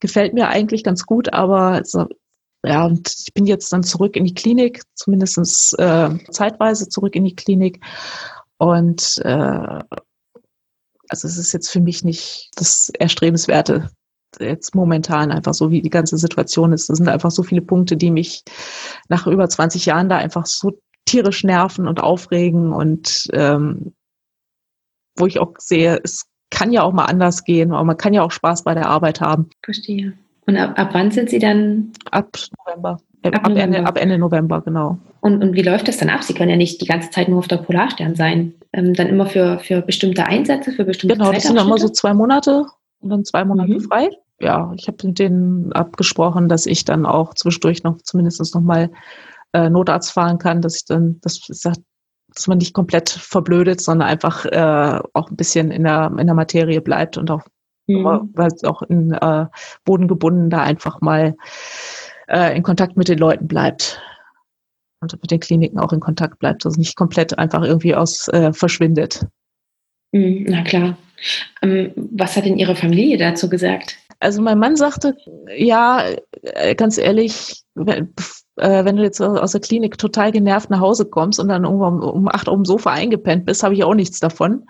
Gefällt 0.00 0.34
mir 0.34 0.48
eigentlich 0.48 0.82
ganz 0.82 1.04
gut, 1.04 1.32
aber 1.32 1.82
so, 1.84 2.06
ja, 2.64 2.84
und 2.84 3.12
ich 3.26 3.32
bin 3.32 3.46
jetzt 3.46 3.72
dann 3.72 3.82
zurück 3.82 4.16
in 4.16 4.24
die 4.24 4.34
Klinik, 4.34 4.82
zumindest 4.94 5.78
äh, 5.78 6.10
zeitweise 6.30 6.88
zurück 6.88 7.16
in 7.16 7.24
die 7.24 7.34
Klinik. 7.34 7.80
Und 8.58 9.18
äh, 9.24 9.82
also 11.08 11.26
es 11.26 11.38
ist 11.38 11.52
jetzt 11.52 11.70
für 11.70 11.80
mich 11.80 12.04
nicht 12.04 12.50
das 12.56 12.90
Erstrebenswerte 12.98 13.90
jetzt 14.38 14.74
momentan 14.74 15.32
einfach 15.32 15.54
so, 15.54 15.70
wie 15.70 15.82
die 15.82 15.90
ganze 15.90 16.16
Situation 16.16 16.72
ist. 16.72 16.88
Das 16.88 16.98
sind 16.98 17.08
einfach 17.08 17.30
so 17.30 17.42
viele 17.42 17.62
Punkte, 17.62 17.96
die 17.96 18.10
mich 18.10 18.44
nach 19.08 19.26
über 19.26 19.48
20 19.48 19.86
Jahren 19.86 20.08
da 20.08 20.18
einfach 20.18 20.46
so 20.46 20.78
tierisch 21.06 21.42
nerven 21.42 21.88
und 21.88 22.00
aufregen 22.00 22.72
und 22.72 23.28
ähm, 23.32 23.94
wo 25.18 25.26
ich 25.26 25.40
auch 25.40 25.54
sehe, 25.58 26.00
es 26.04 26.26
kann 26.50 26.72
ja 26.72 26.82
auch 26.82 26.92
mal 26.92 27.06
anders 27.06 27.44
gehen, 27.44 27.72
aber 27.72 27.84
man 27.84 27.96
kann 27.96 28.14
ja 28.14 28.22
auch 28.22 28.30
Spaß 28.30 28.64
bei 28.64 28.74
der 28.74 28.88
Arbeit 28.88 29.20
haben. 29.20 29.50
Verstehe. 29.64 30.16
Und 30.46 30.56
ab, 30.56 30.78
ab 30.78 30.90
wann 30.92 31.10
sind 31.10 31.30
Sie 31.30 31.38
dann? 31.38 31.92
Ab 32.10 32.36
November. 32.66 33.00
Ab, 33.22 33.34
ab, 33.34 33.48
November. 33.48 33.60
Ende, 33.60 33.86
ab 33.86 33.98
Ende 33.98 34.18
November, 34.18 34.60
genau. 34.62 34.98
Und, 35.20 35.42
und 35.42 35.54
wie 35.54 35.62
läuft 35.62 35.88
das 35.88 35.98
dann 35.98 36.08
ab? 36.08 36.22
Sie 36.22 36.34
können 36.34 36.50
ja 36.50 36.56
nicht 36.56 36.80
die 36.80 36.86
ganze 36.86 37.10
Zeit 37.10 37.28
nur 37.28 37.38
auf 37.38 37.48
der 37.48 37.58
Polarstern 37.58 38.14
sein. 38.14 38.54
Ähm, 38.72 38.94
dann 38.94 39.08
immer 39.08 39.26
für, 39.26 39.58
für 39.58 39.82
bestimmte 39.82 40.26
Einsätze, 40.26 40.72
für 40.72 40.84
bestimmte 40.84 41.16
Genau, 41.16 41.32
das 41.32 41.42
sind 41.42 41.58
immer 41.58 41.78
so 41.78 41.88
zwei 41.88 42.14
Monate 42.14 42.64
und 43.00 43.10
dann 43.10 43.24
zwei 43.24 43.44
Monate 43.44 43.74
mhm. 43.74 43.80
frei. 43.80 44.10
Ja, 44.40 44.72
ich 44.76 44.88
habe 44.88 45.06
mit 45.06 45.18
denen 45.18 45.72
abgesprochen, 45.72 46.48
dass 46.48 46.64
ich 46.64 46.84
dann 46.84 47.04
auch 47.04 47.34
zwischendurch 47.34 47.82
noch 47.82 47.98
zumindest 47.98 48.54
noch 48.54 48.62
mal 48.62 48.90
äh, 49.52 49.68
Notarzt 49.68 50.12
fahren 50.12 50.38
kann, 50.38 50.62
dass 50.62 50.76
ich 50.76 50.84
dann, 50.86 51.20
dass, 51.20 51.40
dass 51.40 52.46
man 52.46 52.58
nicht 52.58 52.72
komplett 52.72 53.10
verblödet, 53.10 53.82
sondern 53.82 54.08
einfach 54.08 54.46
äh, 54.46 55.00
auch 55.12 55.30
ein 55.30 55.36
bisschen 55.36 55.70
in 55.70 55.84
der, 55.84 56.10
in 56.18 56.26
der 56.26 56.34
Materie 56.34 56.80
bleibt 56.80 57.18
und 57.18 57.30
auch 57.30 57.42
mhm. 57.98 58.30
weil 58.34 58.48
es 58.48 58.64
auch 58.64 58.82
in 58.82 59.12
äh, 59.12 59.46
Boden 59.84 60.08
gebunden 60.08 60.50
da 60.50 60.62
einfach 60.62 61.00
mal 61.00 61.36
äh, 62.28 62.56
in 62.56 62.62
Kontakt 62.62 62.96
mit 62.96 63.08
den 63.08 63.18
Leuten 63.18 63.48
bleibt 63.48 64.00
und 65.00 65.12
mit 65.12 65.30
den 65.30 65.40
Kliniken 65.40 65.78
auch 65.78 65.92
in 65.92 66.00
Kontakt 66.00 66.38
bleibt, 66.38 66.64
also 66.64 66.78
nicht 66.78 66.96
komplett 66.96 67.38
einfach 67.38 67.62
irgendwie 67.62 67.94
aus 67.94 68.28
äh, 68.28 68.52
verschwindet. 68.52 69.26
Mhm, 70.12 70.46
na 70.48 70.62
klar. 70.62 70.96
Ähm, 71.62 71.92
was 71.96 72.36
hat 72.36 72.44
denn 72.44 72.58
Ihre 72.58 72.76
Familie 72.76 73.16
dazu 73.18 73.48
gesagt? 73.48 73.96
Also 74.20 74.42
mein 74.42 74.58
Mann 74.58 74.76
sagte, 74.76 75.16
ja, 75.56 76.04
äh, 76.42 76.74
ganz 76.74 76.98
ehrlich, 76.98 77.62
wenn, 77.74 78.12
äh, 78.56 78.84
wenn 78.84 78.96
du 78.96 79.02
jetzt 79.02 79.20
aus 79.20 79.52
der 79.52 79.60
Klinik 79.60 79.96
total 79.96 80.32
genervt 80.32 80.68
nach 80.68 80.80
Hause 80.80 81.06
kommst 81.06 81.40
und 81.40 81.48
dann 81.48 81.64
irgendwann 81.64 82.00
um 82.00 82.28
acht 82.28 82.48
auf 82.48 82.56
dem 82.56 82.66
Sofa 82.66 82.90
eingepennt 82.90 83.46
bist, 83.46 83.62
habe 83.62 83.74
ich 83.74 83.84
auch 83.84 83.94
nichts 83.94 84.20
davon. 84.20 84.66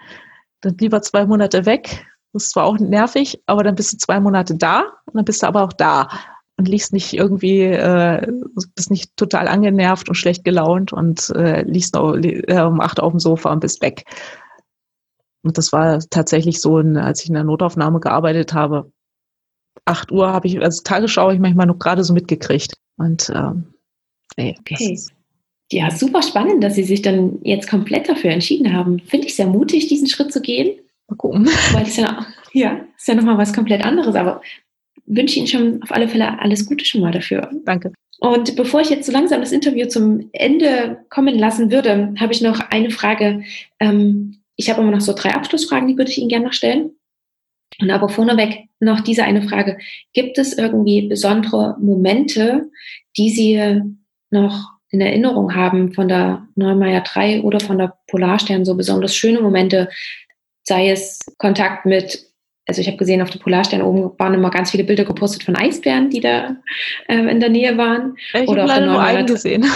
Dann 0.60 0.76
lieber 0.78 1.02
zwei 1.02 1.26
Monate 1.26 1.66
weg, 1.66 2.06
das 2.32 2.44
ist 2.44 2.50
zwar 2.50 2.64
auch 2.64 2.78
nervig, 2.78 3.42
aber 3.46 3.64
dann 3.64 3.74
bist 3.74 3.92
du 3.92 3.96
zwei 3.98 4.20
Monate 4.20 4.54
da 4.54 4.80
und 5.06 5.14
dann 5.14 5.24
bist 5.24 5.42
du 5.42 5.46
aber 5.46 5.62
auch 5.62 5.72
da 5.72 6.08
und 6.56 6.68
liegst 6.68 6.92
nicht 6.92 7.14
irgendwie, 7.14 7.62
äh, 7.62 8.26
bist 8.74 8.90
nicht 8.90 9.16
total 9.16 9.48
angenervt 9.48 10.08
und 10.08 10.14
schlecht 10.14 10.44
gelaunt 10.44 10.92
und 10.92 11.30
äh, 11.30 11.62
liegst 11.62 11.94
noch, 11.94 12.14
äh, 12.16 12.60
um 12.60 12.80
acht 12.80 13.00
auf 13.00 13.12
dem 13.12 13.18
Sofa 13.18 13.50
und 13.50 13.60
bist 13.60 13.82
weg. 13.82 14.04
Und 15.42 15.56
das 15.56 15.72
war 15.72 15.98
tatsächlich 16.10 16.60
so, 16.60 16.76
als 16.76 17.22
ich 17.22 17.28
in 17.28 17.34
der 17.34 17.44
Notaufnahme 17.44 17.98
gearbeitet 17.98 18.52
habe. 18.52 18.92
Acht 19.86 20.12
Uhr 20.12 20.30
habe 20.32 20.46
ich, 20.46 20.60
also 20.60 20.82
Tagesschau 20.82 21.22
habe 21.22 21.34
ich 21.34 21.40
manchmal 21.40 21.66
noch 21.66 21.78
gerade 21.78 22.04
so 22.04 22.12
mitgekriegt. 22.12 22.74
Und 22.98 23.32
ähm, 23.34 23.72
nee, 24.36 24.54
okay. 24.60 24.98
Ja, 25.72 25.90
super 25.90 26.22
spannend, 26.22 26.62
dass 26.62 26.74
Sie 26.74 26.82
sich 26.82 27.00
dann 27.00 27.38
jetzt 27.42 27.70
komplett 27.70 28.08
dafür 28.08 28.30
entschieden 28.30 28.74
haben. 28.74 28.98
Finde 28.98 29.28
ich 29.28 29.36
sehr 29.36 29.46
mutig, 29.46 29.86
diesen 29.86 30.08
Schritt 30.08 30.32
zu 30.32 30.42
gehen. 30.42 30.78
Mal 31.10 31.16
gucken. 31.16 31.46
Weil 31.72 31.82
es 31.82 31.96
ja, 31.96 32.26
ja, 32.52 32.80
ist 32.96 33.08
ja 33.08 33.14
nochmal 33.14 33.38
was 33.38 33.52
komplett 33.52 33.84
anderes, 33.84 34.14
aber 34.14 34.40
wünsche 35.06 35.38
Ihnen 35.38 35.48
schon 35.48 35.82
auf 35.82 35.92
alle 35.92 36.08
Fälle 36.08 36.38
alles 36.38 36.66
Gute 36.66 36.84
schon 36.84 37.00
mal 37.00 37.12
dafür. 37.12 37.50
Danke. 37.64 37.92
Und 38.20 38.54
bevor 38.54 38.80
ich 38.80 38.90
jetzt 38.90 39.06
so 39.06 39.12
langsam 39.12 39.40
das 39.40 39.52
Interview 39.52 39.86
zum 39.88 40.28
Ende 40.32 41.04
kommen 41.08 41.38
lassen 41.38 41.70
würde, 41.70 42.14
habe 42.18 42.32
ich 42.32 42.42
noch 42.42 42.60
eine 42.70 42.90
Frage. 42.90 43.42
Ähm, 43.80 44.42
ich 44.56 44.70
habe 44.70 44.82
immer 44.82 44.90
noch 44.90 45.00
so 45.00 45.14
drei 45.14 45.34
Abschlussfragen, 45.34 45.88
die 45.88 45.96
würde 45.96 46.10
ich 46.10 46.18
Ihnen 46.18 46.28
gerne 46.28 46.46
noch 46.46 46.52
stellen. 46.52 46.92
Und 47.80 47.90
aber 47.90 48.08
vorneweg 48.08 48.68
noch 48.78 49.00
diese 49.00 49.24
eine 49.24 49.42
Frage. 49.42 49.78
Gibt 50.12 50.38
es 50.38 50.56
irgendwie 50.56 51.08
besondere 51.08 51.76
Momente, 51.80 52.70
die 53.16 53.30
Sie 53.30 53.82
noch 54.30 54.68
in 54.90 55.00
Erinnerung 55.00 55.54
haben 55.54 55.92
von 55.92 56.08
der 56.08 56.46
Neumeier 56.56 57.00
3 57.00 57.42
oder 57.42 57.60
von 57.60 57.78
der 57.78 57.96
Polarstern, 58.08 58.64
so 58.64 58.74
besonders 58.74 59.14
schöne 59.14 59.40
Momente, 59.40 59.88
sei 60.70 60.90
es 60.90 61.18
Kontakt 61.38 61.84
mit, 61.84 62.30
also 62.66 62.80
ich 62.80 62.86
habe 62.86 62.96
gesehen, 62.96 63.20
auf 63.20 63.30
der 63.30 63.40
Polarstern 63.40 63.82
oben 63.82 64.16
waren 64.18 64.34
immer 64.34 64.50
ganz 64.50 64.70
viele 64.70 64.84
Bilder 64.84 65.04
gepostet 65.04 65.42
von 65.42 65.56
Eisbären, 65.56 66.10
die 66.10 66.20
da 66.20 66.56
äh, 67.08 67.28
in 67.28 67.40
der 67.40 67.48
Nähe 67.48 67.76
waren. 67.76 68.14
Ich 68.32 68.48
habe 68.48 68.54
leider 68.54 68.86
nur 68.86 69.02
einen 69.02 69.26
gesehen. 69.26 69.66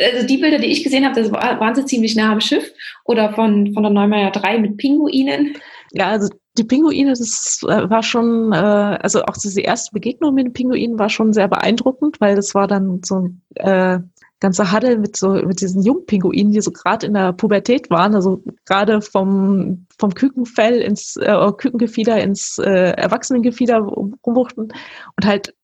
Also 0.00 0.26
die 0.26 0.38
Bilder, 0.38 0.58
die 0.58 0.68
ich 0.68 0.84
gesehen 0.84 1.04
habe, 1.04 1.20
das 1.20 1.30
waren 1.32 1.74
sie 1.74 1.84
ziemlich 1.84 2.14
nah 2.14 2.32
am 2.32 2.40
Schiff 2.40 2.72
oder 3.04 3.32
von, 3.34 3.74
von 3.74 3.82
der 3.82 3.92
Neumeier 3.92 4.30
3 4.30 4.58
mit 4.58 4.76
Pinguinen. 4.76 5.56
Ja, 5.92 6.10
also 6.10 6.28
die 6.56 6.64
Pinguine, 6.64 7.10
das 7.10 7.60
äh, 7.64 7.90
war 7.90 8.02
schon, 8.02 8.52
äh, 8.52 8.56
also 8.56 9.24
auch 9.24 9.36
diese 9.36 9.60
erste 9.60 9.90
Begegnung 9.92 10.34
mit 10.34 10.46
den 10.46 10.52
Pinguinen 10.52 10.98
war 10.98 11.08
schon 11.08 11.32
sehr 11.32 11.48
beeindruckend, 11.48 12.20
weil 12.20 12.36
das 12.36 12.54
war 12.54 12.68
dann 12.68 13.00
so 13.04 13.16
ein 13.16 13.42
äh, 13.56 13.98
ganzer 14.40 14.70
Haddel 14.70 14.98
mit 14.98 15.16
so 15.16 15.32
mit 15.32 15.60
diesen 15.60 15.82
Jungpinguinen, 15.82 16.52
die 16.52 16.60
so 16.60 16.70
gerade 16.70 17.06
in 17.06 17.14
der 17.14 17.32
Pubertät 17.32 17.90
waren, 17.90 18.14
also 18.14 18.42
gerade 18.66 19.00
vom 19.02 19.86
vom 19.98 20.14
Kükenfell 20.14 20.80
ins 20.80 21.16
äh, 21.16 21.52
Kükengefieder 21.56 22.20
ins 22.22 22.58
äh, 22.58 22.92
Erwachsenengefieder 22.92 23.78
rumwuchten 23.78 24.72
und 25.16 25.26
halt 25.26 25.54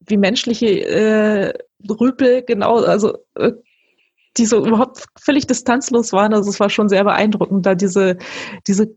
wie 0.00 0.16
menschliche 0.16 0.66
äh, 0.66 1.52
Rüpel 1.88 2.42
genau, 2.42 2.78
also 2.78 3.18
äh, 3.34 3.52
die 4.38 4.46
so 4.46 4.64
überhaupt 4.66 5.04
völlig 5.20 5.46
distanzlos 5.46 6.12
waren. 6.12 6.32
Also 6.32 6.48
es 6.48 6.58
war 6.58 6.70
schon 6.70 6.88
sehr 6.88 7.04
beeindruckend, 7.04 7.66
da 7.66 7.74
diese 7.74 8.16
diese 8.66 8.94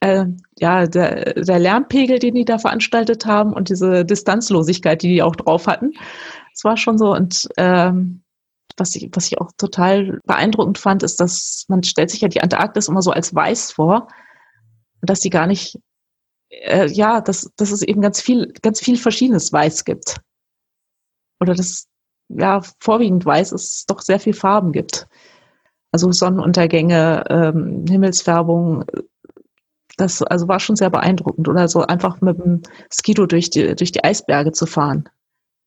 äh, 0.00 0.26
ja, 0.58 0.86
der, 0.86 1.34
der 1.34 1.58
Lärmpegel, 1.58 2.18
den 2.18 2.34
die 2.34 2.44
da 2.44 2.58
veranstaltet 2.58 3.26
haben 3.26 3.52
und 3.52 3.68
diese 3.68 4.04
Distanzlosigkeit, 4.04 5.02
die 5.02 5.08
die 5.08 5.22
auch 5.22 5.36
drauf 5.36 5.66
hatten. 5.66 5.92
Es 6.54 6.64
war 6.64 6.76
schon 6.76 6.98
so 6.98 7.14
und 7.14 7.48
ähm, 7.56 8.21
was 8.76 8.94
ich, 8.96 9.08
was 9.12 9.26
ich 9.26 9.40
auch 9.40 9.50
total 9.56 10.20
beeindruckend 10.24 10.78
fand, 10.78 11.02
ist, 11.02 11.20
dass 11.20 11.64
man 11.68 11.82
stellt 11.82 12.10
sich 12.10 12.20
ja 12.20 12.28
die 12.28 12.42
Antarktis 12.42 12.88
immer 12.88 13.02
so 13.02 13.10
als 13.10 13.34
weiß 13.34 13.72
vor, 13.72 14.08
dass 15.02 15.20
die 15.20 15.30
gar 15.30 15.46
nicht, 15.46 15.78
äh, 16.50 16.86
ja, 16.86 17.20
dass, 17.20 17.50
dass 17.56 17.70
es 17.70 17.82
eben 17.82 18.00
ganz 18.00 18.20
viel, 18.20 18.52
ganz 18.62 18.80
viel 18.80 18.96
verschiedenes 18.96 19.52
Weiß 19.52 19.84
gibt. 19.84 20.20
Oder 21.40 21.54
dass 21.54 21.86
ja 22.28 22.62
vorwiegend 22.80 23.24
weiß 23.24 23.52
es 23.52 23.84
doch 23.86 24.00
sehr 24.00 24.20
viel 24.20 24.34
Farben 24.34 24.72
gibt. 24.72 25.06
Also 25.90 26.10
Sonnenuntergänge, 26.10 27.24
ähm, 27.28 27.84
Himmelsfärbung, 27.86 28.84
das 29.98 30.22
also 30.22 30.48
war 30.48 30.58
schon 30.58 30.76
sehr 30.76 30.88
beeindruckend. 30.88 31.48
Oder 31.48 31.68
so 31.68 31.82
einfach 31.82 32.20
mit 32.20 32.38
dem 32.38 32.62
Skido 32.90 33.26
durch 33.26 33.50
die, 33.50 33.74
durch 33.74 33.92
die 33.92 34.02
Eisberge 34.02 34.52
zu 34.52 34.66
fahren. 34.66 35.08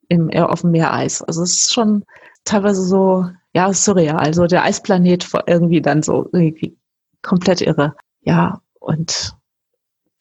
Im, 0.07 0.29
auf 0.31 0.61
dem 0.61 0.71
Meereis. 0.71 1.23
Also 1.23 1.41
es 1.41 1.53
ist 1.53 1.73
schon 1.73 2.05
teilweise 2.45 2.81
so, 2.83 3.29
ja, 3.53 3.73
surreal. 3.73 4.17
Also 4.17 4.47
der 4.47 4.63
Eisplanet 4.63 5.27
irgendwie 5.47 5.81
dann 5.81 6.03
so 6.03 6.29
irgendwie 6.31 6.77
komplett 7.21 7.61
irre. 7.61 7.95
Ja, 8.21 8.61
und 8.79 9.35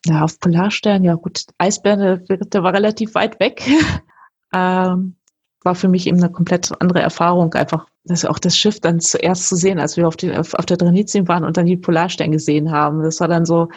ja, 0.05 0.23
auf 0.23 0.39
Polarstern, 0.39 1.03
ja 1.03 1.15
gut, 1.15 1.45
Eisbär, 1.57 2.17
der 2.17 2.63
war 2.63 2.73
relativ 2.73 3.15
weit 3.15 3.39
weg. 3.39 3.63
ähm, 4.53 5.15
war 5.63 5.75
für 5.75 5.87
mich 5.87 6.05
eben 6.05 6.17
eine 6.17 6.31
komplett 6.31 6.71
andere 6.79 7.01
Erfahrung, 7.01 7.53
einfach 7.55 7.87
das 8.03 8.23
auch 8.23 8.37
das 8.37 8.55
Schiff 8.55 8.79
dann 8.79 8.99
zuerst 8.99 9.49
zu 9.49 9.55
sehen, 9.55 9.79
als 9.79 9.97
wir 9.97 10.07
auf, 10.07 10.15
die, 10.15 10.31
auf, 10.31 10.53
auf 10.53 10.67
der 10.67 10.77
Dranitien 10.77 11.27
waren 11.27 11.43
und 11.43 11.57
dann 11.57 11.65
die 11.65 11.77
Polarstern 11.77 12.31
gesehen 12.31 12.71
haben. 12.71 13.01
Das 13.01 13.19
war 13.19 13.27
dann 13.27 13.45
so 13.45 13.69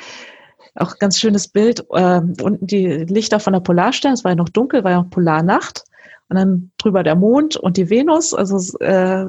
auch 0.75 0.93
ein 0.93 0.99
ganz 0.99 1.19
schönes 1.19 1.49
Bild. 1.49 1.81
Äh, 1.91 2.21
unten 2.43 2.67
die 2.67 2.87
Lichter 2.87 3.41
von 3.41 3.55
der 3.55 3.61
Polarstern, 3.61 4.13
es 4.13 4.25
war 4.25 4.33
ja 4.33 4.37
noch 4.37 4.51
dunkel, 4.51 4.85
war 4.85 4.91
ja 4.91 5.03
noch 5.03 5.11
Polarnacht. 5.11 5.85
Und 6.29 6.37
dann 6.37 6.71
drüber 6.79 7.03
der 7.03 7.15
Mond 7.15 7.57
und 7.57 7.77
die 7.77 7.91
Venus. 7.91 8.35
Also 8.35 8.79
äh, 8.79 9.27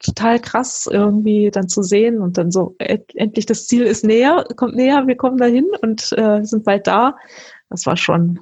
total 0.00 0.40
krass 0.40 0.88
irgendwie 0.90 1.50
dann 1.50 1.68
zu 1.68 1.82
sehen 1.82 2.20
und 2.20 2.36
dann 2.36 2.50
so 2.50 2.74
endlich 2.78 3.46
das 3.46 3.68
Ziel 3.68 3.84
ist 3.84 4.04
näher, 4.04 4.44
kommt 4.56 4.74
näher, 4.74 5.06
wir 5.06 5.16
kommen 5.16 5.38
dahin 5.38 5.66
und 5.80 6.12
äh, 6.16 6.42
sind 6.42 6.64
bald 6.64 6.86
da. 6.86 7.16
Das 7.70 7.86
war 7.86 7.96
schon 7.96 8.40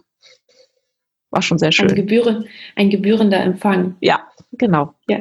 war 1.31 1.43
schon 1.43 1.59
sehr 1.59 1.73
schön. 1.73 1.89
Ein, 1.89 1.95
Gebühren, 1.95 2.45
ein 2.77 2.91
gebührender 2.91 3.41
Empfang. 3.41 3.97
Ja, 4.01 4.21
genau. 4.53 4.95
Ja. 5.09 5.21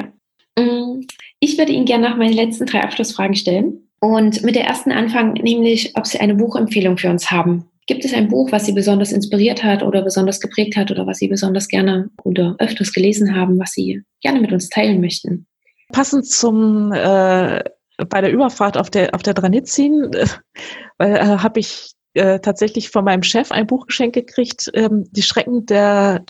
Mm, 0.57 1.05
ich 1.39 1.57
würde 1.57 1.71
Ihnen 1.71 1.85
gerne 1.85 2.09
noch 2.09 2.17
meine 2.17 2.33
letzten 2.33 2.65
drei 2.65 2.81
Abschlussfragen 2.81 3.35
stellen. 3.35 3.87
Und 4.01 4.43
mit 4.43 4.55
der 4.55 4.63
ersten 4.63 4.91
anfangen, 4.91 5.33
nämlich, 5.33 5.95
ob 5.97 6.07
Sie 6.07 6.19
eine 6.19 6.33
Buchempfehlung 6.35 6.97
für 6.97 7.09
uns 7.09 7.31
haben. 7.31 7.65
Gibt 7.89 8.05
es 8.05 8.13
ein 8.13 8.27
Buch, 8.27 8.51
was 8.51 8.67
Sie 8.67 8.73
besonders 8.73 9.11
inspiriert 9.11 9.63
hat 9.63 9.81
oder 9.81 10.03
besonders 10.03 10.39
geprägt 10.39 10.77
hat 10.77 10.91
oder 10.91 11.07
was 11.07 11.17
Sie 11.17 11.27
besonders 11.27 11.67
gerne 11.67 12.11
oder 12.23 12.55
öfters 12.59 12.93
gelesen 12.93 13.35
haben, 13.35 13.57
was 13.57 13.71
Sie 13.71 14.03
gerne 14.21 14.39
mit 14.39 14.51
uns 14.51 14.69
teilen 14.69 15.01
möchten? 15.01 15.47
Passend 15.91 16.27
zum 16.27 16.91
äh, 16.91 17.63
bei 18.07 18.21
der 18.21 18.31
Überfahrt 18.31 18.77
auf 18.77 18.91
der 18.91 19.15
auf 19.15 19.23
der 19.23 19.33
Dranitsin 19.33 20.11
äh, 20.13 20.27
äh, 20.99 21.37
habe 21.39 21.61
ich 21.61 21.93
äh, 22.13 22.39
tatsächlich 22.39 22.91
von 22.91 23.05
meinem 23.05 23.23
Chef 23.23 23.51
ein 23.51 23.65
Buch 23.65 23.87
geschenkt 23.87 24.13
gekriegt, 24.13 24.69
ähm, 24.75 25.05
die 25.09 25.23
Schrecken 25.23 25.65
der 25.65 26.25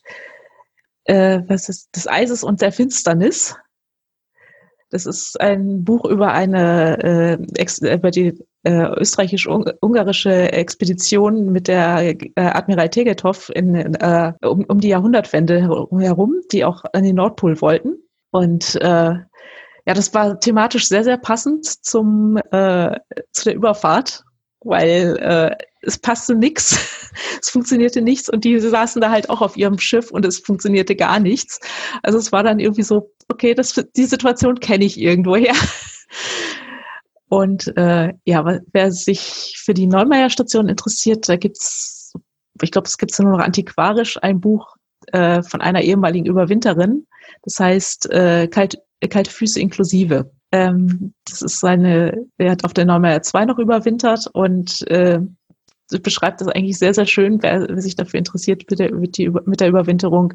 äh, 1.03 1.41
was 1.45 1.67
ist, 1.67 1.93
des 1.93 2.07
Eises 2.07 2.41
und 2.41 2.61
der 2.61 2.71
Finsternis. 2.71 3.57
Das 4.91 5.05
ist 5.05 5.37
ein 5.41 5.83
Buch 5.83 6.05
über 6.05 6.31
eine 6.31 7.37
äh, 7.37 7.93
über 7.93 8.11
die 8.11 8.39
äh, 8.63 8.87
österreichisch-ungarische 8.99 10.51
Expedition 10.51 11.51
mit 11.51 11.67
der 11.67 11.99
äh, 12.01 12.29
Admiral 12.35 12.89
Tegethoff 12.89 13.49
in, 13.55 13.75
äh, 13.75 14.33
um, 14.41 14.65
um 14.65 14.79
die 14.79 14.89
Jahrhundertwende 14.89 15.61
herum, 15.61 16.35
die 16.51 16.65
auch 16.65 16.83
an 16.93 17.03
den 17.03 17.15
Nordpol 17.15 17.61
wollten. 17.61 17.97
Und 18.31 18.75
äh, 18.75 19.13
ja, 19.89 19.93
das 19.93 20.13
war 20.13 20.39
thematisch 20.39 20.87
sehr, 20.87 21.03
sehr 21.03 21.17
passend 21.17 21.65
zum, 21.65 22.37
äh, 22.51 22.99
zu 23.31 23.45
der 23.45 23.55
Überfahrt, 23.55 24.23
weil 24.61 25.17
äh, 25.17 25.55
es 25.81 25.97
passte 25.97 26.35
nichts, 26.35 26.77
es 27.41 27.49
funktionierte 27.49 28.01
nichts 28.01 28.29
und 28.29 28.43
die 28.43 28.59
saßen 28.59 29.01
da 29.01 29.09
halt 29.09 29.29
auch 29.29 29.41
auf 29.41 29.57
ihrem 29.57 29.79
Schiff 29.79 30.11
und 30.11 30.25
es 30.25 30.39
funktionierte 30.39 30.95
gar 30.95 31.19
nichts. 31.19 31.59
Also 32.03 32.17
es 32.17 32.31
war 32.31 32.43
dann 32.43 32.59
irgendwie 32.59 32.83
so, 32.83 33.11
okay, 33.29 33.53
das, 33.53 33.73
die 33.95 34.05
Situation 34.05 34.59
kenne 34.59 34.85
ich 34.85 34.99
irgendwoher. 34.99 35.53
Und 37.29 37.75
äh, 37.77 38.13
ja, 38.25 38.59
wer 38.73 38.91
sich 38.91 39.55
für 39.63 39.73
die 39.73 39.87
Neumeier-Station 39.87 40.67
interessiert, 40.67 41.29
da 41.29 41.37
gibt's, 41.37 42.13
ich 42.61 42.71
glaube, 42.71 42.87
es 42.87 42.97
gibt 42.97 43.17
nur 43.19 43.31
noch 43.31 43.43
antiquarisch 43.45 44.21
ein 44.21 44.41
Buch 44.41 44.75
äh, 45.11 45.43
von 45.43 45.61
einer 45.61 45.81
ehemaligen 45.81 46.25
Überwinterin. 46.25 47.05
Das 47.43 47.59
heißt 47.59 48.09
äh, 48.11 48.47
Kalt, 48.47 48.79
Kalte 49.07 49.31
Füße 49.31 49.59
inklusive. 49.59 50.31
Ähm, 50.51 51.13
das 51.29 51.41
ist 51.41 51.59
seine, 51.59 52.25
er 52.37 52.51
hat 52.51 52.65
auf 52.65 52.73
der 52.73 52.85
Neumeier 52.85 53.21
2 53.21 53.45
noch 53.45 53.59
überwintert 53.59 54.27
und 54.33 54.85
äh, 54.89 55.19
beschreibt 56.01 56.41
das 56.41 56.47
eigentlich 56.47 56.77
sehr, 56.77 56.93
sehr 56.93 57.05
schön, 57.05 57.41
wer, 57.41 57.67
wer 57.69 57.81
sich 57.81 57.95
dafür 57.95 58.17
interessiert 58.17 58.65
mit 58.69 58.79
der, 58.79 58.93
mit, 58.93 59.17
die, 59.17 59.29
mit 59.29 59.59
der 59.59 59.69
Überwinterung. 59.69 60.33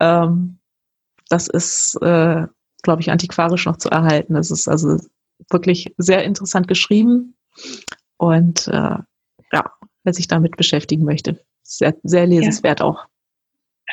Ähm, 0.00 0.58
das 1.28 1.48
ist, 1.48 1.96
äh, 2.02 2.46
glaube 2.82 3.00
ich, 3.00 3.10
antiquarisch 3.10 3.66
noch 3.66 3.78
zu 3.78 3.90
erhalten. 3.90 4.34
Das 4.34 4.50
ist 4.50 4.68
also 4.68 4.98
wirklich 5.50 5.92
sehr 5.96 6.24
interessant 6.24 6.68
geschrieben 6.68 7.34
und 8.16 8.68
äh, 8.68 8.96
ja, 9.52 9.72
wer 10.04 10.12
sich 10.12 10.28
damit 10.28 10.56
beschäftigen 10.56 11.04
möchte, 11.04 11.40
sehr, 11.62 11.94
sehr 12.02 12.26
lesenswert 12.26 12.80
ja. 12.80 12.86
auch. 12.86 13.06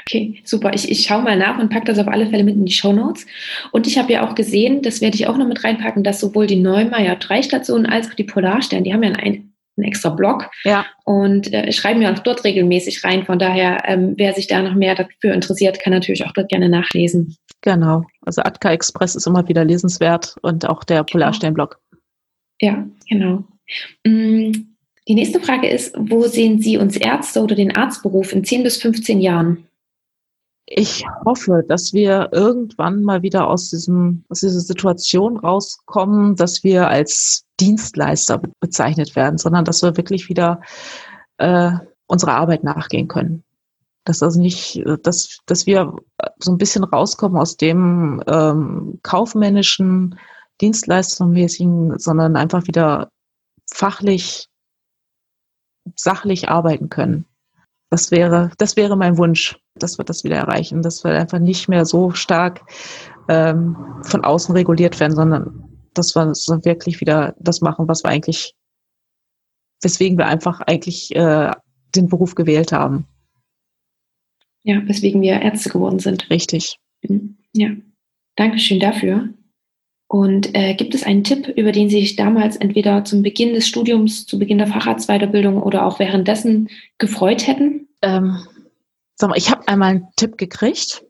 Okay, 0.02 0.42
super. 0.44 0.74
Ich, 0.74 0.92
ich 0.92 1.06
schaue 1.06 1.24
mal 1.24 1.38
nach 1.38 1.58
und 1.58 1.70
packe 1.70 1.86
das 1.86 2.00
auf 2.00 2.08
alle 2.08 2.28
Fälle 2.28 2.44
mit 2.44 2.56
in 2.56 2.66
die 2.66 2.72
Show 2.74 2.92
Notes. 2.92 3.26
Und 3.72 3.88
ich 3.88 3.98
habe 3.98 4.12
ja 4.12 4.28
auch 4.28 4.36
gesehen, 4.36 4.82
das 4.82 5.00
werde 5.00 5.16
ich 5.16 5.28
auch 5.28 5.38
noch 5.38 5.48
mit 5.48 5.64
reinpacken, 5.64 6.04
dass 6.04 6.20
sowohl 6.20 6.48
die 6.48 6.58
Neumeier 6.58 7.16
3 7.16 7.44
Stationen 7.44 7.86
als 7.86 8.10
auch 8.10 8.14
die 8.14 8.26
Polarstern, 8.26 8.84
die 8.84 8.94
haben 8.94 9.04
ja 9.04 9.12
einen, 9.12 9.55
einen 9.78 9.88
extra 9.88 10.10
Blog 10.10 10.50
ja. 10.64 10.86
und 11.04 11.52
äh, 11.54 11.72
schreiben 11.72 12.02
ja 12.02 12.14
auch 12.14 12.20
dort 12.20 12.44
regelmäßig 12.44 13.04
rein. 13.04 13.26
Von 13.26 13.40
daher, 13.40 13.84
ähm, 13.86 14.14
wer 14.18 14.34
sich 14.34 14.48
da 14.48 14.62
noch 14.62 14.76
mehr 14.76 14.96
dafür 14.96 15.34
interessiert, 15.34 15.80
kann 15.80 15.94
natürlich 15.94 16.26
auch 16.26 16.32
dort 16.32 16.50
gerne 16.50 16.70
nachlesen. 16.70 17.36
Genau. 17.62 18.06
Also 18.22 18.42
Atka 18.42 18.72
Express 18.72 19.16
ist 19.16 19.28
immer 19.28 19.48
wieder 19.48 19.66
lesenswert 19.66 20.36
und 20.42 20.68
auch 20.68 20.84
der 20.84 21.00
genau. 21.00 21.12
Polarstern-Blog. 21.12 21.80
Ja, 22.62 22.86
genau. 23.10 23.44
Mm, 24.06 24.52
die 25.08 25.16
nächste 25.16 25.40
Frage 25.40 25.70
ist, 25.70 25.96
wo 25.98 26.24
sehen 26.28 26.62
Sie 26.62 26.78
uns 26.78 26.96
Ärzte 26.96 27.42
oder 27.42 27.56
den 27.56 27.76
Arztberuf 27.76 28.34
in 28.34 28.44
10 28.44 28.64
bis 28.64 28.78
15 28.78 29.20
Jahren? 29.20 29.68
Ich 30.68 31.06
hoffe, 31.24 31.64
dass 31.68 31.94
wir 31.94 32.30
irgendwann 32.32 33.04
mal 33.04 33.22
wieder 33.22 33.48
aus 33.48 33.70
diesem, 33.70 34.24
aus 34.30 34.40
dieser 34.40 34.62
Situation 34.62 35.38
rauskommen, 35.38 36.36
dass 36.36 36.64
wir 36.64 36.88
als 36.88 37.45
Dienstleister 37.60 38.42
bezeichnet 38.60 39.16
werden, 39.16 39.38
sondern 39.38 39.66
dass 39.66 39.82
wir 39.82 39.98
wirklich 39.98 40.30
wieder 40.30 40.62
äh, 41.38 41.72
unserer 42.08 42.36
Arbeit 42.36 42.64
nachgehen 42.64 43.08
können. 43.08 43.44
Dass 44.04 44.22
also 44.22 44.40
nicht, 44.40 44.84
dass, 45.04 45.40
dass 45.46 45.66
wir 45.66 45.96
so 46.40 46.52
ein 46.52 46.58
bisschen 46.58 46.84
rauskommen 46.84 47.38
aus 47.38 47.58
dem 47.58 48.22
ähm, 48.28 49.00
kaufmännischen, 49.02 50.20
dienstleistungsmäßigen, 50.62 51.98
sondern 51.98 52.36
einfach 52.36 52.68
wieder 52.68 53.10
fachlich, 53.72 54.48
sachlich 55.96 56.50
arbeiten 56.50 56.90
können. 56.90 57.26
Das 57.90 58.12
wäre, 58.12 58.52
das 58.58 58.76
wäre 58.76 58.96
mein 58.96 59.18
Wunsch, 59.18 59.58
dass 59.76 59.98
wir 59.98 60.06
das 60.06 60.24
wieder 60.24 60.38
erreichen, 60.38 60.82
dass 60.82 61.04
wir 61.04 61.12
einfach 61.12 61.40
nicht 61.40 61.68
mehr 61.68 61.86
so 61.86 62.12
stark 62.12 62.62
ähm, 63.28 63.76
von 64.04 64.24
außen 64.24 64.56
reguliert 64.56 65.00
werden, 65.00 65.16
sondern 65.16 65.75
dass 65.98 66.16
wir 66.16 66.34
so 66.36 66.64
wirklich 66.66 67.02
wieder 67.02 67.36
das 67.40 67.62
machen, 67.62 67.88
was 67.88 68.04
wir 68.04 68.10
eigentlich, 68.10 68.54
weswegen 69.82 70.18
wir 70.18 70.28
einfach 70.28 70.62
eigentlich 70.62 71.16
äh, 71.16 71.52
den 71.96 72.08
Beruf 72.08 72.36
gewählt 72.36 72.72
haben. 72.72 73.08
Ja, 74.64 74.82
weswegen 74.88 75.22
wir 75.22 75.42
Ärzte 75.42 75.70
geworden 75.70 76.00
sind. 76.00 76.30
Richtig. 76.30 76.78
Mhm. 77.02 77.38
Ja, 77.54 77.70
Dankeschön 78.36 78.80
dafür. 78.80 79.30
Und 80.08 80.54
äh, 80.56 80.76
gibt 80.76 80.94
es 80.94 81.04
einen 81.04 81.24
Tipp, 81.24 81.48
über 81.48 81.72
den 81.72 81.90
Sie 81.90 82.00
sich 82.00 82.16
damals 82.16 82.58
entweder 82.58 83.04
zum 83.06 83.24
Beginn 83.24 83.54
des 83.54 83.68
Studiums, 83.68 84.26
zu 84.26 84.38
Beginn 84.38 84.60
der 84.60 84.68
Facharztweiterbildung 84.68 85.62
oder 85.62 85.86
auch 85.86 86.00
währenddessen 86.00 86.70
gefreut 86.98 87.48
hätten? 87.48 87.88
Ähm, 88.02 88.38
sag 89.16 89.30
mal, 89.30 89.38
ich 89.38 89.50
habe 89.50 89.68
einmal 89.68 89.92
einen 89.92 90.08
Tipp 90.16 90.38
gekriegt, 90.38 91.04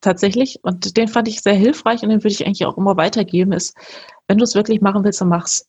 tatsächlich, 0.00 0.58
und 0.62 0.96
den 0.96 1.08
fand 1.08 1.28
ich 1.28 1.40
sehr 1.40 1.54
hilfreich 1.54 2.02
und 2.02 2.10
den 2.10 2.22
würde 2.22 2.34
ich 2.34 2.46
eigentlich 2.46 2.66
auch 2.66 2.76
immer 2.76 2.96
weitergeben, 2.96 3.52
ist, 3.52 3.74
wenn 4.28 4.38
du 4.38 4.44
es 4.44 4.54
wirklich 4.54 4.80
machen 4.80 5.04
willst, 5.04 5.20
dann 5.20 5.28
mach's. 5.28 5.66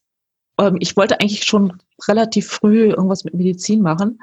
Ähm, 0.60 0.78
ich 0.80 0.95
wollte 0.97 1.20
eigentlich 1.20 1.43
schon 1.45 1.80
relativ 2.08 2.47
früh 2.47 2.89
irgendwas 2.89 3.24
mit 3.24 3.34
Medizin 3.34 3.82
machen, 3.82 4.20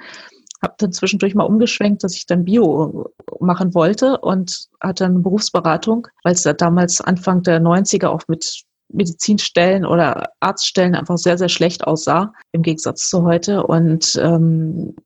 habe 0.62 0.74
dann 0.78 0.92
zwischendurch 0.92 1.34
mal 1.34 1.44
umgeschwenkt, 1.44 2.02
dass 2.02 2.14
ich 2.14 2.26
dann 2.26 2.44
Bio 2.44 3.12
machen 3.40 3.74
wollte 3.74 4.18
und 4.18 4.68
hatte 4.80 5.04
eine 5.04 5.18
Berufsberatung, 5.20 6.08
weil 6.22 6.32
es 6.32 6.42
da 6.42 6.52
damals 6.52 7.00
Anfang 7.00 7.42
der 7.42 7.60
90er 7.60 8.08
auch 8.08 8.22
mit 8.28 8.64
Medizinstellen 8.88 9.84
oder 9.84 10.30
Arztstellen 10.40 10.94
einfach 10.94 11.18
sehr, 11.18 11.38
sehr 11.38 11.48
schlecht 11.48 11.86
aussah, 11.86 12.32
im 12.52 12.62
Gegensatz 12.62 13.08
zu 13.08 13.22
heute. 13.22 13.66
Und 13.66 14.18
ähm, 14.22 14.96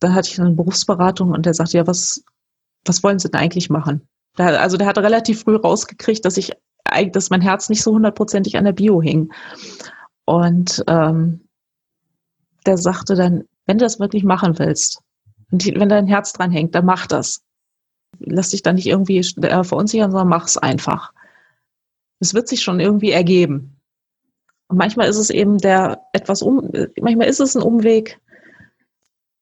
da 0.00 0.12
hatte 0.12 0.28
ich 0.28 0.40
eine 0.40 0.50
Berufsberatung 0.50 1.30
und 1.32 1.46
der 1.46 1.54
sagte, 1.54 1.76
ja, 1.76 1.86
was, 1.86 2.22
was 2.84 3.02
wollen 3.02 3.18
Sie 3.18 3.30
denn 3.30 3.40
eigentlich 3.40 3.70
machen? 3.70 4.08
Der, 4.36 4.60
also 4.60 4.76
der 4.76 4.86
hat 4.86 4.98
relativ 4.98 5.42
früh 5.42 5.56
rausgekriegt, 5.56 6.24
dass 6.24 6.36
ich 6.36 6.52
dass 7.12 7.30
mein 7.30 7.40
Herz 7.40 7.68
nicht 7.68 7.82
so 7.82 7.92
hundertprozentig 7.92 8.56
an 8.56 8.64
der 8.64 8.72
Bio 8.72 9.02
hing. 9.02 9.32
Und 10.24 10.84
ähm, 10.86 11.48
der 12.66 12.76
sagte 12.76 13.14
dann, 13.14 13.44
wenn 13.66 13.78
du 13.78 13.84
das 13.84 14.00
wirklich 14.00 14.24
machen 14.24 14.58
willst 14.58 15.00
und 15.50 15.66
wenn 15.66 15.88
dein 15.88 16.06
Herz 16.06 16.32
dran 16.32 16.50
hängt, 16.50 16.74
dann 16.74 16.84
mach 16.84 17.06
das. 17.06 17.42
Lass 18.18 18.50
dich 18.50 18.62
da 18.62 18.72
nicht 18.72 18.86
irgendwie 18.86 19.18
äh, 19.18 19.64
verunsichern, 19.64 20.10
sondern 20.10 20.28
mach 20.28 20.46
es 20.46 20.58
einfach. 20.58 21.12
Es 22.20 22.34
wird 22.34 22.48
sich 22.48 22.62
schon 22.62 22.80
irgendwie 22.80 23.12
ergeben. 23.12 23.80
Und 24.68 24.76
manchmal 24.76 25.08
ist 25.08 25.16
es 25.16 25.30
eben 25.30 25.58
der 25.58 26.02
etwas 26.12 26.42
um, 26.42 26.70
manchmal 27.00 27.28
ist 27.28 27.40
es 27.40 27.56
ein 27.56 27.62
Umweg, 27.62 28.20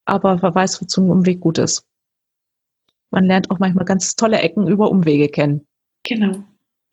aber 0.04 0.40
wer 0.40 0.54
weiß, 0.54 0.80
wozu 0.80 1.02
ein 1.02 1.10
Umweg 1.10 1.40
gut 1.40 1.58
ist. 1.58 1.84
Man 3.10 3.24
lernt 3.24 3.50
auch 3.50 3.58
manchmal 3.58 3.84
ganz 3.84 4.14
tolle 4.14 4.38
Ecken 4.38 4.68
über 4.68 4.90
Umwege 4.90 5.28
kennen. 5.28 5.66
Genau. 6.04 6.44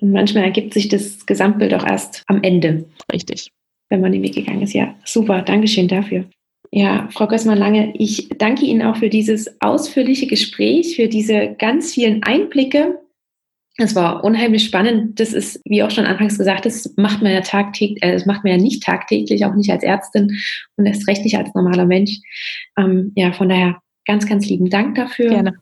Und 0.04 0.12
manchmal 0.12 0.44
ergibt 0.44 0.74
sich 0.74 0.90
das 0.90 1.26
Gesamtbild 1.26 1.74
auch 1.74 1.86
erst 1.86 2.24
am 2.28 2.44
Ende. 2.44 2.84
Richtig. 3.14 3.54
Wenn 3.88 4.02
man 4.02 4.12
den 4.12 4.22
Weg 4.22 4.36
gegangen 4.36 4.62
ist. 4.62 4.74
Ja, 4.74 4.94
super. 5.06 5.44
Dankeschön 5.44 5.88
dafür. 5.88 6.26
Ja, 6.72 7.08
Frau 7.14 7.26
Gößmann-Lange, 7.26 7.94
ich 7.98 8.28
danke 8.38 8.66
Ihnen 8.66 8.82
auch 8.82 8.98
für 8.98 9.08
dieses 9.08 9.62
ausführliche 9.62 10.28
Gespräch, 10.28 10.98
für 10.98 11.08
diese 11.08 11.56
ganz 11.58 11.94
vielen 11.94 12.22
Einblicke. 12.24 13.00
Es 13.78 13.96
war 13.96 14.26
unheimlich 14.26 14.66
spannend. 14.66 15.22
Das 15.22 15.32
ist, 15.32 15.62
wie 15.64 15.84
auch 15.84 15.92
schon 15.92 16.06
anfangs 16.06 16.38
gesagt, 16.38 16.66
das 16.66 16.94
macht 16.98 17.22
man 17.22 17.32
ja 17.32 17.40
tagtäglich, 17.40 18.04
äh, 18.04 18.12
das 18.12 18.26
macht 18.26 18.44
man 18.44 18.52
ja 18.52 18.58
nicht 18.58 18.84
tagtäglich, 18.84 19.46
auch 19.46 19.56
nicht 19.56 19.72
als 19.72 19.84
Ärztin 19.84 20.38
und 20.76 20.86
erst 20.86 21.08
recht 21.08 21.24
nicht 21.24 21.38
als 21.38 21.54
normaler 21.54 21.86
Mensch. 21.86 22.20
Ähm, 22.78 23.14
ja, 23.16 23.32
von 23.32 23.48
daher 23.48 23.78
ganz, 24.06 24.28
ganz 24.28 24.48
lieben 24.48 24.70
Dank 24.70 24.96
dafür. 24.96 25.30
Gerne. 25.30 25.54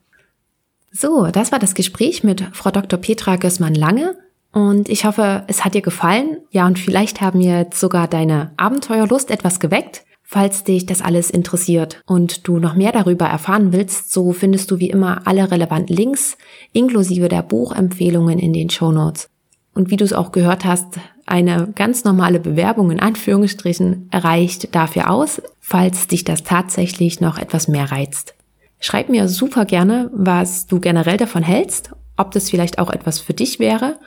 So, 0.91 1.27
das 1.27 1.51
war 1.51 1.59
das 1.59 1.75
Gespräch 1.75 2.23
mit 2.23 2.41
Frau 2.53 2.71
Dr. 2.71 2.99
Petra 2.99 3.35
Gößmann-Lange. 3.35 4.15
Und 4.51 4.89
ich 4.89 5.05
hoffe, 5.05 5.43
es 5.47 5.63
hat 5.63 5.73
dir 5.75 5.81
gefallen. 5.81 6.37
Ja, 6.51 6.67
und 6.67 6.77
vielleicht 6.77 7.21
haben 7.21 7.41
jetzt 7.41 7.79
sogar 7.79 8.07
deine 8.07 8.51
Abenteuerlust 8.57 9.31
etwas 9.31 9.59
geweckt. 9.59 10.03
Falls 10.23 10.63
dich 10.63 10.85
das 10.85 11.01
alles 11.01 11.29
interessiert 11.29 12.01
und 12.05 12.47
du 12.47 12.59
noch 12.59 12.73
mehr 12.73 12.93
darüber 12.93 13.25
erfahren 13.25 13.73
willst, 13.73 14.13
so 14.13 14.31
findest 14.31 14.71
du 14.71 14.79
wie 14.79 14.89
immer 14.89 15.27
alle 15.27 15.51
relevanten 15.51 15.93
Links 15.93 16.37
inklusive 16.71 17.27
der 17.27 17.43
Buchempfehlungen 17.43 18.39
in 18.39 18.53
den 18.53 18.69
Show 18.69 18.93
Notes. 18.93 19.29
Und 19.73 19.89
wie 19.89 19.97
du 19.97 20.05
es 20.05 20.13
auch 20.13 20.31
gehört 20.31 20.63
hast, 20.63 20.99
eine 21.25 21.69
ganz 21.75 22.05
normale 22.05 22.39
Bewerbung 22.39 22.91
in 22.91 23.01
Anführungsstrichen 23.01 24.09
reicht 24.13 24.73
dafür 24.73 25.09
aus, 25.09 25.41
falls 25.59 26.07
dich 26.07 26.23
das 26.23 26.43
tatsächlich 26.43 27.19
noch 27.19 27.37
etwas 27.37 27.67
mehr 27.67 27.91
reizt. 27.91 28.35
Schreib 28.79 29.09
mir 29.09 29.27
super 29.27 29.65
gerne, 29.65 30.09
was 30.13 30.65
du 30.65 30.79
generell 30.79 31.17
davon 31.17 31.43
hältst, 31.43 31.91
ob 32.15 32.31
das 32.31 32.49
vielleicht 32.49 32.79
auch 32.79 32.89
etwas 32.89 33.19
für 33.19 33.33
dich 33.33 33.59
wäre 33.59 33.97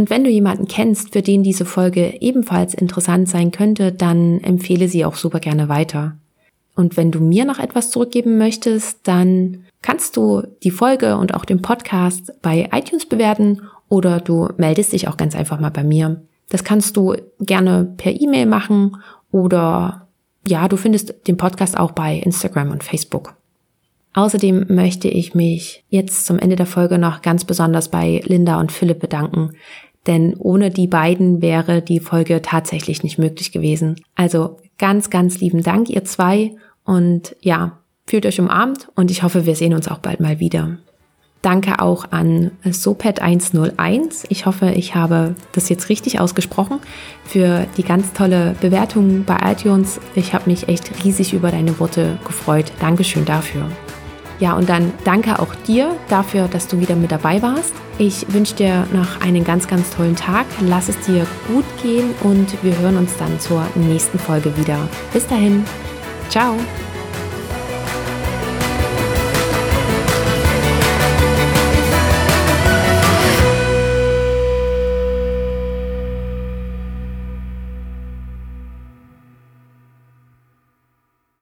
und 0.00 0.08
wenn 0.08 0.24
du 0.24 0.30
jemanden 0.30 0.66
kennst, 0.66 1.12
für 1.12 1.20
den 1.20 1.42
diese 1.42 1.66
Folge 1.66 2.22
ebenfalls 2.22 2.72
interessant 2.72 3.28
sein 3.28 3.50
könnte, 3.50 3.92
dann 3.92 4.40
empfehle 4.40 4.88
sie 4.88 5.04
auch 5.04 5.14
super 5.14 5.40
gerne 5.40 5.68
weiter. 5.68 6.16
Und 6.74 6.96
wenn 6.96 7.10
du 7.10 7.20
mir 7.20 7.44
noch 7.44 7.58
etwas 7.58 7.90
zurückgeben 7.90 8.38
möchtest, 8.38 9.06
dann 9.06 9.66
kannst 9.82 10.16
du 10.16 10.42
die 10.62 10.70
Folge 10.70 11.18
und 11.18 11.34
auch 11.34 11.44
den 11.44 11.60
Podcast 11.60 12.32
bei 12.40 12.70
iTunes 12.72 13.04
bewerten 13.04 13.60
oder 13.90 14.20
du 14.20 14.48
meldest 14.56 14.94
dich 14.94 15.06
auch 15.06 15.18
ganz 15.18 15.36
einfach 15.36 15.60
mal 15.60 15.68
bei 15.68 15.84
mir. 15.84 16.22
Das 16.48 16.64
kannst 16.64 16.96
du 16.96 17.14
gerne 17.38 17.92
per 17.98 18.18
E-Mail 18.18 18.46
machen 18.46 18.96
oder 19.30 20.08
ja, 20.48 20.66
du 20.66 20.78
findest 20.78 21.28
den 21.28 21.36
Podcast 21.36 21.76
auch 21.76 21.90
bei 21.90 22.16
Instagram 22.16 22.70
und 22.70 22.84
Facebook. 22.84 23.34
Außerdem 24.12 24.66
möchte 24.68 25.08
ich 25.08 25.34
mich 25.34 25.84
jetzt 25.88 26.26
zum 26.26 26.38
Ende 26.38 26.56
der 26.56 26.66
Folge 26.66 26.98
noch 26.98 27.22
ganz 27.22 27.44
besonders 27.44 27.90
bei 27.90 28.20
Linda 28.24 28.58
und 28.58 28.72
Philipp 28.72 28.98
bedanken, 28.98 29.52
denn 30.06 30.34
ohne 30.38 30.70
die 30.70 30.86
beiden 30.86 31.42
wäre 31.42 31.82
die 31.82 32.00
Folge 32.00 32.42
tatsächlich 32.42 33.02
nicht 33.02 33.18
möglich 33.18 33.52
gewesen. 33.52 33.96
Also 34.14 34.58
ganz, 34.78 35.10
ganz 35.10 35.40
lieben 35.40 35.62
Dank, 35.62 35.90
ihr 35.90 36.04
zwei. 36.04 36.52
Und 36.84 37.36
ja, 37.40 37.78
fühlt 38.06 38.26
euch 38.26 38.40
umarmt 38.40 38.88
und 38.94 39.10
ich 39.10 39.22
hoffe, 39.22 39.46
wir 39.46 39.54
sehen 39.54 39.74
uns 39.74 39.88
auch 39.88 39.98
bald 39.98 40.20
mal 40.20 40.40
wieder. 40.40 40.78
Danke 41.42 41.80
auch 41.80 42.10
an 42.10 42.50
Sopet101. 42.66 44.26
Ich 44.28 44.44
hoffe, 44.44 44.72
ich 44.72 44.94
habe 44.94 45.34
das 45.52 45.70
jetzt 45.70 45.88
richtig 45.88 46.20
ausgesprochen 46.20 46.80
für 47.24 47.66
die 47.78 47.82
ganz 47.82 48.12
tolle 48.12 48.54
Bewertung 48.60 49.24
bei 49.24 49.38
iTunes. 49.52 50.00
Ich 50.14 50.34
habe 50.34 50.50
mich 50.50 50.68
echt 50.68 51.02
riesig 51.02 51.32
über 51.32 51.50
deine 51.50 51.78
Worte 51.80 52.18
gefreut. 52.26 52.72
Dankeschön 52.80 53.24
dafür. 53.24 53.70
Ja, 54.40 54.54
und 54.54 54.68
dann 54.68 54.92
danke 55.04 55.38
auch 55.38 55.54
dir 55.54 55.94
dafür, 56.08 56.48
dass 56.48 56.66
du 56.66 56.80
wieder 56.80 56.96
mit 56.96 57.12
dabei 57.12 57.42
warst. 57.42 57.74
Ich 57.98 58.32
wünsche 58.32 58.54
dir 58.54 58.86
noch 58.92 59.20
einen 59.20 59.44
ganz, 59.44 59.68
ganz 59.68 59.90
tollen 59.90 60.16
Tag. 60.16 60.46
Lass 60.62 60.88
es 60.88 60.98
dir 61.00 61.26
gut 61.46 61.66
gehen 61.82 62.14
und 62.22 62.62
wir 62.64 62.76
hören 62.78 62.96
uns 62.96 63.16
dann 63.18 63.38
zur 63.38 63.62
nächsten 63.74 64.18
Folge 64.18 64.56
wieder. 64.56 64.78
Bis 65.12 65.26
dahin. 65.26 65.64
Ciao. 66.30 66.56